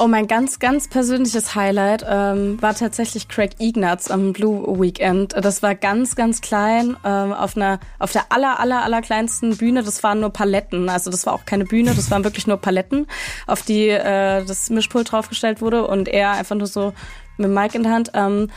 Oh, 0.00 0.06
mein 0.06 0.28
ganz, 0.28 0.60
ganz 0.60 0.86
persönliches 0.86 1.56
Highlight 1.56 2.06
ähm, 2.08 2.62
war 2.62 2.72
tatsächlich 2.72 3.26
Craig 3.26 3.56
Ignatz 3.58 4.12
am 4.12 4.32
Blue 4.32 4.80
Weekend. 4.80 5.34
Das 5.36 5.60
war 5.60 5.74
ganz, 5.74 6.14
ganz 6.14 6.40
klein 6.40 6.96
ähm, 7.04 7.32
auf 7.32 7.56
einer, 7.56 7.80
auf 7.98 8.12
der 8.12 8.30
aller, 8.30 8.60
aller, 8.60 8.84
aller 8.84 9.02
kleinsten 9.02 9.56
Bühne. 9.56 9.82
Das 9.82 10.04
waren 10.04 10.20
nur 10.20 10.30
Paletten. 10.30 10.88
Also 10.88 11.10
das 11.10 11.26
war 11.26 11.32
auch 11.32 11.46
keine 11.46 11.64
Bühne, 11.64 11.96
das 11.96 12.12
waren 12.12 12.22
wirklich 12.22 12.46
nur 12.46 12.58
Paletten, 12.58 13.08
auf 13.48 13.62
die 13.62 13.88
äh, 13.88 14.44
das 14.44 14.70
Mischpult 14.70 15.10
draufgestellt 15.10 15.60
wurde 15.60 15.84
und 15.88 16.06
er 16.06 16.30
einfach 16.30 16.54
nur 16.54 16.68
so 16.68 16.92
mit 17.36 17.50
Mic 17.50 17.74
in 17.74 17.82
der 17.82 17.90
Hand. 17.90 18.12
Ähm, 18.14 18.50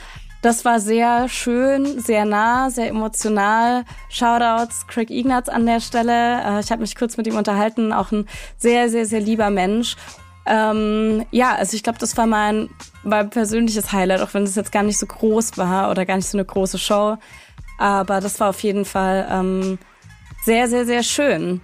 das 0.43 0.65
war 0.65 0.79
sehr 0.79 1.27
schön, 1.27 1.99
sehr 1.99 2.25
nah, 2.25 2.69
sehr 2.69 2.87
emotional. 2.87 3.83
Shoutouts 4.09 4.85
Craig 4.87 5.09
Ignatz 5.09 5.49
an 5.49 5.67
der 5.67 5.79
Stelle. 5.79 6.43
Äh, 6.43 6.59
ich 6.59 6.71
habe 6.71 6.81
mich 6.81 6.95
kurz 6.95 7.17
mit 7.17 7.25
ihm 7.25 7.37
unterhalten. 7.37 7.93
Auch 7.93 8.11
ein 8.11 8.27
sehr, 8.57 8.89
sehr, 8.89 9.05
sehr 9.07 9.21
lieber 9.21 9.49
Mensch. 9.49 9.95
Ähm, 10.45 11.25
ja, 11.31 11.55
also 11.55 11.75
ich 11.75 11.83
glaube, 11.83 11.99
das 11.99 12.17
war 12.17 12.25
mein, 12.25 12.69
mein 13.03 13.29
persönliches 13.29 13.91
Highlight, 13.91 14.21
auch 14.21 14.33
wenn 14.33 14.43
es 14.43 14.55
jetzt 14.55 14.71
gar 14.71 14.83
nicht 14.83 14.97
so 14.97 15.05
groß 15.05 15.57
war 15.57 15.91
oder 15.91 16.05
gar 16.05 16.15
nicht 16.15 16.27
so 16.27 16.37
eine 16.37 16.45
große 16.45 16.79
Show. 16.79 17.17
Aber 17.77 18.21
das 18.21 18.39
war 18.39 18.49
auf 18.49 18.61
jeden 18.61 18.85
Fall 18.85 19.27
ähm, 19.29 19.79
sehr, 20.43 20.67
sehr, 20.67 20.85
sehr 20.85 21.03
schön. 21.03 21.61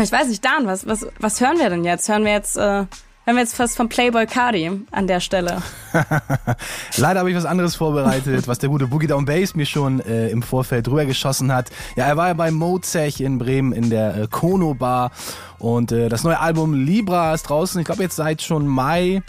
Ich 0.00 0.12
weiß 0.12 0.28
nicht, 0.28 0.44
Dan, 0.44 0.66
was, 0.66 0.86
was, 0.86 1.06
was 1.18 1.40
hören 1.40 1.58
wir 1.58 1.70
denn 1.70 1.84
jetzt? 1.84 2.08
Hören 2.08 2.24
wir 2.24 2.32
jetzt, 2.32 2.56
äh, 2.56 2.84
hören 3.26 3.36
wir 3.36 3.42
jetzt 3.42 3.56
fast 3.56 3.76
von 3.76 3.88
Playboy 3.88 4.24
Cardi 4.26 4.70
an 4.92 5.06
der 5.08 5.18
Stelle? 5.18 5.60
Leider 6.96 7.18
habe 7.18 7.30
ich 7.30 7.36
was 7.36 7.44
anderes 7.44 7.74
vorbereitet, 7.74 8.46
was 8.46 8.60
der 8.60 8.68
gute 8.68 8.86
Boogie 8.86 9.08
Down 9.08 9.24
Bass 9.24 9.56
mir 9.56 9.66
schon 9.66 9.98
äh, 10.00 10.28
im 10.28 10.42
Vorfeld 10.42 10.86
drüber 10.86 11.04
geschossen 11.06 11.52
hat. 11.52 11.70
Ja, 11.96 12.06
er 12.06 12.16
war 12.16 12.28
ja 12.28 12.34
bei 12.34 12.52
Mozech 12.52 13.20
in 13.20 13.38
Bremen 13.38 13.72
in 13.72 13.90
der 13.90 14.16
äh, 14.16 14.28
Kono 14.30 14.74
Bar 14.74 15.10
und 15.58 15.90
äh, 15.90 16.08
das 16.08 16.22
neue 16.22 16.38
Album 16.38 16.72
Libra 16.72 17.34
ist 17.34 17.42
draußen, 17.42 17.80
ich 17.80 17.86
glaube 17.86 18.02
jetzt 18.04 18.16
seit 18.16 18.42
schon 18.42 18.66
Mai. 18.66 19.22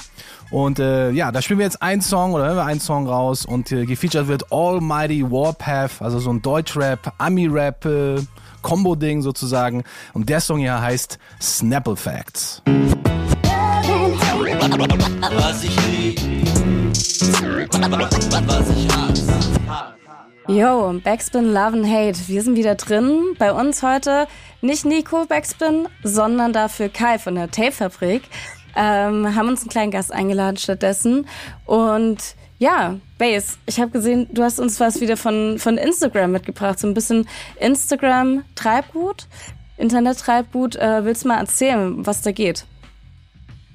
Und 0.50 0.80
äh, 0.80 1.12
ja, 1.12 1.32
da 1.32 1.42
spielen 1.42 1.60
wir 1.60 1.66
jetzt 1.66 1.82
einen 1.82 2.02
Song 2.02 2.34
oder 2.34 2.46
hören 2.46 2.56
wir 2.56 2.66
einen 2.66 2.80
Song 2.80 3.08
raus 3.08 3.46
und 3.46 3.72
äh, 3.72 3.86
gefeatured 3.86 4.28
wird 4.28 4.52
Almighty 4.52 5.30
Warpath, 5.30 6.02
also 6.02 6.20
so 6.20 6.30
ein 6.30 6.42
Deutschrap, 6.42 7.14
Ami-Rap, 7.18 7.84
äh, 7.84 8.22
Combo-Ding 8.62 9.22
sozusagen. 9.24 9.84
Und 10.14 10.30
der 10.30 10.40
Song 10.40 10.60
hier 10.60 10.80
heißt 10.80 11.20
Snapple 11.42 11.96
Facts. 11.98 12.62
Was 14.70 15.64
ich 15.64 15.76
lieb, 15.88 16.20
was 18.48 18.70
ich 18.70 18.88
hasse. 18.90 19.96
Yo, 20.50 21.00
Backspin 21.02 21.54
Love 21.54 21.78
and 21.78 21.88
Hate. 21.88 22.28
Wir 22.28 22.42
sind 22.44 22.58
wieder 22.58 22.76
drin. 22.76 23.36
Bei 23.40 23.54
uns 23.54 23.82
heute 23.82 24.28
nicht 24.62 24.84
Nico 24.84 25.26
Backspin, 25.26 25.88
sondern 26.04 26.52
dafür 26.52 26.90
Kai 26.90 27.18
von 27.18 27.36
der 27.36 27.50
Tape-Fabrik. 27.50 28.24
Ähm, 28.76 29.34
haben 29.36 29.48
uns 29.48 29.62
einen 29.62 29.70
kleinen 29.70 29.92
Gast 29.92 30.12
eingeladen 30.12 30.58
stattdessen. 30.58 31.30
Und 31.66 32.36
ja, 32.60 32.98
Base, 33.18 33.58
ich 33.68 33.80
habe 33.80 33.92
gesehen, 33.92 34.28
du 34.34 34.44
hast 34.44 34.60
uns 34.60 34.82
was 34.82 35.00
wieder 35.00 35.16
von, 35.16 35.60
von 35.60 35.78
Instagram 35.78 36.34
mitgebracht. 36.34 36.78
So 36.78 36.88
ein 36.88 36.94
bisschen 36.94 37.26
Instagram-Treibgut, 37.62 39.28
Internet-Treibgut. 39.78 40.76
Äh, 40.76 41.06
willst 41.06 41.24
du 41.24 41.30
mal 41.30 41.40
erzählen, 41.40 42.06
was 42.06 42.22
da 42.22 42.34
geht? 42.34 42.66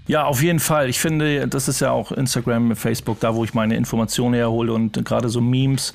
Ja, 0.07 0.25
auf 0.25 0.43
jeden 0.43 0.59
Fall. 0.59 0.89
Ich 0.89 0.99
finde, 0.99 1.47
das 1.47 1.69
ist 1.69 1.81
ja 1.81 1.91
auch 1.91 2.13
Instagram, 2.13 2.75
Facebook, 2.75 3.21
da 3.21 3.35
wo 3.35 3.45
ich 3.45 3.55
meine 3.55 3.77
Informationen 3.77 4.35
herhole 4.35 4.73
und 4.73 5.05
gerade 5.05 5.29
so 5.29 5.41
Memes 5.41 5.93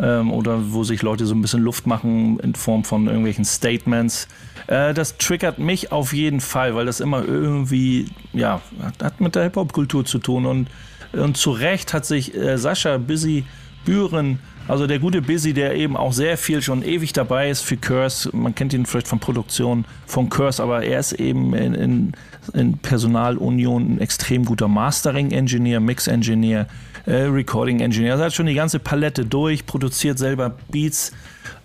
ähm, 0.00 0.32
oder 0.32 0.72
wo 0.72 0.84
sich 0.84 1.02
Leute 1.02 1.26
so 1.26 1.34
ein 1.34 1.42
bisschen 1.42 1.62
Luft 1.62 1.86
machen 1.86 2.38
in 2.40 2.54
Form 2.54 2.84
von 2.84 3.06
irgendwelchen 3.06 3.44
Statements. 3.44 4.28
Äh, 4.68 4.94
das 4.94 5.18
triggert 5.18 5.58
mich 5.58 5.90
auf 5.90 6.12
jeden 6.12 6.40
Fall, 6.40 6.74
weil 6.76 6.86
das 6.86 7.00
immer 7.00 7.24
irgendwie, 7.24 8.06
ja, 8.32 8.60
hat 9.02 9.20
mit 9.20 9.34
der 9.34 9.44
Hip-Hop-Kultur 9.44 10.04
zu 10.04 10.18
tun 10.18 10.46
und, 10.46 10.68
und 11.12 11.36
zu 11.36 11.50
Recht 11.50 11.92
hat 11.92 12.06
sich 12.06 12.34
äh, 12.36 12.56
Sascha 12.56 12.98
Busy 12.98 13.44
Büren 13.84 14.38
also 14.70 14.86
der 14.86 15.00
gute 15.00 15.20
Busy, 15.20 15.52
der 15.52 15.74
eben 15.74 15.96
auch 15.96 16.12
sehr 16.12 16.38
viel 16.38 16.62
schon 16.62 16.84
ewig 16.84 17.12
dabei 17.12 17.50
ist 17.50 17.62
für 17.62 17.76
Curse. 17.76 18.30
Man 18.32 18.54
kennt 18.54 18.72
ihn 18.72 18.86
vielleicht 18.86 19.08
von 19.08 19.18
Produktion 19.18 19.84
von 20.06 20.28
Curse, 20.28 20.62
aber 20.62 20.84
er 20.84 21.00
ist 21.00 21.12
eben 21.14 21.54
in, 21.54 21.74
in, 21.74 22.12
in 22.54 22.78
Personalunion 22.78 23.94
ein 23.94 24.00
extrem 24.00 24.44
guter 24.44 24.68
Mastering-Engineer, 24.68 25.80
Mix-Engineer, 25.80 26.66
äh, 27.06 27.12
Recording-Engineer. 27.12 28.12
Also 28.12 28.22
er 28.22 28.26
hat 28.26 28.34
schon 28.34 28.46
die 28.46 28.54
ganze 28.54 28.78
Palette 28.78 29.24
durch, 29.24 29.66
produziert 29.66 30.18
selber 30.18 30.56
Beats. 30.70 31.12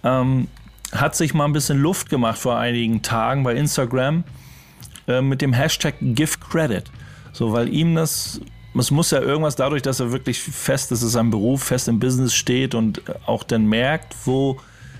Ähm, 0.04 0.48
hat 0.92 1.16
sich 1.16 1.34
mal 1.34 1.46
ein 1.46 1.54
bisschen 1.54 1.80
Luft 1.80 2.10
gemacht 2.10 2.38
vor 2.38 2.58
einigen 2.58 3.02
Tagen 3.02 3.44
bei 3.44 3.56
Instagram 3.56 4.24
äh, 5.08 5.22
mit 5.22 5.42
dem 5.42 5.54
Hashtag 5.54 5.96
Give 6.00 6.38
Credit. 6.50 6.84
So, 7.34 7.52
weil 7.52 7.74
ihm 7.74 7.96
das 7.96 8.40
es 8.78 8.92
muss 8.92 9.12
ja 9.12 9.22
irgendwas 9.22 9.56
dadurch, 9.56 9.82
dass 9.82 10.00
er 10.00 10.12
wirklich 10.12 10.40
fest, 10.40 10.92
das 10.92 11.02
ist 11.02 11.14
sein 11.14 11.30
Beruf, 11.30 11.64
fest 11.64 11.88
im 11.88 12.00
Business 12.00 12.34
steht 12.34 12.76
und 12.76 13.02
auch 13.26 13.44
dann 13.44 13.68
merkt, 13.68 14.14
wo, 14.26 14.58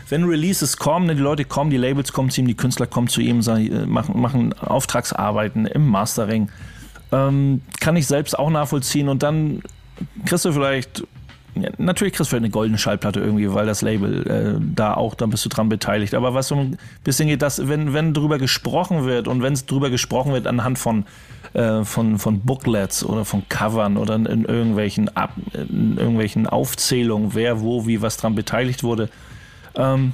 wenn 0.10 0.24
Releases 0.26 0.78
kommen, 0.78 1.08
die 1.08 1.22
Leute 1.22 1.46
kommen, 1.46 1.70
die 1.70 1.78
Labels 1.78 2.14
kommen 2.14 2.30
zu 2.30 2.42
ihm, 2.42 2.48
die 2.48 2.56
Künstler 2.56 2.88
kommen 2.88 3.08
zu 3.08 3.22
ihm, 3.22 3.42
sagen, 3.42 3.90
machen, 3.90 4.20
machen 4.20 4.54
Auftragsarbeiten 4.54 5.66
im 5.66 5.88
Mastering, 5.88 6.50
ähm, 7.12 7.62
kann 7.80 7.96
ich 7.96 8.08
selbst 8.08 8.38
auch 8.38 8.50
nachvollziehen 8.50 9.10
und 9.10 9.24
dann 9.24 9.62
kriegst 10.26 10.46
du 10.46 10.52
vielleicht 10.52 11.04
ja, 11.56 11.70
natürlich 11.78 12.14
kriegst 12.14 12.30
du 12.30 12.36
vielleicht 12.36 12.44
eine 12.44 12.52
goldene 12.52 12.78
Schallplatte 12.78 13.22
irgendwie, 13.22 13.54
weil 13.54 13.66
das 13.66 13.82
Label 13.82 14.28
äh, 14.28 14.62
da 14.76 14.94
auch, 14.94 15.16
dann 15.16 15.30
bist 15.30 15.46
du 15.46 15.50
dran 15.50 15.70
beteiligt. 15.70 16.14
Aber 16.14 16.34
was 16.34 16.50
so 16.50 16.56
ein 16.56 16.78
bisschen 17.06 17.30
geht, 17.30 17.42
dass, 17.42 17.68
wenn, 17.70 17.94
wenn 17.94 18.14
drüber 18.14 18.38
gesprochen 18.38 19.06
wird 19.06 19.30
und 19.30 19.42
wenn 19.42 19.54
es 19.54 19.66
drüber 19.66 19.90
gesprochen 19.90 20.34
wird 20.34 20.48
anhand 20.48 20.78
von, 20.78 21.06
äh, 21.54 21.86
von, 21.86 22.20
von 22.20 22.42
Booklets 22.42 23.06
oder 23.06 23.24
von 23.24 23.48
Covern 23.48 23.96
oder 23.96 24.16
in, 24.16 24.26
irgendwelchen, 24.26 25.16
Ab, 25.16 25.32
in 25.54 25.98
irgendwelchen 25.98 26.46
Aufzählungen, 26.46 27.34
wer, 27.36 27.62
wo, 27.62 27.88
wie, 27.88 28.02
was 28.02 28.18
dran 28.18 28.36
beteiligt 28.36 28.84
wurde, 28.84 29.10
ähm, 29.78 30.14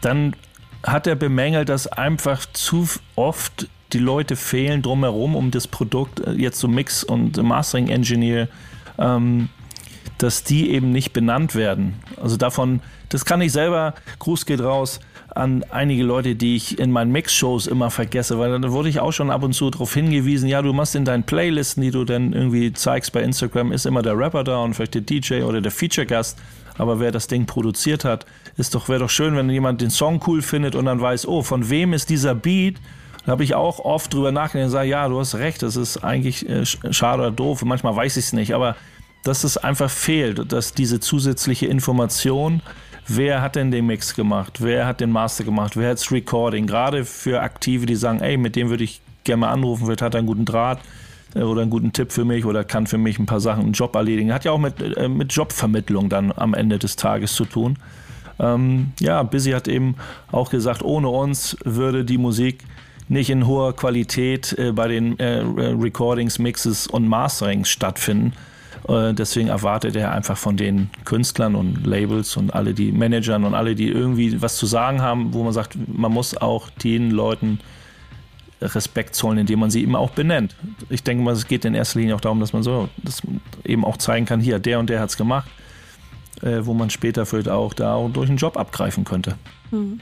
dann 0.00 0.34
hat 0.82 1.06
er 1.06 1.14
bemängelt, 1.14 1.68
dass 1.68 1.86
einfach 1.86 2.46
zu 2.52 2.88
oft 3.16 3.68
die 3.92 3.98
Leute 3.98 4.36
fehlen 4.36 4.82
drumherum 4.82 5.34
um 5.34 5.50
das 5.50 5.66
Produkt, 5.66 6.20
äh, 6.20 6.32
jetzt 6.32 6.60
so 6.60 6.68
Mix 6.68 7.04
und 7.04 7.42
Mastering 7.42 7.88
Engineer, 7.88 8.48
ähm, 8.98 9.48
dass 10.18 10.44
die 10.44 10.70
eben 10.70 10.90
nicht 10.92 11.12
benannt 11.12 11.54
werden. 11.54 11.94
Also 12.20 12.36
davon, 12.36 12.80
das 13.08 13.24
kann 13.24 13.40
ich 13.40 13.52
selber, 13.52 13.94
Gruß 14.18 14.46
geht 14.46 14.60
raus 14.60 15.00
an 15.34 15.64
einige 15.70 16.02
Leute, 16.02 16.34
die 16.34 16.56
ich 16.56 16.78
in 16.78 16.90
meinen 16.90 17.12
Mix-Shows 17.12 17.68
immer 17.68 17.90
vergesse, 17.90 18.38
weil 18.38 18.58
da 18.60 18.72
wurde 18.72 18.88
ich 18.88 19.00
auch 19.00 19.12
schon 19.12 19.30
ab 19.30 19.42
und 19.42 19.52
zu 19.52 19.70
darauf 19.70 19.94
hingewiesen, 19.94 20.48
ja, 20.48 20.60
du 20.60 20.72
machst 20.72 20.94
in 20.96 21.04
deinen 21.04 21.22
Playlisten, 21.22 21.82
die 21.82 21.90
du 21.90 22.04
dann 22.04 22.32
irgendwie 22.32 22.72
zeigst 22.72 23.12
bei 23.12 23.22
Instagram, 23.22 23.72
ist 23.72 23.86
immer 23.86 24.02
der 24.02 24.18
Rapper 24.18 24.44
da 24.44 24.58
und 24.58 24.74
vielleicht 24.74 24.94
der 24.94 25.02
DJ 25.02 25.42
oder 25.42 25.60
der 25.60 25.70
Feature-Gast, 25.70 26.38
aber 26.78 26.98
wer 27.00 27.12
das 27.12 27.28
Ding 27.28 27.46
produziert 27.46 28.04
hat, 28.04 28.26
ist 28.56 28.74
doch, 28.74 28.88
wäre 28.88 29.00
doch 29.00 29.10
schön, 29.10 29.36
wenn 29.36 29.48
jemand 29.50 29.80
den 29.80 29.90
Song 29.90 30.20
cool 30.26 30.42
findet 30.42 30.74
und 30.74 30.86
dann 30.86 31.00
weiß, 31.00 31.26
oh, 31.26 31.42
von 31.42 31.70
wem 31.70 31.92
ist 31.92 32.10
dieser 32.10 32.34
Beat? 32.34 32.76
Da 33.24 33.32
habe 33.32 33.44
ich 33.44 33.54
auch 33.54 33.80
oft 33.80 34.12
drüber 34.12 34.32
nachgedacht 34.32 34.66
und 34.66 34.70
sage, 34.70 34.88
ja, 34.88 35.08
du 35.08 35.18
hast 35.18 35.34
recht, 35.34 35.62
das 35.62 35.76
ist 35.76 35.98
eigentlich 35.98 36.48
äh, 36.48 36.64
schade 36.64 37.22
oder 37.22 37.30
doof. 37.30 37.64
Manchmal 37.64 37.94
weiß 37.94 38.16
ich 38.16 38.26
es 38.26 38.32
nicht, 38.32 38.54
aber 38.54 38.76
dass 39.22 39.44
es 39.44 39.56
einfach 39.58 39.90
fehlt, 39.90 40.52
dass 40.52 40.72
diese 40.72 41.00
zusätzliche 41.00 41.66
Information, 41.66 42.62
wer 43.06 43.42
hat 43.42 43.56
denn 43.56 43.70
den 43.70 43.86
Mix 43.86 44.14
gemacht, 44.14 44.62
wer 44.62 44.86
hat 44.86 45.00
den 45.00 45.10
Master 45.10 45.44
gemacht, 45.44 45.76
wer 45.76 45.90
hat 45.90 45.98
das 45.98 46.10
Recording, 46.10 46.66
gerade 46.66 47.04
für 47.04 47.42
Aktive, 47.42 47.86
die 47.86 47.96
sagen, 47.96 48.20
ey, 48.20 48.36
mit 48.36 48.56
dem 48.56 48.70
würde 48.70 48.84
ich 48.84 49.02
gerne 49.24 49.40
mal 49.42 49.50
anrufen, 49.50 49.84
vielleicht 49.84 50.02
hat 50.02 50.14
er 50.14 50.18
einen 50.18 50.26
guten 50.26 50.46
Draht 50.46 50.80
äh, 51.34 51.42
oder 51.42 51.62
einen 51.62 51.70
guten 51.70 51.92
Tipp 51.92 52.12
für 52.12 52.24
mich 52.24 52.44
oder 52.44 52.64
kann 52.64 52.86
für 52.86 52.98
mich 52.98 53.18
ein 53.18 53.26
paar 53.26 53.40
Sachen, 53.40 53.64
einen 53.64 53.72
Job 53.72 53.94
erledigen. 53.94 54.32
Hat 54.32 54.44
ja 54.44 54.52
auch 54.52 54.58
mit, 54.58 54.80
äh, 54.80 55.08
mit 55.08 55.32
Jobvermittlung 55.32 56.08
dann 56.08 56.32
am 56.32 56.54
Ende 56.54 56.78
des 56.78 56.96
Tages 56.96 57.34
zu 57.34 57.44
tun. 57.44 57.78
Ähm, 58.40 58.92
ja, 58.98 59.22
Busy 59.22 59.52
hat 59.52 59.68
eben 59.68 59.96
auch 60.32 60.50
gesagt, 60.50 60.82
ohne 60.82 61.08
uns 61.08 61.56
würde 61.64 62.04
die 62.04 62.18
Musik 62.18 62.64
nicht 63.08 63.28
in 63.28 63.46
hoher 63.46 63.74
Qualität 63.74 64.56
äh, 64.58 64.72
bei 64.72 64.88
den 64.88 65.18
äh, 65.18 65.42
Recordings, 65.42 66.38
Mixes 66.38 66.86
und 66.86 67.06
Masterings 67.06 67.68
stattfinden. 67.68 68.32
Äh, 68.88 69.12
deswegen 69.14 69.48
erwartet 69.48 69.96
er 69.96 70.12
einfach 70.12 70.38
von 70.38 70.56
den 70.56 70.90
Künstlern 71.04 71.54
und 71.54 71.86
Labels 71.86 72.36
und 72.36 72.54
alle 72.54 72.72
die 72.72 72.92
Managern 72.92 73.44
und 73.44 73.54
alle, 73.54 73.74
die 73.74 73.88
irgendwie 73.88 74.40
was 74.40 74.56
zu 74.56 74.66
sagen 74.66 75.02
haben, 75.02 75.34
wo 75.34 75.42
man 75.42 75.52
sagt, 75.52 75.76
man 75.88 76.12
muss 76.12 76.36
auch 76.36 76.70
den 76.70 77.10
Leuten 77.10 77.60
Respekt 78.62 79.14
zollen, 79.14 79.38
indem 79.38 79.58
man 79.60 79.70
sie 79.70 79.82
eben 79.82 79.96
auch 79.96 80.10
benennt. 80.10 80.54
Ich 80.88 81.02
denke 81.02 81.24
mal, 81.24 81.32
es 81.32 81.48
geht 81.48 81.64
in 81.64 81.74
erster 81.74 81.98
Linie 81.98 82.14
auch 82.14 82.20
darum, 82.20 82.40
dass 82.40 82.52
man 82.52 82.62
so 82.62 82.88
das 82.98 83.22
eben 83.64 83.84
auch 83.84 83.96
zeigen 83.96 84.26
kann, 84.26 84.40
hier, 84.40 84.58
der 84.58 84.78
und 84.78 84.90
der 84.90 85.00
hat 85.00 85.10
es 85.10 85.16
gemacht, 85.16 85.48
äh, 86.42 86.64
wo 86.64 86.74
man 86.74 86.90
später 86.90 87.26
vielleicht 87.26 87.48
auch 87.48 87.74
da 87.74 87.98
durch 88.12 88.28
einen 88.28 88.38
Job 88.38 88.56
abgreifen 88.56 89.04
könnte. 89.04 89.36
Mhm. 89.70 90.00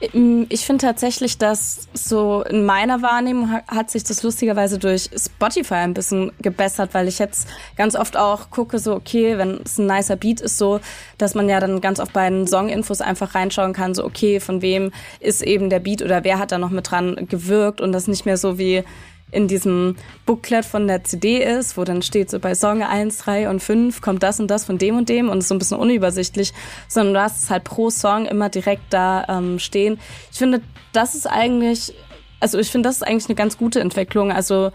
Ähm, 0.00 0.46
ich 0.48 0.64
finde 0.64 0.82
tatsächlich, 0.86 1.38
dass 1.38 1.88
so 1.92 2.42
in 2.42 2.64
meiner 2.64 3.02
Wahrnehmung 3.02 3.50
hat 3.66 3.90
sich 3.90 4.04
das 4.04 4.22
lustigerweise 4.22 4.78
durch 4.78 5.10
Spotify 5.16 5.74
ein 5.74 5.94
bisschen 5.94 6.32
gebessert, 6.40 6.94
weil 6.94 7.08
ich 7.08 7.18
jetzt 7.18 7.48
ganz 7.76 7.96
oft 7.96 8.16
auch 8.16 8.50
gucke, 8.50 8.78
so 8.78 8.94
okay, 8.94 9.38
wenn 9.38 9.60
es 9.64 9.78
ein 9.78 9.86
nicer 9.86 10.16
Beat 10.16 10.40
ist, 10.40 10.58
so, 10.58 10.80
dass 11.18 11.34
man 11.34 11.48
ja 11.48 11.60
dann 11.60 11.80
ganz 11.80 12.00
oft 12.00 12.12
bei 12.12 12.28
den 12.28 12.46
Song-Infos 12.46 13.00
einfach 13.00 13.34
reinschauen 13.34 13.72
kann, 13.72 13.94
so 13.94 14.04
okay, 14.04 14.40
von 14.40 14.62
wem 14.62 14.92
ist 15.20 15.42
eben 15.42 15.70
der 15.70 15.80
Beat 15.80 16.02
oder 16.02 16.24
wer 16.24 16.38
hat 16.38 16.52
da 16.52 16.58
noch 16.58 16.70
mit 16.70 16.90
dran 16.90 17.26
gewirkt 17.28 17.80
und 17.80 17.92
das 17.92 18.08
nicht 18.08 18.24
mehr 18.24 18.36
so 18.36 18.58
wie 18.58 18.84
in 19.30 19.48
diesem 19.48 19.96
Booklet 20.26 20.64
von 20.64 20.86
der 20.86 21.04
CD 21.04 21.42
ist, 21.42 21.76
wo 21.76 21.84
dann 21.84 22.02
steht 22.02 22.30
so 22.30 22.38
bei 22.38 22.54
Song 22.54 22.82
1, 22.82 23.18
3 23.18 23.50
und 23.50 23.60
5 23.60 24.00
kommt 24.00 24.22
das 24.22 24.40
und 24.40 24.48
das 24.48 24.64
von 24.64 24.78
dem 24.78 24.96
und 24.96 25.08
dem 25.08 25.28
und 25.28 25.38
ist 25.38 25.48
so 25.48 25.54
ein 25.54 25.58
bisschen 25.58 25.78
unübersichtlich, 25.78 26.52
sondern 26.88 27.14
du 27.14 27.22
hast 27.22 27.42
es 27.42 27.50
halt 27.50 27.64
pro 27.64 27.90
Song 27.90 28.26
immer 28.26 28.48
direkt 28.48 28.84
da 28.90 29.24
ähm, 29.28 29.58
stehen. 29.58 29.98
Ich 30.32 30.38
finde, 30.38 30.62
das 30.92 31.14
ist 31.14 31.26
eigentlich, 31.26 31.94
also 32.40 32.58
ich 32.58 32.70
finde, 32.70 32.88
das 32.88 32.96
ist 32.96 33.02
eigentlich 33.02 33.26
eine 33.26 33.36
ganz 33.36 33.58
gute 33.58 33.80
Entwicklung, 33.80 34.32
also 34.32 34.72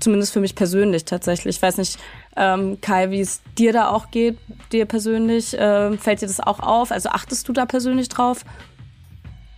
zumindest 0.00 0.32
für 0.32 0.40
mich 0.40 0.54
persönlich 0.54 1.04
tatsächlich. 1.04 1.56
Ich 1.56 1.62
weiß 1.62 1.78
nicht, 1.78 1.98
ähm, 2.36 2.80
Kai, 2.80 3.10
wie 3.10 3.20
es 3.20 3.42
dir 3.56 3.72
da 3.72 3.88
auch 3.90 4.10
geht, 4.10 4.38
dir 4.72 4.86
persönlich, 4.86 5.56
äh, 5.56 5.96
fällt 5.96 6.20
dir 6.22 6.26
das 6.26 6.40
auch 6.40 6.60
auf? 6.60 6.90
Also 6.90 7.10
achtest 7.10 7.48
du 7.48 7.52
da 7.52 7.66
persönlich 7.66 8.08
drauf? 8.08 8.44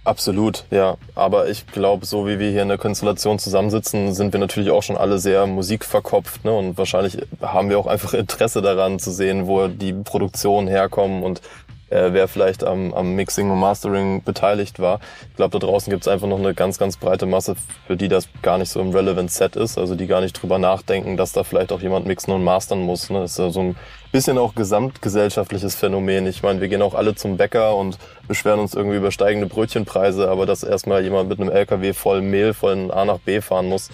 Absolut, 0.03 0.65
ja. 0.71 0.97
Aber 1.15 1.49
ich 1.51 1.67
glaube, 1.67 2.07
so 2.07 2.27
wie 2.27 2.39
wir 2.39 2.51
hier 2.51 2.63
in 2.63 2.69
der 2.69 2.79
Konstellation 2.79 3.39
zusammensitzen, 3.39 4.15
sind 4.15 4.33
wir 4.33 4.41
natürlich 4.41 4.71
auch 4.71 4.83
schon 4.83 4.97
alle 4.97 5.19
sehr 5.19 5.47
musikverkopft. 5.47 6.43
Ne? 6.45 6.53
Und 6.53 6.79
wahrscheinlich 6.79 7.19
haben 7.43 7.69
wir 7.69 7.79
auch 7.79 7.87
einfach 7.87 8.15
Interesse 8.15 8.63
daran 8.63 8.99
zu 8.99 9.11
sehen, 9.11 9.47
wo 9.47 9.69
die 9.69 9.93
Produktionen 9.93 10.69
herkommen 10.69 11.23
und 11.23 11.43
äh, 11.91 12.13
wer 12.13 12.29
vielleicht 12.29 12.65
am, 12.65 12.95
am 12.95 13.15
Mixing 13.15 13.51
und 13.51 13.59
Mastering 13.59 14.23
beteiligt 14.23 14.79
war. 14.79 15.01
Ich 15.31 15.37
glaube, 15.37 15.59
da 15.59 15.67
draußen 15.67 15.91
gibt 15.91 16.05
es 16.05 16.09
einfach 16.09 16.29
noch 16.29 16.39
eine 16.39 16.55
ganz, 16.55 16.79
ganz 16.79 16.97
breite 16.97 17.27
Masse, 17.27 17.57
für 17.87 17.97
die 17.97 18.09
das 18.09 18.29
gar 18.43 18.59
nicht 18.59 18.71
so 18.71 18.81
im 18.81 18.91
Relevant 18.91 19.31
Set 19.31 19.57
ist. 19.57 19.77
Also 19.77 19.95
die 19.95 20.07
gar 20.07 20.21
nicht 20.21 20.41
drüber 20.41 20.59
nachdenken, 20.59 21.17
dass 21.17 21.33
da 21.33 21.45
vielleicht 21.45 21.73
auch 21.73 21.81
jemand 21.81 22.07
mixen 22.07 22.33
und 22.33 22.45
mastern 22.45 22.81
muss. 22.81 23.11
Ne? 23.11 23.21
Das 23.21 23.33
ist 23.33 23.39
ja 23.39 23.51
so 23.51 23.61
ein 23.61 23.77
bisschen 24.13 24.39
auch 24.39 24.55
gesamtgesellschaftliches 24.55 25.75
Phänomen. 25.75 26.27
Ich 26.27 26.43
meine, 26.43 26.61
wir 26.61 26.69
gehen 26.69 26.83
auch 26.83 26.95
alle 26.95 27.15
zum 27.15 27.37
Bäcker 27.37 27.77
und 27.77 27.99
beschweren 28.27 28.61
uns 28.61 28.75
irgendwie 28.75 28.97
über 28.97 29.11
steigende 29.11 29.47
Brötchenpreise, 29.47 30.29
aber 30.29 30.47
dass 30.47 30.63
erstmal 30.63 31.03
jemand 31.03 31.29
mit 31.29 31.41
einem 31.41 31.51
LKW 31.51 31.93
voll 31.93 32.21
Mehl 32.21 32.55
von 32.55 32.91
A 32.91 33.05
nach 33.05 33.19
B 33.19 33.41
fahren 33.41 33.67
muss, 33.67 33.91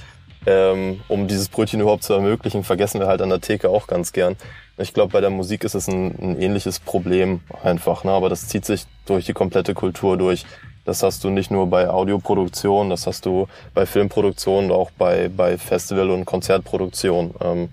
ähm, 0.47 1.01
um 1.09 1.27
dieses 1.29 1.49
Brötchen 1.49 1.81
überhaupt 1.81 2.05
zu 2.05 2.15
ermöglichen, 2.15 2.65
vergessen 2.65 3.01
wir 3.01 3.09
halt 3.09 3.21
an 3.21 3.31
der 3.31 3.41
Theke 3.41 3.69
auch 3.69 3.87
ganz 3.87 4.13
gern. 4.13 4.37
Ich 4.79 4.95
glaube, 4.95 5.13
bei 5.13 5.21
der 5.21 5.31
Musik 5.31 5.65
ist 5.65 5.75
es 5.75 5.89
ein, 5.89 6.15
ein 6.21 6.41
ähnliches 6.41 6.81
Problem 6.81 7.41
einfach, 7.63 8.05
ne? 8.05 8.13
aber 8.13 8.29
das 8.29 8.47
zieht 8.49 8.65
sich 8.65 8.87
durch 9.07 9.25
die 9.25 9.33
komplette 9.33 9.75
Kultur 9.75 10.17
durch. 10.17 10.45
Das 10.85 11.03
hast 11.03 11.25
du 11.25 11.31
nicht 11.31 11.51
nur 11.51 11.67
bei 11.67 11.91
Audioproduktion, 11.91 12.91
das 12.91 13.07
hast 13.07 13.27
du 13.27 13.49
bei 13.75 13.87
Filmproduktion, 13.87 14.71
auch 14.71 14.93
bei, 14.93 15.29
bei 15.29 15.59
Festival- 15.59 16.11
und 16.11 16.27
Konzertproduktion. 16.27 17.35
Ähm, 17.43 17.71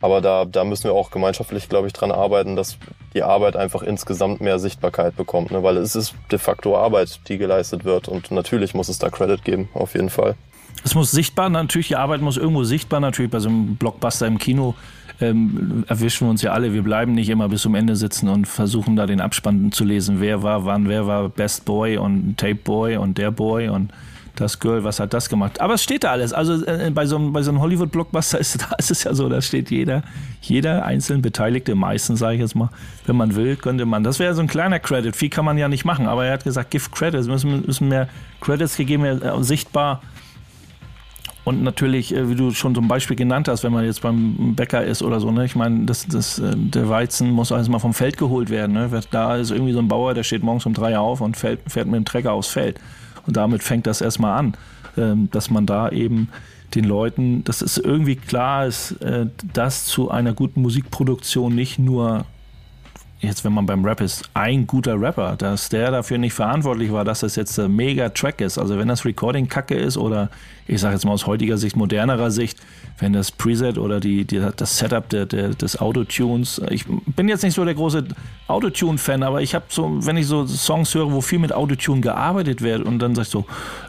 aber 0.00 0.20
da, 0.20 0.44
da 0.44 0.64
müssen 0.64 0.84
wir 0.84 0.92
auch 0.92 1.10
gemeinschaftlich, 1.10 1.68
glaube 1.68 1.86
ich, 1.86 1.92
dran 1.92 2.12
arbeiten, 2.12 2.56
dass 2.56 2.78
die 3.12 3.22
Arbeit 3.22 3.56
einfach 3.56 3.82
insgesamt 3.82 4.40
mehr 4.40 4.58
Sichtbarkeit 4.58 5.16
bekommt, 5.16 5.50
ne? 5.50 5.62
weil 5.62 5.76
es 5.76 5.96
ist 5.96 6.14
de 6.30 6.38
facto 6.38 6.76
Arbeit, 6.78 7.20
die 7.28 7.38
geleistet 7.38 7.84
wird 7.84 8.08
und 8.08 8.30
natürlich 8.30 8.72
muss 8.72 8.88
es 8.88 8.98
da 8.98 9.10
Credit 9.10 9.44
geben, 9.44 9.68
auf 9.74 9.94
jeden 9.94 10.10
Fall. 10.10 10.36
Es 10.84 10.94
muss 10.94 11.10
sichtbar, 11.10 11.48
natürlich, 11.48 11.88
die 11.88 11.96
Arbeit 11.96 12.20
muss 12.20 12.36
irgendwo 12.36 12.64
sichtbar, 12.64 13.00
natürlich 13.00 13.30
bei 13.30 13.40
so 13.40 13.48
einem 13.48 13.76
Blockbuster 13.76 14.26
im 14.26 14.38
Kino 14.38 14.74
ähm, 15.20 15.84
erwischen 15.88 16.26
wir 16.26 16.30
uns 16.30 16.42
ja 16.42 16.52
alle. 16.52 16.72
Wir 16.72 16.82
bleiben 16.82 17.14
nicht 17.14 17.28
immer 17.28 17.48
bis 17.48 17.62
zum 17.62 17.74
Ende 17.74 17.96
sitzen 17.96 18.28
und 18.28 18.46
versuchen 18.46 18.96
da 18.96 19.06
den 19.06 19.20
Abspann 19.20 19.72
zu 19.72 19.84
lesen. 19.84 20.20
Wer 20.20 20.42
war 20.42 20.64
wann, 20.64 20.88
wer 20.88 21.06
war 21.06 21.28
Best 21.28 21.64
Boy 21.64 21.96
und 21.96 22.36
Tape 22.36 22.56
Boy 22.56 22.96
und 22.96 23.18
der 23.18 23.30
Boy 23.30 23.68
und 23.68 23.92
das 24.36 24.60
Girl, 24.60 24.84
was 24.84 25.00
hat 25.00 25.14
das 25.14 25.30
gemacht? 25.30 25.60
Aber 25.62 25.74
es 25.74 25.82
steht 25.82 26.04
da 26.04 26.10
alles. 26.10 26.34
Also 26.34 26.62
äh, 26.66 26.90
bei 26.92 27.06
so, 27.06 27.18
bei 27.30 27.42
so 27.42 27.50
einem 27.50 27.60
Hollywood-Blockbuster 27.60 28.38
ist, 28.40 28.58
ist 28.78 28.90
es 28.90 29.04
ja 29.04 29.14
so, 29.14 29.28
da 29.30 29.40
steht 29.40 29.70
jeder, 29.70 30.02
jeder 30.42 30.84
einzeln 30.84 31.22
Beteiligte, 31.22 31.74
meistens 31.74 32.18
sage 32.18 32.34
ich 32.34 32.40
jetzt 32.40 32.54
mal, 32.54 32.68
wenn 33.06 33.16
man 33.16 33.34
will, 33.34 33.56
könnte 33.56 33.86
man. 33.86 34.04
Das 34.04 34.18
wäre 34.18 34.34
so 34.34 34.42
ein 34.42 34.46
kleiner 34.46 34.78
Credit. 34.78 35.16
Viel 35.16 35.30
kann 35.30 35.46
man 35.46 35.56
ja 35.56 35.68
nicht 35.68 35.86
machen, 35.86 36.06
aber 36.06 36.26
er 36.26 36.34
hat 36.34 36.44
gesagt, 36.44 36.70
give 36.70 36.90
Credits, 36.90 37.26
müssen, 37.26 37.64
müssen 37.66 37.88
mehr 37.88 38.08
Credits 38.40 38.76
gegeben 38.76 39.04
werden, 39.04 39.22
äh, 39.22 39.42
sichtbar. 39.42 40.02
Und 41.46 41.62
natürlich, 41.62 42.12
äh, 42.12 42.28
wie 42.28 42.34
du 42.34 42.50
schon 42.50 42.74
zum 42.74 42.88
Beispiel 42.88 43.14
genannt 43.14 43.46
hast, 43.46 43.62
wenn 43.62 43.72
man 43.72 43.84
jetzt 43.84 44.02
beim 44.02 44.56
Bäcker 44.56 44.84
ist 44.84 45.00
oder 45.00 45.20
so, 45.20 45.30
ne? 45.30 45.44
ich 45.44 45.54
meine, 45.54 45.86
das, 45.86 46.04
das, 46.08 46.40
äh, 46.40 46.56
der 46.56 46.88
Weizen 46.88 47.30
muss 47.30 47.52
alles 47.52 47.68
mal 47.68 47.78
vom 47.78 47.94
Feld 47.94 48.16
geholt 48.16 48.50
werden. 48.50 48.72
Ne? 48.72 48.90
Da 49.12 49.36
ist 49.36 49.52
irgendwie 49.52 49.72
so 49.72 49.78
ein 49.78 49.86
Bauer, 49.86 50.12
der 50.12 50.24
steht 50.24 50.42
morgens 50.42 50.66
um 50.66 50.74
drei 50.74 50.98
auf 50.98 51.20
und 51.20 51.36
fährt, 51.36 51.60
fährt 51.68 51.86
mit 51.86 51.94
dem 51.94 52.04
Trecker 52.04 52.32
aufs 52.32 52.48
Feld. 52.48 52.80
Und 53.28 53.36
damit 53.36 53.62
fängt 53.62 53.86
das 53.86 54.00
erstmal 54.00 54.36
an, 54.36 54.56
ähm, 54.96 55.28
dass 55.30 55.48
man 55.48 55.66
da 55.66 55.88
eben 55.90 56.30
den 56.74 56.84
Leuten, 56.84 57.44
dass 57.44 57.62
es 57.62 57.78
irgendwie 57.78 58.16
klar 58.16 58.66
ist, 58.66 59.00
äh, 59.02 59.26
dass 59.54 59.84
zu 59.84 60.10
einer 60.10 60.32
guten 60.32 60.62
Musikproduktion 60.62 61.54
nicht 61.54 61.78
nur 61.78 62.24
jetzt, 63.20 63.44
wenn 63.44 63.52
man 63.52 63.66
beim 63.66 63.84
Rap 63.84 64.00
ist, 64.00 64.28
ein 64.34 64.66
guter 64.66 65.00
Rapper, 65.00 65.36
dass 65.36 65.68
der 65.68 65.90
dafür 65.90 66.18
nicht 66.18 66.34
verantwortlich 66.34 66.92
war, 66.92 67.04
dass 67.04 67.20
das 67.20 67.36
jetzt 67.36 67.58
ein 67.58 67.74
mega 67.74 68.10
Track 68.10 68.40
ist. 68.40 68.58
Also 68.58 68.78
wenn 68.78 68.88
das 68.88 69.04
Recording 69.04 69.48
kacke 69.48 69.74
ist 69.74 69.96
oder 69.96 70.30
ich 70.66 70.80
sage 70.80 70.94
jetzt 70.94 71.04
mal 71.04 71.12
aus 71.12 71.26
heutiger 71.26 71.58
Sicht, 71.58 71.76
modernerer 71.76 72.30
Sicht, 72.30 72.58
wenn 72.98 73.12
das 73.12 73.30
Preset 73.30 73.78
oder 73.78 74.00
die, 74.00 74.24
die 74.24 74.44
das 74.56 74.78
Setup 74.78 75.08
der, 75.08 75.26
der, 75.26 75.50
des 75.50 75.80
Autotunes, 75.80 76.60
ich 76.70 76.84
bin 76.86 77.28
jetzt 77.28 77.42
nicht 77.42 77.54
so 77.54 77.64
der 77.64 77.74
große 77.74 78.04
Autotune-Fan, 78.48 79.22
aber 79.22 79.42
ich 79.42 79.54
habe 79.54 79.64
so, 79.68 80.04
wenn 80.06 80.16
ich 80.16 80.26
so 80.26 80.46
Songs 80.46 80.94
höre, 80.94 81.12
wo 81.12 81.20
viel 81.20 81.38
mit 81.38 81.52
Autotune 81.52 82.00
gearbeitet 82.00 82.62
wird 82.62 82.84
und 82.84 83.00
dann 83.00 83.14
sag 83.14 83.22
ich 83.24 83.30
so, 83.30 83.44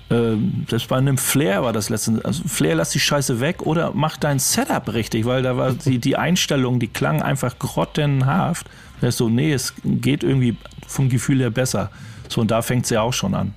äh, 0.10 0.36
selbst 0.68 0.88
bei 0.88 0.97
einem 0.97 1.18
Flair 1.18 1.64
war 1.64 1.74
das 1.74 1.89
letztens, 1.89 2.26
also 2.26 2.43
Flair 2.47 2.76
lass 2.76 2.89
die 2.89 2.99
Scheiße 2.99 3.39
weg 3.39 3.64
oder 3.64 3.91
mach 3.93 4.18
dein 4.18 4.39
Setup 4.39 4.91
richtig, 4.93 5.26
weil 5.26 5.43
da 5.43 5.58
war 5.58 5.74
die, 5.74 5.99
die 5.99 6.18
Einstellung, 6.18 6.80
die 6.80 6.88
klang 6.88 7.22
einfach 7.22 7.60
grottenhaft. 7.60 8.68
Da 9.01 9.08
ist 9.08 9.18
so, 9.18 9.30
nee, 9.30 9.53
es 9.53 9.74
geht 9.84 10.24
irgendwie 10.24 10.58
vom 10.88 11.10
Gefühl 11.10 11.39
her 11.39 11.51
besser. 11.51 11.91
So, 12.30 12.41
und 12.41 12.49
da 12.49 12.62
fängt 12.62 12.86
es 12.86 12.89
ja 12.89 13.01
auch 13.01 13.14
schon 13.14 13.36
an. 13.36 13.53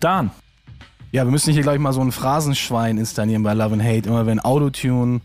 Dan. 0.00 0.30
Ja, 1.12 1.24
wir 1.24 1.32
müssen 1.32 1.52
hier, 1.52 1.62
glaube 1.62 1.74
ich, 1.74 1.82
mal 1.82 1.92
so 1.92 2.00
ein 2.00 2.12
Phrasenschwein 2.12 2.96
installieren 2.96 3.42
bei 3.42 3.52
Love 3.52 3.72
and 3.72 3.82
Hate. 3.82 4.08
Immer 4.08 4.26
wenn 4.26 4.38
Autotune 4.38 5.20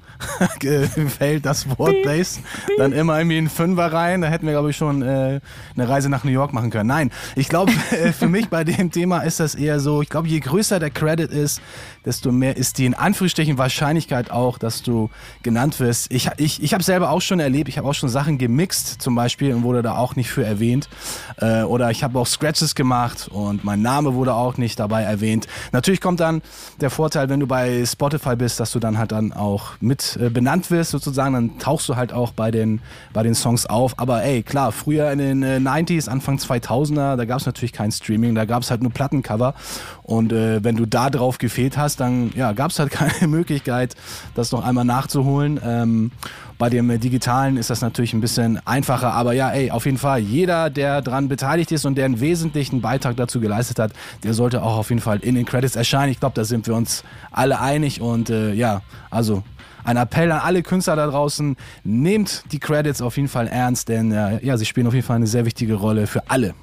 fällt, 1.09 1.45
das 1.45 1.77
Wort 1.77 1.93
Bass, 2.03 2.39
dann 2.79 2.91
immer 2.91 3.19
irgendwie 3.19 3.37
ein 3.37 3.49
Fünfer 3.49 3.93
rein. 3.93 4.21
Da 4.21 4.27
hätten 4.29 4.47
wir, 4.47 4.53
glaube 4.53 4.71
ich, 4.71 4.77
schon 4.77 5.03
äh, 5.03 5.41
eine 5.75 5.87
Reise 5.87 6.09
nach 6.09 6.23
New 6.23 6.31
York 6.31 6.53
machen 6.53 6.71
können. 6.71 6.87
Nein, 6.87 7.11
ich 7.35 7.49
glaube, 7.49 7.71
für 8.17 8.27
mich 8.27 8.49
bei 8.49 8.63
dem 8.63 8.89
Thema 8.89 9.19
ist 9.19 9.39
das 9.39 9.53
eher 9.53 9.79
so, 9.79 10.01
ich 10.01 10.09
glaube, 10.09 10.27
je 10.27 10.39
größer 10.39 10.79
der 10.79 10.89
Credit 10.89 11.29
ist, 11.29 11.61
desto 12.03 12.31
mehr 12.31 12.57
ist 12.57 12.79
die 12.79 12.87
in 12.87 12.95
Anführungsstrichen 12.95 13.59
Wahrscheinlichkeit 13.59 14.31
auch, 14.31 14.57
dass 14.57 14.81
du 14.81 15.11
genannt 15.43 15.79
wirst. 15.79 16.11
Ich, 16.11 16.31
ich, 16.37 16.63
ich 16.63 16.73
habe 16.73 16.83
selber 16.83 17.11
auch 17.11 17.21
schon 17.21 17.39
erlebt, 17.39 17.69
ich 17.69 17.77
habe 17.77 17.87
auch 17.87 17.93
schon 17.93 18.09
Sachen 18.09 18.39
gemixt 18.39 19.03
zum 19.03 19.13
Beispiel 19.13 19.53
und 19.53 19.61
wurde 19.61 19.83
da 19.83 19.97
auch 19.97 20.15
nicht 20.15 20.31
für 20.31 20.43
erwähnt. 20.43 20.89
Äh, 21.37 21.61
oder 21.61 21.91
ich 21.91 22.03
habe 22.03 22.17
auch 22.17 22.27
Scratches 22.27 22.73
gemacht 22.73 23.27
und 23.27 23.63
mein 23.63 23.83
Name 23.83 24.15
wurde 24.15 24.33
auch 24.33 24.57
nicht 24.57 24.79
dabei 24.79 25.03
erwähnt. 25.03 25.47
Natürlich 25.75 25.99
kommt 25.99 26.21
dann 26.21 26.41
der 26.79 26.89
Vorteil, 26.89 27.27
wenn 27.27 27.41
du 27.41 27.47
bei 27.47 27.85
Spotify 27.85 28.37
bist, 28.37 28.61
dass 28.61 28.71
du 28.71 28.79
dann 28.79 28.97
halt 28.97 29.11
dann 29.11 29.33
auch 29.33 29.73
mit 29.81 30.17
äh, 30.21 30.29
benannt 30.29 30.71
wirst 30.71 30.91
sozusagen, 30.91 31.33
dann 31.33 31.59
tauchst 31.59 31.89
du 31.89 31.97
halt 31.97 32.13
auch 32.13 32.31
bei 32.31 32.49
den, 32.49 32.79
bei 33.11 33.23
den 33.23 33.35
Songs 33.35 33.65
auf. 33.65 33.99
Aber 33.99 34.23
ey, 34.23 34.41
klar, 34.41 34.71
früher 34.71 35.11
in 35.11 35.19
den 35.19 35.43
äh, 35.43 35.57
90s, 35.57 36.07
Anfang 36.07 36.37
2000er, 36.37 37.17
da 37.17 37.25
gab 37.25 37.41
es 37.41 37.45
natürlich 37.45 37.73
kein 37.73 37.91
Streaming, 37.91 38.35
da 38.35 38.45
gab 38.45 38.63
es 38.63 38.71
halt 38.71 38.83
nur 38.83 38.91
Plattencover. 38.93 39.53
Und 40.03 40.31
äh, 40.31 40.63
wenn 40.63 40.77
du 40.77 40.85
da 40.85 41.09
drauf 41.09 41.39
gefehlt 41.39 41.77
hast, 41.77 41.99
dann 41.99 42.31
ja, 42.35 42.53
gab 42.53 42.71
es 42.71 42.79
halt 42.79 42.91
keine 42.91 43.27
Möglichkeit, 43.27 43.95
das 44.33 44.53
noch 44.53 44.63
einmal 44.63 44.85
nachzuholen. 44.85 45.59
Ähm, 45.61 46.11
bei 46.57 46.69
dem 46.69 46.99
Digitalen 46.99 47.57
ist 47.57 47.69
das 47.69 47.81
natürlich 47.81 48.13
ein 48.13 48.21
bisschen 48.21 48.65
einfacher, 48.65 49.11
aber 49.11 49.33
ja, 49.33 49.49
ey, 49.51 49.71
auf 49.71 49.85
jeden 49.85 49.97
Fall, 49.97 50.19
jeder, 50.19 50.69
der 50.69 51.01
dran 51.01 51.27
beteiligt 51.27 51.71
ist 51.71 51.85
und 51.85 51.95
der 51.95 52.05
einen 52.05 52.19
wesentlichen 52.19 52.81
Beitrag 52.81 53.17
dazu 53.17 53.41
geleistet 53.41 53.79
hat, 53.79 53.91
der 54.23 54.33
sollte 54.33 54.63
auch 54.63 54.77
auf 54.77 54.89
jeden 54.89 55.01
Fall 55.01 55.19
in 55.19 55.35
den 55.35 55.45
Credits 55.45 55.75
erscheinen. 55.75 56.11
Ich 56.11 56.19
glaube, 56.19 56.35
da 56.35 56.45
sind 56.45 56.67
wir 56.67 56.75
uns 56.75 57.03
alle 57.31 57.59
einig 57.59 57.99
und 57.99 58.29
äh, 58.29 58.53
ja, 58.53 58.81
also 59.09 59.43
ein 59.83 59.97
Appell 59.97 60.31
an 60.31 60.39
alle 60.39 60.63
Künstler 60.63 60.95
da 60.95 61.07
draußen, 61.07 61.57
nehmt 61.83 62.43
die 62.51 62.59
Credits 62.59 63.01
auf 63.01 63.17
jeden 63.17 63.29
Fall 63.29 63.47
ernst, 63.47 63.89
denn 63.89 64.11
äh, 64.11 64.43
ja, 64.43 64.57
sie 64.57 64.65
spielen 64.65 64.87
auf 64.87 64.93
jeden 64.93 65.05
Fall 65.05 65.17
eine 65.17 65.27
sehr 65.27 65.45
wichtige 65.45 65.75
Rolle 65.75 66.07
für 66.07 66.29
alle. 66.29 66.55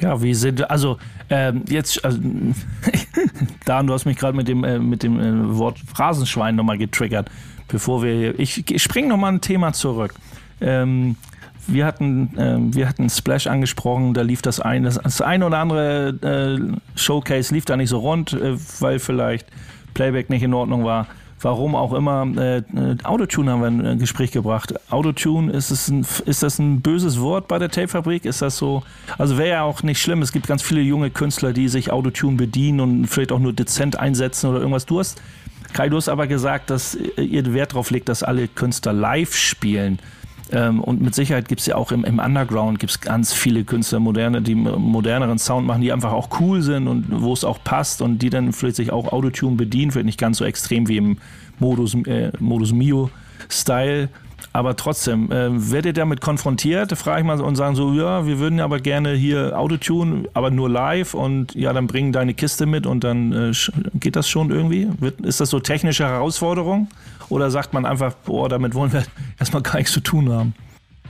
Ja, 0.00 0.20
wie 0.22 0.34
sind, 0.34 0.70
also 0.70 0.98
ähm, 1.30 1.64
jetzt, 1.68 2.04
also, 2.04 2.18
Dan, 3.64 3.86
du 3.86 3.94
hast 3.94 4.04
mich 4.04 4.18
gerade 4.18 4.36
mit 4.36 4.48
dem, 4.48 4.64
äh, 4.64 4.78
mit 4.78 5.02
dem 5.02 5.18
äh, 5.18 5.56
Wort 5.56 5.78
Phrasenschwein 5.78 6.56
nochmal 6.56 6.76
getriggert, 6.76 7.30
bevor 7.68 8.02
wir, 8.02 8.38
ich, 8.38 8.68
ich 8.70 8.82
springe 8.82 9.08
nochmal 9.08 9.32
ein 9.32 9.40
Thema 9.40 9.72
zurück. 9.72 10.14
Ähm, 10.60 11.16
wir 11.66 11.86
hatten, 11.86 12.36
äh, 12.36 12.74
wir 12.74 12.88
hatten 12.88 13.08
Splash 13.08 13.46
angesprochen, 13.46 14.12
da 14.12 14.22
lief 14.22 14.42
das 14.42 14.60
ein, 14.60 14.82
das, 14.82 14.96
das 14.96 15.20
ein 15.20 15.42
oder 15.42 15.58
andere 15.58 16.08
äh, 16.20 16.98
Showcase 16.98 17.54
lief 17.54 17.64
da 17.64 17.76
nicht 17.76 17.90
so 17.90 17.98
rund, 17.98 18.32
äh, 18.32 18.56
weil 18.80 18.98
vielleicht 18.98 19.46
Playback 19.94 20.30
nicht 20.30 20.42
in 20.42 20.54
Ordnung 20.54 20.84
war 20.84 21.06
warum 21.42 21.74
auch 21.74 21.92
immer. 21.92 22.26
Äh, 22.36 22.62
Autotune 23.04 23.50
haben 23.50 23.60
wir 23.60 23.90
ein 23.90 23.98
Gespräch 23.98 24.30
gebracht. 24.30 24.74
Autotune, 24.90 25.52
ist, 25.52 25.70
es 25.70 25.88
ein, 25.88 26.06
ist 26.26 26.42
das 26.42 26.58
ein 26.58 26.80
böses 26.80 27.20
Wort 27.20 27.48
bei 27.48 27.58
der 27.58 27.70
Tapefabrik? 27.70 28.24
Ist 28.24 28.42
das 28.42 28.56
so? 28.56 28.82
Also 29.18 29.38
wäre 29.38 29.48
ja 29.48 29.62
auch 29.62 29.82
nicht 29.82 30.00
schlimm. 30.00 30.22
Es 30.22 30.32
gibt 30.32 30.46
ganz 30.46 30.62
viele 30.62 30.80
junge 30.80 31.10
Künstler, 31.10 31.52
die 31.52 31.68
sich 31.68 31.90
Autotune 31.90 32.36
bedienen 32.36 32.80
und 32.80 33.06
vielleicht 33.06 33.32
auch 33.32 33.38
nur 33.38 33.52
dezent 33.52 33.98
einsetzen 33.98 34.50
oder 34.50 34.58
irgendwas. 34.58 34.86
Du 34.86 34.98
hast, 34.98 35.20
Kai, 35.72 35.88
du 35.88 35.96
hast 35.96 36.08
aber 36.08 36.26
gesagt, 36.26 36.70
dass 36.70 36.96
ihr 37.16 37.52
Wert 37.52 37.72
darauf 37.72 37.90
legt, 37.90 38.08
dass 38.08 38.22
alle 38.22 38.48
Künstler 38.48 38.92
live 38.92 39.34
spielen. 39.34 39.98
Ähm, 40.52 40.80
und 40.80 41.00
mit 41.00 41.14
Sicherheit 41.14 41.48
gibt 41.48 41.60
es 41.60 41.66
ja 41.66 41.76
auch 41.76 41.92
im, 41.92 42.04
im 42.04 42.18
Underground 42.18 42.78
gibt's 42.78 43.00
ganz 43.00 43.32
viele 43.32 43.64
Künstler, 43.64 44.00
moderne, 44.00 44.42
die 44.42 44.54
moderneren 44.54 45.38
Sound 45.38 45.66
machen, 45.66 45.80
die 45.80 45.92
einfach 45.92 46.12
auch 46.12 46.40
cool 46.40 46.62
sind 46.62 46.88
und 46.88 47.06
wo 47.08 47.32
es 47.32 47.44
auch 47.44 47.62
passt 47.62 48.02
und 48.02 48.20
die 48.20 48.30
dann 48.30 48.52
vielleicht 48.52 48.76
sich 48.76 48.92
auch 48.92 49.12
Autotune 49.12 49.56
bedienen, 49.56 49.92
vielleicht 49.92 50.06
nicht 50.06 50.20
ganz 50.20 50.38
so 50.38 50.44
extrem 50.44 50.88
wie 50.88 50.96
im 50.96 51.18
Modus, 51.58 51.94
äh, 52.06 52.32
Modus 52.38 52.72
Mio-Style. 52.72 54.08
Aber 54.52 54.74
trotzdem, 54.74 55.30
äh, 55.30 55.70
werdet 55.70 55.86
ihr 55.86 55.92
damit 55.92 56.20
konfrontiert, 56.20 56.90
frage 56.98 57.20
ich 57.20 57.26
mal 57.26 57.40
und 57.40 57.54
sagen 57.54 57.76
so, 57.76 57.92
ja, 57.92 58.26
wir 58.26 58.40
würden 58.40 58.58
aber 58.58 58.80
gerne 58.80 59.12
hier 59.12 59.56
Autotune, 59.56 60.28
aber 60.34 60.50
nur 60.50 60.68
live 60.68 61.14
und 61.14 61.54
ja, 61.54 61.72
dann 61.72 61.86
bringen 61.86 62.12
deine 62.12 62.34
Kiste 62.34 62.66
mit 62.66 62.86
und 62.86 63.04
dann 63.04 63.32
äh, 63.32 63.52
geht 63.94 64.16
das 64.16 64.28
schon 64.28 64.50
irgendwie? 64.50 64.88
Wird, 64.98 65.20
ist 65.20 65.40
das 65.40 65.50
so 65.50 65.60
technische 65.60 66.04
Herausforderung? 66.04 66.88
Oder 67.30 67.50
sagt 67.50 67.72
man 67.72 67.86
einfach, 67.86 68.12
boah, 68.24 68.48
damit 68.48 68.74
wollen 68.74 68.92
wir 68.92 69.04
erstmal 69.38 69.62
gar 69.62 69.76
nichts 69.76 69.92
zu 69.92 70.00
tun 70.00 70.30
haben? 70.30 70.54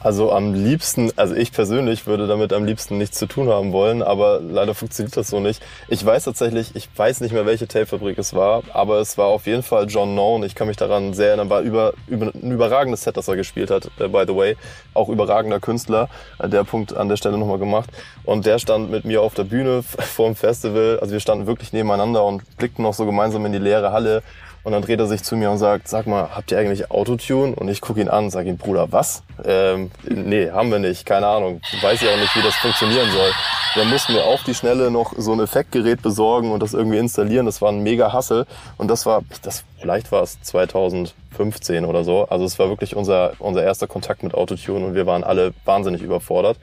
Also 0.02 0.32
am 0.32 0.54
liebsten, 0.54 1.12
also 1.16 1.34
ich 1.34 1.52
persönlich 1.52 2.06
würde 2.06 2.26
damit 2.26 2.54
am 2.54 2.64
liebsten 2.64 2.96
nichts 2.96 3.18
zu 3.18 3.26
tun 3.26 3.50
haben 3.50 3.72
wollen, 3.72 4.02
aber 4.02 4.40
leider 4.40 4.74
funktioniert 4.74 5.14
das 5.14 5.28
so 5.28 5.40
nicht. 5.40 5.62
Ich 5.88 6.04
weiß 6.04 6.24
tatsächlich, 6.24 6.74
ich 6.74 6.88
weiß 6.96 7.20
nicht 7.20 7.32
mehr, 7.32 7.44
welche 7.44 7.68
Tapefabrik 7.68 8.16
es 8.16 8.32
war, 8.32 8.62
aber 8.72 9.00
es 9.00 9.18
war 9.18 9.26
auf 9.26 9.46
jeden 9.46 9.62
Fall 9.62 9.86
John 9.90 10.12
Known. 10.12 10.42
Ich 10.44 10.54
kann 10.54 10.68
mich 10.68 10.78
daran 10.78 11.12
sehr 11.12 11.28
erinnern, 11.28 11.50
war 11.50 11.60
über, 11.60 11.92
über 12.06 12.32
ein 12.34 12.50
überragendes 12.50 13.02
Set, 13.02 13.18
das 13.18 13.28
er 13.28 13.36
gespielt 13.36 13.70
hat, 13.70 13.90
äh, 13.98 14.08
by 14.08 14.24
the 14.26 14.34
way. 14.34 14.56
Auch 14.94 15.10
überragender 15.10 15.60
Künstler, 15.60 16.08
äh, 16.38 16.48
der 16.48 16.64
Punkt 16.64 16.96
an 16.96 17.10
der 17.10 17.16
Stelle 17.16 17.36
nochmal 17.36 17.58
gemacht. 17.58 17.90
Und 18.24 18.46
der 18.46 18.58
stand 18.58 18.90
mit 18.90 19.04
mir 19.04 19.20
auf 19.20 19.34
der 19.34 19.44
Bühne 19.44 19.82
vor 19.98 20.28
dem 20.28 20.34
Festival. 20.34 20.98
Also 21.02 21.12
wir 21.12 21.20
standen 21.20 21.46
wirklich 21.46 21.74
nebeneinander 21.74 22.24
und 22.24 22.56
blickten 22.56 22.84
noch 22.84 22.94
so 22.94 23.04
gemeinsam 23.04 23.44
in 23.44 23.52
die 23.52 23.58
leere 23.58 23.92
Halle. 23.92 24.22
Und 24.62 24.72
dann 24.72 24.82
dreht 24.82 25.00
er 25.00 25.06
sich 25.06 25.22
zu 25.22 25.36
mir 25.36 25.50
und 25.50 25.58
sagt, 25.58 25.88
sag 25.88 26.06
mal, 26.06 26.34
habt 26.34 26.52
ihr 26.52 26.58
eigentlich 26.58 26.90
Autotune? 26.90 27.54
Und 27.54 27.68
ich 27.68 27.80
gucke 27.80 28.00
ihn 28.00 28.08
an 28.08 28.24
und 28.24 28.30
sage 28.30 28.50
ihm, 28.50 28.58
Bruder, 28.58 28.92
was? 28.92 29.22
Ähm, 29.44 29.90
nee, 30.04 30.50
haben 30.50 30.70
wir 30.70 30.78
nicht, 30.78 31.06
keine 31.06 31.26
Ahnung. 31.26 31.60
Weiß 31.80 32.02
ich 32.02 32.08
auch 32.08 32.16
nicht, 32.16 32.34
wie 32.36 32.42
das 32.42 32.54
funktionieren 32.56 33.10
soll. 33.10 33.30
Dann 33.76 33.88
mussten 33.88 34.14
wir 34.14 34.24
auf 34.24 34.42
die 34.44 34.54
Schnelle 34.54 34.90
noch 34.90 35.14
so 35.16 35.32
ein 35.32 35.40
Effektgerät 35.40 36.02
besorgen 36.02 36.50
und 36.50 36.62
das 36.62 36.74
irgendwie 36.74 36.98
installieren. 36.98 37.46
Das 37.46 37.62
war 37.62 37.70
ein 37.70 37.82
mega 37.82 38.12
Hassel. 38.12 38.46
Und 38.76 38.88
das 38.88 39.06
war, 39.06 39.22
das, 39.42 39.64
vielleicht 39.78 40.12
war 40.12 40.22
es 40.22 40.42
2015 40.42 41.86
oder 41.86 42.04
so. 42.04 42.26
Also 42.28 42.44
es 42.44 42.58
war 42.58 42.68
wirklich 42.68 42.96
unser, 42.96 43.32
unser 43.38 43.62
erster 43.62 43.86
Kontakt 43.86 44.22
mit 44.22 44.34
Autotune 44.34 44.84
und 44.84 44.94
wir 44.94 45.06
waren 45.06 45.24
alle 45.24 45.54
wahnsinnig 45.64 46.02
überfordert. 46.02 46.58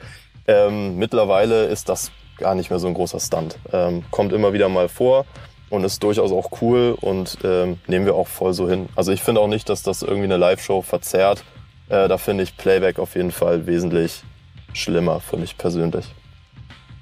Ähm, 0.45 0.97
mittlerweile 0.97 1.65
ist 1.65 1.89
das 1.89 2.11
gar 2.37 2.53
nicht 2.53 2.69
mehr 2.69 2.79
so 2.79 2.87
ein 2.87 2.93
großer 2.93 3.19
Stunt. 3.19 3.57
Ähm, 3.73 4.03
kommt 4.11 4.33
immer 4.33 4.53
wieder 4.53 4.69
mal 4.69 4.87
vor 4.87 5.25
und 5.70 5.84
ist 5.84 6.01
durchaus 6.03 6.32
auch 6.32 6.61
cool 6.61 6.97
und 6.99 7.38
ähm, 7.43 7.78
nehmen 7.88 8.05
wir 8.05 8.15
auch 8.15 8.28
voll 8.28 8.53
so 8.53 8.70
hin. 8.70 8.88
Also 8.95 9.11
ich 9.11 9.22
finde 9.22 9.41
auch 9.41 9.47
nicht, 9.47 9.70
dass 9.70 9.84
das 9.84 10.01
irgendwie 10.01 10.26
eine 10.26 10.38
Live-Show 10.38 10.82
verzerrt. 10.82 11.43
Äh, 11.89 12.07
da 12.07 12.18
finde 12.18 12.43
ich 12.43 12.57
Playback 12.57 12.99
auf 12.99 13.15
jeden 13.15 13.32
Fall 13.32 13.65
wesentlich 13.68 14.24
schlimmer 14.74 15.20
für 15.20 15.38
mich 15.38 15.57
persönlich. 15.57 16.05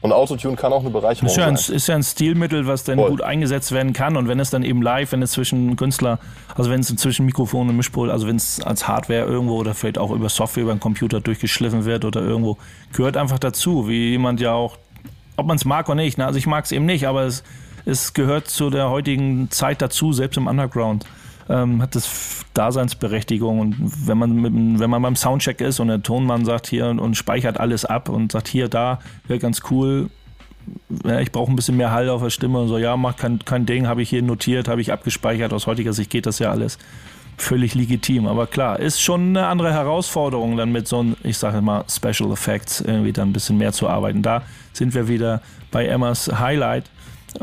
Und 0.05 0.11
Autotune 0.11 0.55
kann 0.55 0.71
auch 0.71 0.81
eine 0.81 0.91
Bereicherung 0.91 1.27
ist 1.27 1.35
ja 1.35 1.47
ein, 1.47 1.57
sein. 1.57 1.75
Ist 1.75 1.87
ja 1.87 1.95
ein 1.95 2.03
Stilmittel, 2.03 2.67
was 2.67 2.83
dann 2.83 2.99
Voll. 2.99 3.09
gut 3.09 3.21
eingesetzt 3.23 3.71
werden 3.71 3.91
kann. 3.91 4.17
Und 4.17 4.27
wenn 4.27 4.39
es 4.39 4.51
dann 4.51 4.61
eben 4.61 4.83
live, 4.83 5.11
wenn 5.11 5.23
es 5.23 5.31
zwischen 5.31 5.75
Künstler, 5.77 6.19
also 6.53 6.69
wenn 6.69 6.81
es 6.81 6.95
zwischen 6.95 7.25
Mikrofon 7.25 7.69
und 7.69 7.75
Mischpult, 7.75 8.11
also 8.11 8.27
wenn 8.27 8.35
es 8.35 8.61
als 8.61 8.87
Hardware 8.87 9.25
irgendwo 9.25 9.55
oder 9.55 9.73
vielleicht 9.73 9.97
auch 9.97 10.11
über 10.11 10.29
Software, 10.29 10.61
über 10.61 10.71
einen 10.73 10.79
Computer 10.79 11.21
durchgeschliffen 11.21 11.85
wird 11.85 12.05
oder 12.05 12.21
irgendwo, 12.21 12.59
gehört 12.93 13.17
einfach 13.17 13.39
dazu. 13.39 13.87
Wie 13.87 14.11
jemand 14.11 14.39
ja 14.39 14.53
auch, 14.53 14.77
ob 15.37 15.47
man 15.47 15.57
es 15.57 15.65
mag 15.65 15.89
oder 15.89 15.95
nicht. 15.95 16.19
Ne? 16.19 16.25
Also 16.27 16.37
ich 16.37 16.45
mag 16.45 16.65
es 16.65 16.71
eben 16.71 16.85
nicht, 16.85 17.07
aber 17.07 17.23
es, 17.23 17.43
es 17.85 18.13
gehört 18.13 18.47
zu 18.47 18.69
der 18.69 18.89
heutigen 18.89 19.49
Zeit 19.51 19.81
dazu, 19.81 20.13
selbst 20.13 20.37
im 20.37 20.47
Underground. 20.47 21.05
Ähm, 21.47 21.81
hat 21.81 21.93
das 21.93 22.43
Daseinsberechtigung 22.55 23.59
und 23.59 23.75
wenn 23.79 24.17
man 24.17 24.35
mit, 24.35 24.79
wenn 24.79 24.89
man 24.89 25.03
beim 25.03 25.15
Soundcheck 25.15 25.61
ist 25.61 25.79
und 25.79 25.89
der 25.89 26.01
Tonmann 26.01 26.43
sagt 26.43 26.65
hier 26.65 26.87
und, 26.87 26.97
und 26.97 27.15
speichert 27.15 27.59
alles 27.59 27.85
ab 27.85 28.09
und 28.09 28.31
sagt 28.31 28.47
hier 28.47 28.67
da 28.67 28.97
wäre 29.27 29.37
ganz 29.37 29.61
cool 29.69 30.09
ja, 31.03 31.19
ich 31.19 31.31
brauche 31.31 31.51
ein 31.51 31.55
bisschen 31.55 31.77
mehr 31.77 31.91
Hall 31.91 32.09
auf 32.09 32.21
der 32.21 32.29
Stimme 32.29 32.59
und 32.59 32.67
so, 32.67 32.77
ja, 32.77 32.97
mach 32.97 33.15
kein, 33.15 33.39
kein 33.39 33.65
Ding, 33.65 33.87
habe 33.87 34.01
ich 34.01 34.09
hier 34.09 34.21
notiert, 34.21 34.67
habe 34.67 34.81
ich 34.81 34.91
abgespeichert. 34.91 35.53
Aus 35.53 35.67
heutiger 35.67 35.93
Sicht 35.93 36.09
geht 36.09 36.25
das 36.25 36.39
ja 36.39 36.51
alles 36.51 36.77
völlig 37.37 37.75
legitim. 37.75 38.27
Aber 38.27 38.47
klar, 38.47 38.79
ist 38.79 39.01
schon 39.01 39.29
eine 39.29 39.47
andere 39.47 39.73
Herausforderung, 39.73 40.57
dann 40.57 40.71
mit 40.71 40.87
so 40.87 40.99
einem, 40.99 41.15
ich 41.23 41.37
sage 41.37 41.61
mal, 41.61 41.83
Special 41.89 42.31
Effects 42.31 42.81
irgendwie 42.81 43.13
dann 43.13 43.29
ein 43.29 43.33
bisschen 43.33 43.57
mehr 43.57 43.73
zu 43.73 43.87
arbeiten. 43.87 44.21
Da 44.21 44.43
sind 44.73 44.93
wir 44.93 45.07
wieder 45.07 45.41
bei 45.71 45.85
Emmas 45.85 46.31
Highlight 46.39 46.85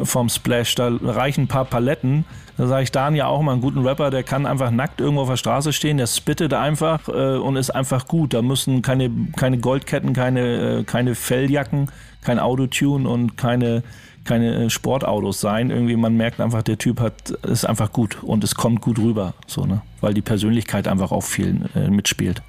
vom 0.03 0.28
Splash. 0.28 0.74
Da 0.74 0.90
reichen 1.03 1.43
ein 1.43 1.49
paar 1.49 1.64
Paletten. 1.64 2.24
Da 2.57 2.66
sage 2.66 2.84
ich 2.84 2.93
Dan 2.93 3.14
ja 3.14 3.26
auch 3.26 3.40
mal, 3.43 3.53
einen 3.53 3.61
guten 3.61 3.86
Rapper, 3.86 4.11
der 4.11 4.22
kann 4.22 4.47
einfach 4.47 4.70
nackt 4.70 5.01
irgendwo 5.01 5.22
auf 5.22 5.28
der 5.28 5.36
Straße 5.36 5.72
stehen, 5.72 5.97
der 5.97 6.07
spittet 6.07 6.53
einfach 6.53 7.09
äh, 7.09 7.36
und 7.36 7.57
ist 7.57 7.70
einfach 7.70 8.07
gut. 8.07 8.34
Da 8.34 8.43
müssen 8.43 8.82
keine, 8.82 9.11
keine 9.36 9.59
Goldketten, 9.59 10.12
keine, 10.12 10.80
äh, 10.80 10.84
keine 10.84 11.14
Felljacken, 11.14 11.90
kein 12.22 12.38
Autotune 12.38 13.09
und 13.09 13.36
keine, 13.36 13.82
keine 14.24 14.66
äh, 14.66 14.70
Sportautos 14.70 15.40
sein. 15.40 15.70
Irgendwie, 15.70 15.97
man 15.97 16.16
merkt 16.16 16.40
einfach, 16.40 16.62
der 16.62 16.78
Typ 16.78 17.01
hat, 17.01 17.30
ist 17.30 17.64
einfach 17.64 17.93
gut 17.93 18.22
und 18.22 18.45
es 18.45 18.55
kommt 18.55 18.82
gut 18.82 18.99
rüber, 18.99 19.34
so, 19.47 19.64
ne? 19.64 19.80
Weil 20.01 20.14
die 20.14 20.22
Persönlichkeit 20.22 20.88
einfach 20.88 21.11
auch 21.11 21.22
viel 21.22 21.70
äh, 21.74 21.88
mitspielt. 21.88 22.43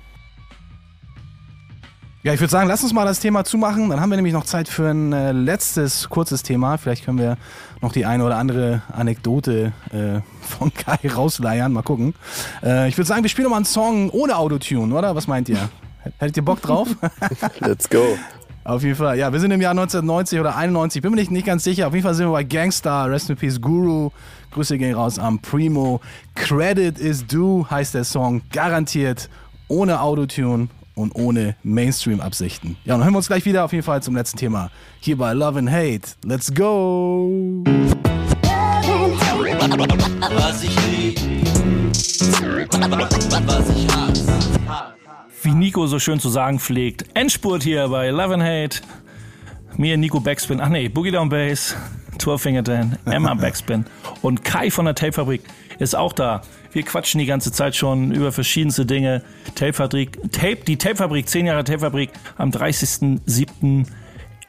Ja, 2.26 2.34
ich 2.34 2.40
würde 2.40 2.52
sagen, 2.52 2.70
lass 2.70 2.82
uns 2.82 2.94
mal 2.94 3.04
das 3.04 3.20
Thema 3.20 3.44
zumachen. 3.44 3.90
Dann 3.90 4.00
haben 4.00 4.10
wir 4.10 4.16
nämlich 4.16 4.34
noch 4.34 4.46
Zeit 4.46 4.70
für 4.70 4.90
ein 4.90 5.12
äh, 5.12 5.34
letztes 5.34 6.08
kurzes 6.08 6.42
Thema. 6.42 6.78
Vielleicht 6.78 7.04
können 7.04 7.18
wir 7.18 7.36
noch 7.82 7.92
die 7.92 8.06
eine 8.06 8.24
oder 8.24 8.38
andere 8.38 8.82
Anekdote 8.94 9.74
äh, 9.92 10.22
von 10.40 10.74
Kai 10.74 11.00
rausleiern. 11.06 11.74
Mal 11.74 11.82
gucken. 11.82 12.16
Äh, 12.64 12.88
ich 12.88 12.98
würde 12.98 13.10
sagen, 13.10 13.24
wir 13.24 13.30
spielen 13.30 13.50
mal 13.50 13.58
einen 13.58 13.66
Song 13.66 14.10
ohne 14.10 14.38
Autotune, 14.38 14.96
oder? 14.96 15.18
Was 15.18 15.28
meint 15.28 15.50
ihr? 15.50 15.70
Hättet 16.18 16.38
ihr 16.38 16.46
Bock 16.46 16.62
drauf? 16.62 16.88
Let's 17.60 17.90
go. 17.90 18.18
Auf 18.64 18.84
jeden 18.84 18.96
Fall. 18.96 19.18
Ja, 19.18 19.34
wir 19.34 19.42
sind 19.42 19.52
im 19.52 19.60
Jahr 19.60 19.72
1990 19.72 20.40
oder 20.40 20.56
91, 20.56 21.02
bin 21.02 21.12
mir 21.12 21.18
nicht, 21.18 21.30
nicht 21.30 21.46
ganz 21.46 21.66
sicher. 21.66 21.88
Auf 21.88 21.94
jeden 21.94 22.06
Fall 22.06 22.14
sind 22.14 22.28
wir 22.28 22.32
bei 22.32 22.46
Gangstar, 22.46 23.12
Rest 23.12 23.32
in 23.32 23.36
Peace 23.36 23.60
Guru. 23.60 24.12
Grüße 24.52 24.78
gehen 24.78 24.96
raus 24.96 25.20
am 25.20 25.40
Primo. 25.40 26.00
Credit 26.36 26.98
is 26.98 27.28
due 27.28 27.70
heißt 27.70 27.94
der 27.96 28.06
Song. 28.06 28.44
Garantiert 28.54 29.30
ohne 29.68 30.00
Autotune 30.00 30.70
und 30.96 31.16
ohne 31.16 31.56
Mainstream-Absichten. 31.64 32.78
Ja, 32.86 32.94
dann 32.94 33.04
hören 33.04 33.14
wir 33.14 33.18
uns 33.18 33.28
gleich 33.28 33.46
wieder 33.46 33.66
auf 33.66 33.72
jeden 33.74 33.84
Fall 33.84 34.04
zum 34.04 34.16
letzten 34.16 34.38
Thema. 34.38 34.72
Hier 35.00 35.18
bei 35.18 35.34
Love 35.34 35.60
and 35.60 35.72
Hate. 35.72 36.16
Let's 36.26 36.54
go! 36.54 37.64
Was 40.36 40.64
ich 40.64 40.76
lieb, 40.88 41.20
was 43.46 43.70
ich 43.70 43.88
hasse. 43.88 44.94
Wie 45.42 45.54
Nico 45.54 45.88
so 45.88 46.00
schön 46.00 46.20
zu 46.20 46.30
sagen 46.30 46.60
pflegt. 46.60 47.06
Endspurt 47.14 47.64
hier 47.64 47.88
bei 47.90 48.10
Love 48.10 48.36
and 48.36 48.44
Hate. 48.44 48.82
Mir 49.78 49.98
Nico 49.98 50.20
Backspin. 50.20 50.62
Ach 50.62 50.70
nee, 50.70 50.88
Boogie 50.88 51.12
Down 51.12 51.30
Bass, 51.30 51.76
Tourfingerton, 52.20 52.98
Emma 53.06 53.34
Backspin 53.40 53.86
und 54.22 54.44
Kai 54.44 54.70
von 54.70 54.86
der 54.86 54.96
Tapefabrik 54.96 55.42
ist 55.80 55.96
auch 55.96 56.14
da. 56.14 56.42
Wir 56.74 56.84
quatschen 56.84 57.20
die 57.20 57.28
ganze 57.28 57.52
Zeit 57.52 57.76
schon 57.76 58.12
über 58.12 58.32
verschiedenste 58.32 58.86
Dinge. 58.86 59.22
Tapefabrik, 59.56 60.20
Tape, 60.32 60.58
die 60.68 60.78
Tapefabrik, 60.78 61.30
10 61.30 61.46
Jahre 61.46 61.64
Tapefabrik 61.64 62.10
am 62.36 62.50
30.07. 62.50 63.86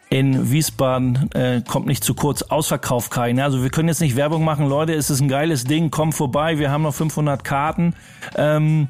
in 0.09 0.51
Wiesbaden 0.51 1.31
äh, 1.35 1.61
kommt 1.69 1.87
nicht 1.87 2.03
zu 2.03 2.15
kurz. 2.15 2.41
Ausverkauf 2.43 3.11
Kai. 3.11 3.33
Ne? 3.35 3.45
Also 3.45 3.63
wir 3.63 3.69
können 3.69 3.89
jetzt 3.89 4.01
nicht 4.01 4.17
Werbung 4.17 4.43
machen. 4.43 4.67
Leute, 4.69 4.95
es 4.95 5.11
ist 5.11 5.21
ein 5.21 5.29
geiles 5.29 5.65
Ding. 5.65 5.91
Kommt 5.91 6.15
vorbei. 6.15 6.59
Wir 6.59 6.71
haben 6.71 6.83
noch 6.83 6.95
500 6.95 7.45
Karten. 7.45 7.95
Ähm, 8.37 8.89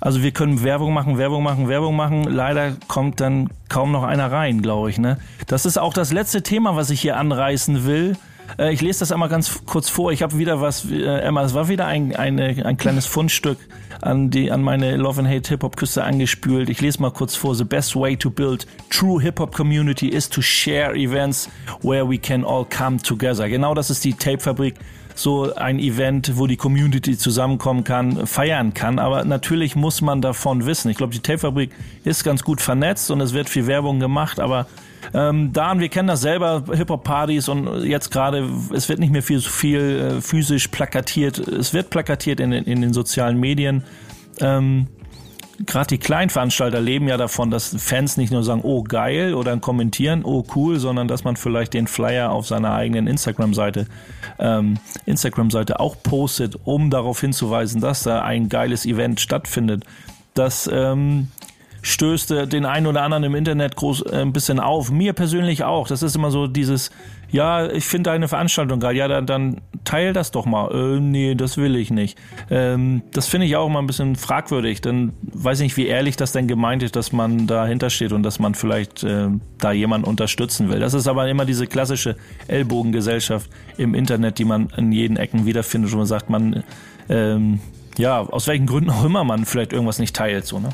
also 0.00 0.22
wir 0.22 0.32
können 0.32 0.64
Werbung 0.64 0.92
machen, 0.92 1.16
Werbung 1.16 1.44
machen, 1.44 1.68
Werbung 1.68 1.94
machen. 1.94 2.24
Leider 2.24 2.72
kommt 2.88 3.20
dann 3.20 3.50
kaum 3.68 3.92
noch 3.92 4.02
einer 4.02 4.32
rein, 4.32 4.62
glaube 4.62 4.90
ich. 4.90 4.98
Ne? 4.98 5.18
Das 5.46 5.64
ist 5.64 5.78
auch 5.78 5.94
das 5.94 6.12
letzte 6.12 6.42
Thema, 6.42 6.74
was 6.74 6.90
ich 6.90 7.00
hier 7.00 7.18
anreißen 7.18 7.86
will. 7.86 8.16
Äh, 8.58 8.72
ich 8.72 8.80
lese 8.80 9.00
das 9.00 9.12
einmal 9.12 9.28
ganz 9.28 9.64
kurz 9.66 9.88
vor. 9.88 10.12
Ich 10.12 10.22
habe 10.22 10.38
wieder 10.38 10.60
was, 10.60 10.90
äh, 10.90 11.02
Emma, 11.02 11.42
es 11.42 11.54
war 11.54 11.68
wieder 11.68 11.86
ein, 11.86 12.14
eine, 12.14 12.64
ein 12.64 12.76
kleines 12.76 13.06
Fundstück 13.06 13.58
an, 14.00 14.30
die, 14.30 14.50
an 14.50 14.62
meine 14.62 14.96
Love 14.96 15.20
and 15.20 15.28
Hate 15.28 15.48
Hip-Hop-Küste 15.48 16.04
angespült. 16.04 16.68
Ich 16.68 16.80
lese 16.80 17.00
mal 17.00 17.10
kurz 17.10 17.36
vor. 17.36 17.54
The 17.54 17.64
best 17.64 17.96
way 17.96 18.16
to 18.16 18.30
build 18.30 18.66
true 18.90 19.20
Hip-Hop 19.20 19.54
community 19.54 20.08
is 20.08 20.28
to 20.28 20.42
share 20.42 20.94
events 20.96 21.48
where 21.82 22.08
we 22.08 22.18
can 22.18 22.44
all 22.44 22.64
come 22.64 22.98
together. 22.98 23.48
Genau 23.48 23.74
das 23.74 23.90
ist 23.90 24.04
die 24.04 24.14
Tape-Fabrik 24.14 24.74
so 25.14 25.54
ein 25.54 25.78
Event, 25.78 26.36
wo 26.36 26.46
die 26.46 26.56
Community 26.56 27.16
zusammenkommen 27.16 27.84
kann, 27.84 28.26
feiern 28.26 28.74
kann. 28.74 28.98
Aber 28.98 29.24
natürlich 29.24 29.76
muss 29.76 30.00
man 30.00 30.20
davon 30.20 30.66
wissen. 30.66 30.90
Ich 30.90 30.96
glaube, 30.96 31.12
die 31.12 31.20
Tapefabrik 31.20 31.70
ist 32.04 32.24
ganz 32.24 32.42
gut 32.42 32.60
vernetzt 32.60 33.10
und 33.10 33.20
es 33.20 33.32
wird 33.32 33.48
viel 33.48 33.66
Werbung 33.66 34.00
gemacht, 34.00 34.40
aber 34.40 34.66
ähm, 35.12 35.52
Dan, 35.52 35.80
wir 35.80 35.88
kennen 35.88 36.08
das 36.08 36.20
selber, 36.20 36.64
Hip-Hop-Partys 36.72 37.48
und 37.48 37.84
jetzt 37.84 38.10
gerade, 38.10 38.48
es 38.72 38.88
wird 38.88 38.98
nicht 38.98 39.12
mehr 39.12 39.22
viel, 39.22 39.40
viel 39.40 39.80
äh, 39.80 40.20
physisch 40.20 40.68
plakatiert. 40.68 41.38
Es 41.38 41.74
wird 41.74 41.90
plakatiert 41.90 42.40
in, 42.40 42.52
in 42.52 42.80
den 42.80 42.92
sozialen 42.92 43.38
Medien. 43.38 43.84
Ähm, 44.40 44.88
gerade 45.66 45.88
die 45.88 45.98
Kleinveranstalter 45.98 46.80
leben 46.80 47.08
ja 47.08 47.16
davon, 47.16 47.50
dass 47.50 47.74
Fans 47.78 48.16
nicht 48.16 48.32
nur 48.32 48.42
sagen, 48.42 48.60
oh 48.62 48.82
geil 48.82 49.34
oder 49.34 49.56
kommentieren, 49.58 50.24
oh 50.24 50.44
cool, 50.54 50.78
sondern 50.78 51.08
dass 51.08 51.24
man 51.24 51.36
vielleicht 51.36 51.74
den 51.74 51.86
Flyer 51.86 52.30
auf 52.30 52.46
seiner 52.46 52.74
eigenen 52.74 53.06
Instagram-Seite 53.06 53.86
ähm, 54.38 54.78
Instagram-Seite 55.06 55.80
auch 55.80 55.96
postet, 56.02 56.58
um 56.64 56.90
darauf 56.90 57.20
hinzuweisen, 57.20 57.80
dass 57.80 58.02
da 58.02 58.22
ein 58.22 58.48
geiles 58.48 58.86
Event 58.86 59.20
stattfindet. 59.20 59.84
Das 60.34 60.68
ähm, 60.72 61.28
stößt 61.84 62.30
den 62.52 62.64
einen 62.64 62.86
oder 62.86 63.02
anderen 63.02 63.24
im 63.24 63.34
Internet 63.34 63.76
groß 63.76 64.06
äh, 64.06 64.16
ein 64.22 64.32
bisschen 64.32 64.58
auf. 64.58 64.90
Mir 64.90 65.12
persönlich 65.12 65.64
auch. 65.64 65.86
Das 65.86 66.02
ist 66.02 66.16
immer 66.16 66.30
so 66.30 66.46
dieses, 66.46 66.90
ja, 67.30 67.70
ich 67.70 67.84
finde 67.84 68.10
deine 68.10 68.26
Veranstaltung 68.26 68.80
geil. 68.80 68.96
Ja, 68.96 69.06
dann, 69.06 69.26
dann 69.26 69.60
teil 69.84 70.14
das 70.14 70.30
doch 70.30 70.46
mal. 70.46 70.72
Äh, 70.72 71.00
nee, 71.00 71.34
das 71.34 71.58
will 71.58 71.76
ich 71.76 71.90
nicht. 71.90 72.18
Ähm, 72.50 73.02
das 73.12 73.28
finde 73.28 73.46
ich 73.46 73.56
auch 73.56 73.66
immer 73.66 73.80
ein 73.80 73.86
bisschen 73.86 74.16
fragwürdig. 74.16 74.80
Dann 74.80 75.12
weiß 75.20 75.60
ich 75.60 75.64
nicht, 75.64 75.76
wie 75.76 75.86
ehrlich 75.86 76.16
das 76.16 76.32
denn 76.32 76.48
gemeint 76.48 76.82
ist, 76.82 76.96
dass 76.96 77.12
man 77.12 77.46
dahinter 77.46 77.90
steht 77.90 78.12
und 78.12 78.22
dass 78.22 78.38
man 78.38 78.54
vielleicht 78.54 79.04
äh, 79.04 79.28
da 79.58 79.72
jemanden 79.72 80.08
unterstützen 80.08 80.70
will. 80.70 80.80
Das 80.80 80.94
ist 80.94 81.06
aber 81.06 81.28
immer 81.28 81.44
diese 81.44 81.66
klassische 81.66 82.16
Ellbogengesellschaft 82.48 83.50
im 83.76 83.94
Internet, 83.94 84.38
die 84.38 84.46
man 84.46 84.70
in 84.78 84.90
jeden 84.90 85.18
Ecken 85.18 85.44
wiederfindet, 85.44 85.92
wo 85.92 85.98
man 85.98 86.06
sagt, 86.06 86.30
man, 86.30 86.64
ähm, 87.10 87.60
ja, 87.98 88.20
aus 88.20 88.46
welchen 88.46 88.64
Gründen 88.64 88.88
auch 88.88 89.04
immer 89.04 89.22
man 89.22 89.44
vielleicht 89.44 89.74
irgendwas 89.74 89.98
nicht 89.98 90.16
teilt, 90.16 90.46
so, 90.46 90.60
ne? 90.60 90.70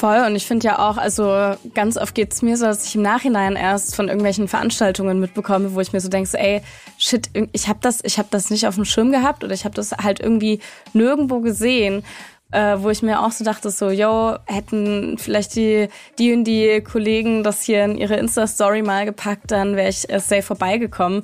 Voll 0.00 0.24
und 0.26 0.34
ich 0.34 0.46
finde 0.46 0.66
ja 0.66 0.78
auch, 0.78 0.96
also 0.96 1.54
ganz 1.74 1.98
oft 1.98 2.14
geht's 2.14 2.40
mir 2.40 2.56
so, 2.56 2.64
dass 2.64 2.86
ich 2.86 2.94
im 2.94 3.02
Nachhinein 3.02 3.54
erst 3.54 3.94
von 3.94 4.08
irgendwelchen 4.08 4.48
Veranstaltungen 4.48 5.20
mitbekomme, 5.20 5.74
wo 5.74 5.80
ich 5.80 5.92
mir 5.92 6.00
so 6.00 6.08
denke, 6.08 6.26
so, 6.26 6.38
ey, 6.38 6.62
shit, 6.96 7.28
ich 7.52 7.68
habe 7.68 7.80
das, 7.82 8.02
ich 8.02 8.18
das 8.30 8.48
nicht 8.48 8.66
auf 8.66 8.76
dem 8.76 8.86
Schirm 8.86 9.12
gehabt 9.12 9.44
oder 9.44 9.52
ich 9.52 9.66
habe 9.66 9.74
das 9.74 9.92
halt 9.92 10.18
irgendwie 10.18 10.60
nirgendwo 10.94 11.40
gesehen. 11.40 12.02
Äh, 12.50 12.78
wo 12.78 12.88
ich 12.88 13.02
mir 13.02 13.20
auch 13.20 13.30
so 13.30 13.44
dachte, 13.44 13.70
so, 13.70 13.90
yo, 13.90 14.36
hätten 14.46 15.18
vielleicht 15.18 15.54
die, 15.54 15.88
die 16.18 16.32
und 16.32 16.44
die 16.44 16.80
Kollegen 16.80 17.44
das 17.44 17.62
hier 17.62 17.84
in 17.84 17.96
ihre 17.96 18.16
Insta-Story 18.16 18.82
mal 18.82 19.04
gepackt, 19.04 19.52
dann 19.52 19.76
wäre 19.76 19.90
ich 19.90 20.08
safe 20.08 20.42
vorbeigekommen. 20.42 21.22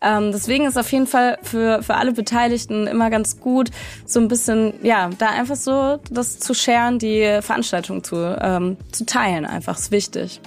Ähm, 0.00 0.30
deswegen 0.32 0.66
ist 0.66 0.78
auf 0.78 0.90
jeden 0.92 1.06
Fall 1.06 1.38
für, 1.42 1.82
für 1.82 1.94
alle 1.96 2.12
Beteiligten 2.12 2.86
immer 2.86 3.10
ganz 3.10 3.40
gut, 3.40 3.70
so 4.06 4.20
ein 4.20 4.28
bisschen, 4.28 4.74
ja, 4.82 5.10
da 5.18 5.30
einfach 5.30 5.56
so 5.56 5.98
das 6.10 6.38
zu 6.38 6.54
sharen, 6.54 6.98
die 6.98 7.38
Veranstaltung 7.40 8.04
zu, 8.04 8.16
ähm, 8.40 8.76
zu 8.92 9.06
teilen, 9.06 9.44
einfach 9.44 9.76
ist 9.76 9.90
wichtig. 9.90 10.40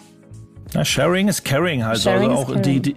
Na, 0.73 0.85
sharing 0.85 1.27
is 1.27 1.43
caring 1.43 1.83
halt. 1.83 1.99
Sharing 1.99 2.29
also 2.29 2.53
auch 2.53 2.61
die, 2.61 2.79
die, 2.79 2.95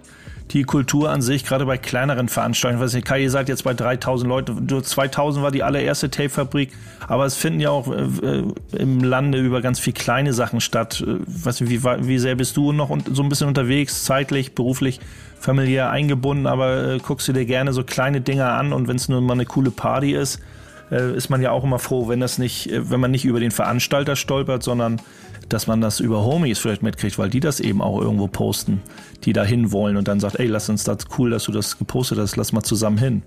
die 0.51 0.63
Kultur 0.63 1.09
an 1.09 1.21
sich, 1.21 1.43
gerade 1.43 1.65
bei 1.65 1.77
kleineren 1.77 2.29
Veranstaltungen. 2.29 2.81
Ich 2.81 2.85
weiß 2.85 2.93
nicht, 2.93 3.07
Kai, 3.07 3.23
ihr 3.23 3.31
seid 3.31 3.49
jetzt 3.49 3.63
bei 3.63 3.73
3000 3.73 4.29
Leuten. 4.29 4.67
Du, 4.67 4.79
2000 4.79 5.43
war 5.43 5.51
die 5.51 5.63
allererste 5.63 6.09
Tape-Fabrik. 6.09 6.71
Aber 7.07 7.25
es 7.25 7.35
finden 7.35 7.59
ja 7.59 7.71
auch 7.71 7.91
äh, 7.91 8.03
äh, 8.03 8.43
im 8.77 9.03
Lande 9.03 9.39
über 9.39 9.61
ganz 9.61 9.79
viel 9.79 9.93
kleine 9.93 10.33
Sachen 10.33 10.61
statt. 10.61 11.03
Äh, 11.05 11.17
Weiß 11.25 11.61
wie, 11.61 11.83
wie 11.83 12.19
sehr 12.19 12.35
bist 12.35 12.57
du 12.57 12.71
noch 12.71 12.95
so 13.11 13.23
ein 13.23 13.29
bisschen 13.29 13.47
unterwegs, 13.47 14.03
zeitlich, 14.03 14.53
beruflich, 14.55 14.99
familiär 15.39 15.89
eingebunden, 15.89 16.47
aber 16.47 16.93
äh, 16.93 16.99
guckst 16.99 17.27
du 17.27 17.33
dir 17.33 17.45
gerne 17.45 17.73
so 17.73 17.83
kleine 17.83 18.21
Dinger 18.21 18.51
an 18.53 18.73
und 18.73 18.87
wenn 18.87 18.95
es 18.95 19.09
nur 19.09 19.21
mal 19.21 19.33
eine 19.33 19.45
coole 19.45 19.71
Party 19.71 20.13
ist, 20.13 20.39
äh, 20.91 21.15
ist 21.15 21.29
man 21.29 21.41
ja 21.41 21.51
auch 21.51 21.63
immer 21.63 21.79
froh, 21.79 22.07
wenn 22.07 22.19
das 22.19 22.37
nicht, 22.37 22.69
wenn 22.71 22.99
man 22.99 23.11
nicht 23.11 23.25
über 23.25 23.39
den 23.39 23.51
Veranstalter 23.51 24.15
stolpert, 24.15 24.63
sondern 24.63 25.01
dass 25.49 25.67
man 25.67 25.81
das 25.81 25.99
über 25.99 26.23
Homies 26.23 26.59
vielleicht 26.59 26.83
mitkriegt, 26.83 27.17
weil 27.17 27.29
die 27.29 27.39
das 27.39 27.59
eben 27.59 27.81
auch 27.81 28.01
irgendwo 28.01 28.27
posten, 28.27 28.81
die 29.23 29.33
da 29.33 29.43
hin 29.43 29.71
wollen 29.71 29.97
und 29.97 30.07
dann 30.07 30.19
sagt, 30.19 30.39
ey, 30.39 30.47
lass 30.47 30.69
uns 30.69 30.83
das 30.83 30.99
cool, 31.17 31.29
dass 31.29 31.43
du 31.43 31.51
das 31.51 31.77
gepostet 31.77 32.17
hast, 32.17 32.35
lass 32.35 32.51
mal 32.51 32.63
zusammen 32.63 32.97
hin. 32.97 33.23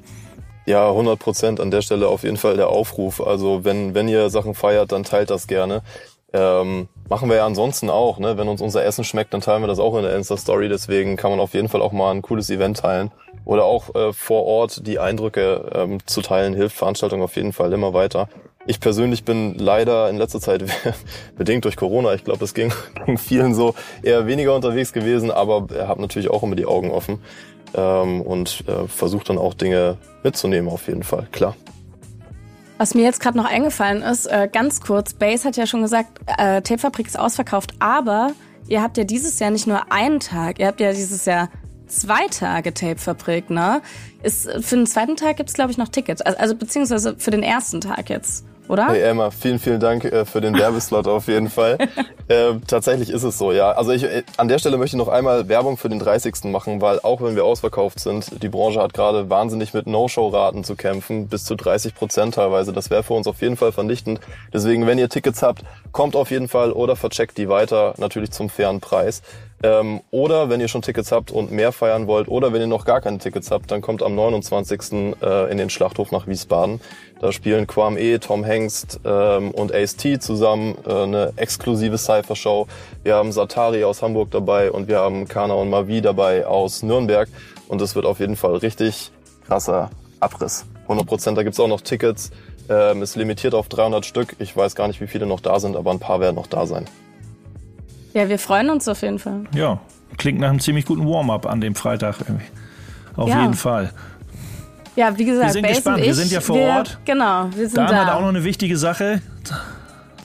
Ja, 0.66 0.88
100 0.90 1.18
Prozent 1.18 1.60
an 1.60 1.70
der 1.70 1.80
Stelle 1.80 2.08
auf 2.08 2.24
jeden 2.24 2.36
Fall 2.36 2.56
der 2.56 2.68
Aufruf. 2.68 3.22
Also 3.22 3.64
wenn, 3.64 3.94
wenn 3.94 4.06
ihr 4.06 4.28
Sachen 4.28 4.54
feiert, 4.54 4.92
dann 4.92 5.02
teilt 5.02 5.30
das 5.30 5.46
gerne. 5.46 5.82
Ähm, 6.34 6.88
machen 7.08 7.30
wir 7.30 7.36
ja 7.36 7.46
ansonsten 7.46 7.88
auch. 7.88 8.18
Ne? 8.18 8.36
Wenn 8.36 8.48
uns 8.48 8.60
unser 8.60 8.84
Essen 8.84 9.02
schmeckt, 9.02 9.32
dann 9.32 9.40
teilen 9.40 9.62
wir 9.62 9.66
das 9.66 9.78
auch 9.78 9.96
in 9.96 10.02
der 10.02 10.14
Insta-Story. 10.14 10.68
Deswegen 10.68 11.16
kann 11.16 11.30
man 11.30 11.40
auf 11.40 11.54
jeden 11.54 11.70
Fall 11.70 11.80
auch 11.80 11.92
mal 11.92 12.10
ein 12.10 12.20
cooles 12.20 12.50
Event 12.50 12.78
teilen. 12.78 13.10
Oder 13.46 13.64
auch 13.64 13.94
äh, 13.94 14.12
vor 14.12 14.44
Ort 14.44 14.86
die 14.86 14.98
Eindrücke 14.98 15.70
ähm, 15.74 16.06
zu 16.06 16.20
teilen, 16.20 16.52
hilft 16.52 16.76
Veranstaltungen 16.76 17.22
auf 17.22 17.36
jeden 17.36 17.54
Fall 17.54 17.72
immer 17.72 17.94
weiter. 17.94 18.28
Ich 18.68 18.80
persönlich 18.80 19.24
bin 19.24 19.54
leider 19.54 20.10
in 20.10 20.18
letzter 20.18 20.40
Zeit 20.40 20.62
bedingt 21.38 21.64
durch 21.64 21.74
Corona, 21.74 22.12
ich 22.12 22.22
glaube, 22.22 22.40
das 22.40 22.52
ging, 22.52 22.70
ging 23.06 23.16
vielen 23.16 23.54
so, 23.54 23.74
eher 24.02 24.26
weniger 24.26 24.54
unterwegs 24.54 24.92
gewesen, 24.92 25.30
aber 25.30 25.68
habe 25.86 26.02
natürlich 26.02 26.28
auch 26.28 26.42
immer 26.42 26.54
die 26.54 26.66
Augen 26.66 26.90
offen 26.90 27.18
ähm, 27.74 28.20
und 28.20 28.64
äh, 28.68 28.86
versuche 28.86 29.24
dann 29.24 29.38
auch 29.38 29.54
Dinge 29.54 29.96
mitzunehmen 30.22 30.70
auf 30.70 30.86
jeden 30.86 31.02
Fall, 31.02 31.28
klar. 31.32 31.56
Was 32.76 32.94
mir 32.94 33.04
jetzt 33.04 33.20
gerade 33.20 33.38
noch 33.38 33.46
eingefallen 33.46 34.02
ist, 34.02 34.26
äh, 34.26 34.50
ganz 34.52 34.82
kurz, 34.82 35.14
Base 35.14 35.48
hat 35.48 35.56
ja 35.56 35.66
schon 35.66 35.80
gesagt, 35.80 36.20
äh, 36.26 36.60
Tapefabrik 36.60 37.06
ist 37.06 37.18
ausverkauft, 37.18 37.72
aber 37.78 38.32
ihr 38.68 38.82
habt 38.82 38.98
ja 38.98 39.04
dieses 39.04 39.38
Jahr 39.38 39.50
nicht 39.50 39.66
nur 39.66 39.90
einen 39.90 40.20
Tag, 40.20 40.58
ihr 40.58 40.66
habt 40.66 40.80
ja 40.80 40.92
dieses 40.92 41.24
Jahr 41.24 41.48
zwei 41.86 42.26
Tage 42.28 42.74
Tapefabrik, 42.74 43.48
ne? 43.48 43.80
Ist, 44.22 44.46
für 44.60 44.76
den 44.76 44.86
zweiten 44.86 45.16
Tag 45.16 45.38
gibt's 45.38 45.54
glaube 45.54 45.70
ich, 45.70 45.78
noch 45.78 45.88
Tickets. 45.88 46.20
Also, 46.20 46.38
also 46.38 46.54
beziehungsweise 46.54 47.16
für 47.16 47.30
den 47.30 47.42
ersten 47.42 47.80
Tag 47.80 48.10
jetzt, 48.10 48.44
oder? 48.68 48.88
Hey 48.88 49.02
Emma, 49.02 49.30
vielen, 49.30 49.58
vielen 49.58 49.80
Dank 49.80 50.04
äh, 50.04 50.24
für 50.24 50.40
den 50.40 50.56
Werbeslot 50.56 51.06
auf 51.06 51.28
jeden 51.28 51.48
Fall. 51.48 51.78
äh, 52.28 52.54
tatsächlich 52.66 53.10
ist 53.10 53.22
es 53.22 53.38
so, 53.38 53.52
ja. 53.52 53.72
Also 53.72 53.92
ich, 53.92 54.04
äh, 54.04 54.22
an 54.36 54.48
der 54.48 54.58
Stelle 54.58 54.76
möchte 54.76 54.96
ich 54.96 54.98
noch 54.98 55.08
einmal 55.08 55.48
Werbung 55.48 55.76
für 55.76 55.88
den 55.88 55.98
30. 55.98 56.44
machen, 56.44 56.80
weil 56.80 57.00
auch 57.00 57.20
wenn 57.20 57.34
wir 57.34 57.44
ausverkauft 57.44 58.00
sind, 58.00 58.42
die 58.42 58.48
Branche 58.48 58.80
hat 58.82 58.94
gerade 58.94 59.30
wahnsinnig 59.30 59.74
mit 59.74 59.86
No-Show-Raten 59.86 60.64
zu 60.64 60.76
kämpfen, 60.76 61.28
bis 61.28 61.44
zu 61.44 61.54
30 61.54 61.94
Prozent 61.94 62.34
teilweise. 62.34 62.72
Das 62.72 62.90
wäre 62.90 63.02
für 63.02 63.14
uns 63.14 63.26
auf 63.26 63.40
jeden 63.40 63.56
Fall 63.56 63.72
vernichtend. 63.72 64.20
Deswegen, 64.52 64.86
wenn 64.86 64.98
ihr 64.98 65.08
Tickets 65.08 65.42
habt, 65.42 65.62
kommt 65.92 66.16
auf 66.16 66.30
jeden 66.30 66.48
Fall 66.48 66.72
oder 66.72 66.96
vercheckt 66.96 67.38
die 67.38 67.48
weiter, 67.48 67.94
natürlich 67.98 68.30
zum 68.30 68.50
fairen 68.50 68.80
Preis. 68.80 69.22
Ähm, 69.62 70.00
oder 70.10 70.50
wenn 70.50 70.60
ihr 70.60 70.68
schon 70.68 70.82
Tickets 70.82 71.10
habt 71.10 71.32
und 71.32 71.50
mehr 71.50 71.72
feiern 71.72 72.06
wollt, 72.06 72.28
oder 72.28 72.52
wenn 72.52 72.60
ihr 72.60 72.66
noch 72.68 72.84
gar 72.84 73.00
keine 73.00 73.18
Tickets 73.18 73.50
habt, 73.50 73.70
dann 73.70 73.80
kommt 73.80 74.02
am 74.02 74.14
29. 74.14 75.16
Äh, 75.20 75.50
in 75.50 75.58
den 75.58 75.68
Schlachthof 75.68 76.12
nach 76.12 76.26
Wiesbaden. 76.26 76.80
Da 77.20 77.32
spielen 77.32 77.66
Quam 77.66 77.96
E, 77.98 78.18
Tom 78.18 78.44
Hengst 78.44 79.00
ähm, 79.04 79.50
und 79.50 79.74
Ace 79.74 79.96
T 79.96 80.20
zusammen 80.20 80.76
äh, 80.86 80.92
eine 80.92 81.32
exklusive 81.36 81.98
Cypher-Show. 81.98 82.68
Wir 83.02 83.16
haben 83.16 83.32
Satari 83.32 83.82
aus 83.82 84.02
Hamburg 84.02 84.30
dabei 84.30 84.70
und 84.70 84.86
wir 84.86 84.98
haben 84.98 85.26
Kana 85.26 85.54
und 85.54 85.70
Mavi 85.70 86.00
dabei 86.00 86.46
aus 86.46 86.84
Nürnberg. 86.84 87.28
Und 87.66 87.82
es 87.82 87.96
wird 87.96 88.06
auf 88.06 88.20
jeden 88.20 88.36
Fall 88.36 88.56
richtig 88.56 89.10
krasser 89.46 89.90
Abriss. 90.20 90.66
100 90.84 91.06
Prozent, 91.06 91.36
da 91.36 91.42
gibt's 91.42 91.58
auch 91.58 91.68
noch 91.68 91.80
Tickets. 91.80 92.30
Ähm, 92.70 93.02
ist 93.02 93.16
limitiert 93.16 93.54
auf 93.54 93.68
300 93.68 94.06
Stück. 94.06 94.36
Ich 94.38 94.56
weiß 94.56 94.76
gar 94.76 94.86
nicht, 94.86 95.00
wie 95.00 95.06
viele 95.06 95.26
noch 95.26 95.40
da 95.40 95.58
sind, 95.58 95.74
aber 95.76 95.90
ein 95.90 95.98
paar 95.98 96.20
werden 96.20 96.36
noch 96.36 96.46
da 96.46 96.66
sein. 96.66 96.86
Ja, 98.14 98.28
wir 98.28 98.38
freuen 98.38 98.70
uns 98.70 98.88
auf 98.88 99.02
jeden 99.02 99.18
Fall. 99.18 99.44
Ja, 99.54 99.80
klingt 100.16 100.40
nach 100.40 100.48
einem 100.50 100.60
ziemlich 100.60 100.84
guten 100.86 101.06
Warm-up 101.06 101.46
an 101.46 101.60
dem 101.60 101.74
Freitag. 101.74 102.16
irgendwie. 102.20 102.44
Auf 103.16 103.28
Ja. 103.28 103.42
jeden 103.42 103.54
Fall. 103.54 103.92
Ja, 104.96 105.16
wie 105.16 105.24
gesagt, 105.24 105.46
Wir 105.46 105.52
sind 105.52 105.62
Base 105.62 105.74
gespannt. 105.76 105.96
und 105.98 106.02
Wir 106.04 106.10
ich, 106.10 106.16
sind 106.16 106.30
ja 106.32 106.40
vor 106.40 106.56
wir, 106.56 106.66
Ort. 106.66 106.98
Genau, 107.04 107.46
wir 107.54 107.66
sind 107.68 107.76
Dan 107.76 107.88
da. 107.88 108.06
hat 108.06 108.14
auch 108.14 108.20
noch 108.20 108.28
eine 108.28 108.42
wichtige 108.44 108.76
Sache. 108.76 109.20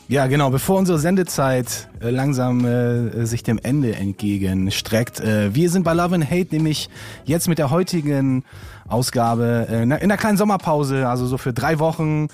Ja, 0.08 0.28
genau. 0.28 0.50
Bevor 0.50 0.80
unsere 0.80 1.00
Sendezeit 1.00 1.88
äh, 2.02 2.10
langsam 2.10 2.66
äh, 2.66 3.26
sich 3.26 3.44
dem 3.44 3.60
Ende 3.62 3.96
entgegenstreckt. 3.96 5.20
Äh, 5.20 5.54
wir 5.56 5.70
sind 5.70 5.84
bei 5.84 5.94
Love 5.94 6.16
and 6.16 6.30
Hate 6.30 6.48
nämlich 6.52 6.90
jetzt 7.26 7.48
mit 7.48 7.58
der 7.58 7.70
heutigen 7.72 8.44
Ausgabe 8.88 9.68
äh, 9.70 9.84
in 9.84 9.92
einer 9.94 10.18
kleinen 10.18 10.38
Sommerpause, 10.38 11.08
also 11.08 11.26
so 11.26 11.38
für 11.38 11.54
drei 11.54 11.80
Wochen. 11.80 12.28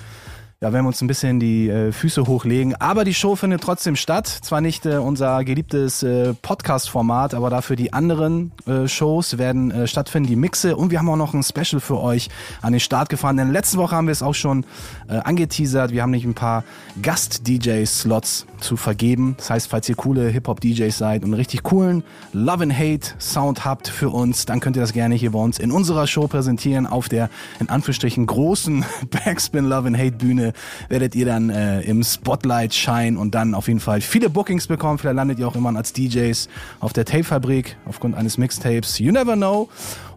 Ja, 0.61 0.73
werden 0.73 0.83
wir 0.83 0.89
uns 0.89 1.01
ein 1.01 1.07
bisschen 1.07 1.39
die 1.39 1.69
äh, 1.69 1.93
Füße 1.93 2.27
hochlegen. 2.27 2.75
Aber 2.75 3.05
die 3.05 3.13
Show 3.13 3.37
findet 3.37 3.63
trotzdem 3.63 3.95
statt. 3.95 4.27
Zwar 4.27 4.59
nicht 4.59 4.85
äh, 4.85 4.97
unser 4.97 5.45
geliebtes 5.45 6.03
äh, 6.03 6.33
Podcast-Format, 6.33 7.33
aber 7.33 7.49
dafür 7.49 7.77
die 7.77 7.93
anderen 7.93 8.51
äh, 8.67 8.85
Shows 8.89 9.37
werden 9.37 9.71
äh, 9.71 9.87
stattfinden, 9.87 10.27
die 10.27 10.35
Mixe. 10.35 10.75
Und 10.75 10.91
wir 10.91 10.99
haben 10.99 11.07
auch 11.07 11.15
noch 11.15 11.33
ein 11.33 11.43
Special 11.43 11.79
für 11.79 12.01
euch 12.01 12.27
an 12.61 12.73
den 12.73 12.81
Start 12.81 13.07
gefahren. 13.07 13.37
Denn 13.37 13.53
letzte 13.53 13.77
Woche 13.77 13.95
haben 13.95 14.07
wir 14.07 14.11
es 14.11 14.21
auch 14.21 14.35
schon 14.35 14.65
äh, 15.07 15.13
angeteasert. 15.13 15.91
Wir 15.91 16.01
haben 16.01 16.11
nicht 16.11 16.25
ein 16.25 16.33
paar 16.33 16.65
Gast-DJ-Slots 17.01 18.45
zu 18.59 18.75
vergeben. 18.75 19.35
Das 19.37 19.51
heißt, 19.51 19.69
falls 19.69 19.87
ihr 19.87 19.95
coole 19.95 20.27
Hip-Hop-DJs 20.27 20.97
seid 20.97 21.23
und 21.23 21.35
richtig 21.35 21.63
coolen 21.63 22.03
Love 22.33 22.63
and 22.63 22.77
Hate 22.77 23.13
Sound 23.17 23.63
habt 23.63 23.87
für 23.87 24.09
uns, 24.09 24.45
dann 24.45 24.59
könnt 24.59 24.75
ihr 24.75 24.81
das 24.81 24.91
gerne 24.91 25.15
hier 25.15 25.31
bei 25.31 25.39
uns 25.39 25.57
in 25.57 25.71
unserer 25.71 26.05
Show 26.05 26.27
präsentieren 26.27 26.85
auf 26.85 27.07
der 27.07 27.29
in 27.61 27.69
Anführungsstrichen 27.69 28.25
großen 28.25 28.83
Backspin 29.09 29.63
Love 29.63 29.87
and 29.87 29.97
Hate 29.97 30.17
Bühne 30.17 30.48
werdet 30.89 31.15
ihr 31.15 31.25
dann 31.25 31.49
äh, 31.49 31.81
im 31.81 32.03
Spotlight 32.03 32.73
scheinen 32.73 33.17
und 33.17 33.35
dann 33.35 33.53
auf 33.53 33.67
jeden 33.67 33.79
Fall 33.79 34.01
viele 34.01 34.29
Bookings 34.29 34.67
bekommen. 34.67 34.97
Vielleicht 34.97 35.15
landet 35.15 35.39
ihr 35.39 35.47
auch 35.47 35.55
immer 35.55 35.75
als 35.75 35.93
DJs 35.93 36.49
auf 36.79 36.93
der 36.93 37.05
Tape-Fabrik 37.05 37.77
aufgrund 37.85 38.15
eines 38.15 38.37
Mixtapes. 38.37 38.99
You 38.99 39.11
never 39.11 39.35
know. 39.35 39.69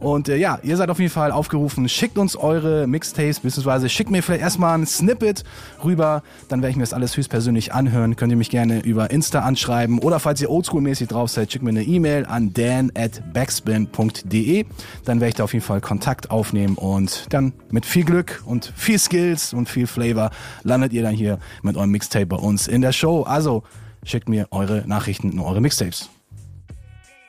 Und 0.02 0.28
äh, 0.28 0.36
ja, 0.36 0.58
ihr 0.62 0.76
seid 0.76 0.90
auf 0.90 0.98
jeden 0.98 1.12
Fall 1.12 1.30
aufgerufen. 1.30 1.88
Schickt 1.88 2.18
uns 2.18 2.34
eure 2.34 2.86
Mixtapes, 2.86 3.40
beziehungsweise 3.40 3.88
schickt 3.88 4.10
mir 4.10 4.22
vielleicht 4.22 4.42
erstmal 4.42 4.76
ein 4.76 4.86
Snippet 4.86 5.44
rüber. 5.84 6.22
Dann 6.48 6.60
werde 6.60 6.70
ich 6.70 6.76
mir 6.76 6.82
das 6.82 6.92
alles 6.92 7.16
höchstpersönlich 7.16 7.72
anhören. 7.72 8.16
Könnt 8.16 8.32
ihr 8.32 8.36
mich 8.36 8.50
gerne 8.50 8.80
über 8.80 9.10
Insta 9.10 9.40
anschreiben. 9.40 9.98
Oder 9.98 10.18
falls 10.18 10.40
ihr 10.40 10.50
oldschool-mäßig 10.50 11.08
drauf 11.08 11.30
seid, 11.30 11.52
schickt 11.52 11.64
mir 11.64 11.70
eine 11.70 11.84
E-Mail 11.84 12.26
an 12.26 12.52
dan 12.52 12.90
at 12.96 13.22
backspin.de. 13.32 14.64
Dann 15.04 15.20
werde 15.20 15.28
ich 15.28 15.34
da 15.34 15.44
auf 15.44 15.52
jeden 15.52 15.64
Fall 15.64 15.80
Kontakt 15.80 16.30
aufnehmen 16.30 16.76
und 16.76 17.26
dann 17.30 17.52
mit 17.70 17.86
viel 17.86 18.04
Glück 18.04 18.42
und 18.46 18.72
viel 18.76 18.98
Skills 18.98 19.52
und 19.52 19.68
viel 19.68 19.86
Flavor 19.86 20.21
landet 20.62 20.92
ihr 20.92 21.02
dann 21.02 21.14
hier 21.14 21.38
mit 21.62 21.76
eurem 21.76 21.90
Mixtape 21.90 22.26
bei 22.26 22.36
uns 22.36 22.68
in 22.68 22.82
der 22.82 22.92
Show. 22.92 23.22
Also 23.22 23.62
schickt 24.04 24.28
mir 24.28 24.46
eure 24.50 24.84
Nachrichten 24.86 25.38
und 25.38 25.40
eure 25.40 25.60
Mixtapes. 25.60 26.10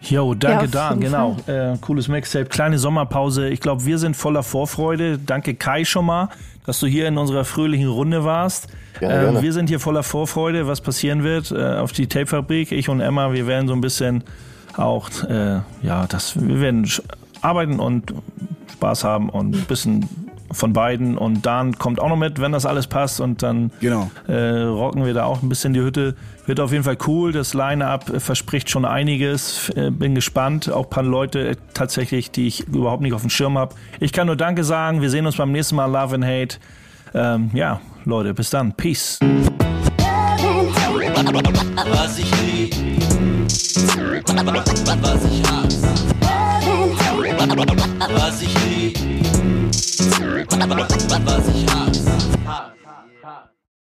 Jo, 0.02 0.34
danke 0.34 0.66
auf 0.66 0.72
Dan, 0.72 1.00
genau. 1.00 1.38
Äh, 1.48 1.78
cooles 1.80 2.08
Mixtape, 2.08 2.46
kleine 2.46 2.78
Sommerpause. 2.78 3.48
Ich 3.50 3.62
glaube, 3.62 3.86
wir 3.86 3.98
sind 3.98 4.16
voller 4.16 4.44
Vorfreude. 4.44 5.18
Danke 5.18 5.56
Kai 5.56 5.86
schon 5.86 6.06
mal, 6.06 6.30
dass 6.66 6.80
du 6.80 6.88
hier 6.88 7.08
in 7.08 7.18
unserer 7.18 7.46
fröhlichen 7.46 7.88
Runde 7.88 8.26
warst. 8.26 8.68
Gerne, 9.00 9.16
äh, 9.16 9.22
gerne. 9.22 9.41
Wir 9.41 9.54
sind 9.54 9.70
hier 9.70 9.80
voller 9.80 10.04
Vorfreude, 10.04 10.68
was 10.68 10.82
passieren 10.82 11.24
wird 11.24 11.52
äh, 11.52 11.76
auf 11.76 11.94
die 11.94 12.08
Tapefabrik. 12.08 12.72
Ich 12.74 12.89
und 12.89 13.00
Emma, 13.00 13.32
wir 13.32 13.48
werden 13.48 13.68
so 13.68 13.74
ein 13.74 13.82
bisschen 13.82 14.24
auch, 14.76 15.10
äh, 15.24 15.62
ja, 15.82 16.06
das, 16.08 16.36
wir 16.36 16.60
werden 16.60 16.89
arbeiten 17.41 17.80
und 17.80 18.14
Spaß 18.74 19.04
haben 19.06 19.30
und 19.30 19.56
ein 19.56 19.66
bisschen 19.66 20.10
von 20.54 20.74
beiden. 20.74 21.18
Und 21.18 21.45
Dan 21.45 21.78
kommt 21.78 21.99
auch 21.99 22.10
noch 22.10 22.18
mit, 22.18 22.39
wenn 22.41 22.51
das 22.51 22.66
alles 22.66 22.88
passt. 22.88 23.20
Und 23.20 23.43
dann 23.43 23.72
Genau. 23.80 24.10
äh, 24.28 24.34
rocken 24.64 25.06
wir 25.06 25.14
da 25.14 25.26
auch 25.26 25.41
ein 25.43 25.49
bisschen 25.49 25.74
die 25.74 25.82
Hütte. 25.82 26.16
Wird 26.45 26.60
auf 26.60 26.72
jeden 26.72 26.84
Fall 26.84 26.97
cool. 27.08 27.32
Das 27.32 27.54
Line-Up 27.54 28.10
äh, 28.10 28.20
verspricht 28.20 28.70
schon 28.70 28.86
einiges. 28.86 29.70
Äh, 29.70 29.91
bin 29.91 30.16
gespannt. 30.16 30.72
Auch 30.72 30.84
ein 30.86 30.89
paar 30.89 31.04
Leute 31.04 31.49
äh, 31.49 31.56
tatsächlich, 31.74 32.32
die 32.32 32.47
ich 32.47 32.68
überhaupt 32.68 33.01
nicht 33.01 33.14
auf 33.14 33.22
dem 33.22 33.30
Schirm 33.30 33.58
habe. 33.58 33.76
Ich 33.99 34.12
kann 34.14 34.28
nur 34.28 34.36
Danke 34.36 34.64
sagen. 34.64 35.01
Wir 35.01 35.10
sehen 35.10 35.26
uns 35.26 35.38
beim 35.38 35.51
nächsten 35.51 35.76
Mal. 35.76 35.86
Love 35.86 36.16
and 36.16 36.26
Hate. 36.26 36.58
Ähm, 37.16 37.51
ja, 37.54 37.80
Leute, 38.06 38.34
bis 38.34 38.49
dann. 38.49 38.74
Peace. 38.74 39.20
Was 41.91 42.18
ich 42.20 42.32
lieb, 42.41 42.76
was 45.01 45.26
ich 45.26 45.43
hasse. 45.49 45.88
Was 48.16 48.41
ich 48.41 48.54
lieb, 48.66 48.97
was 51.26 51.48
ich 51.50 51.66
hasse. 51.70 52.72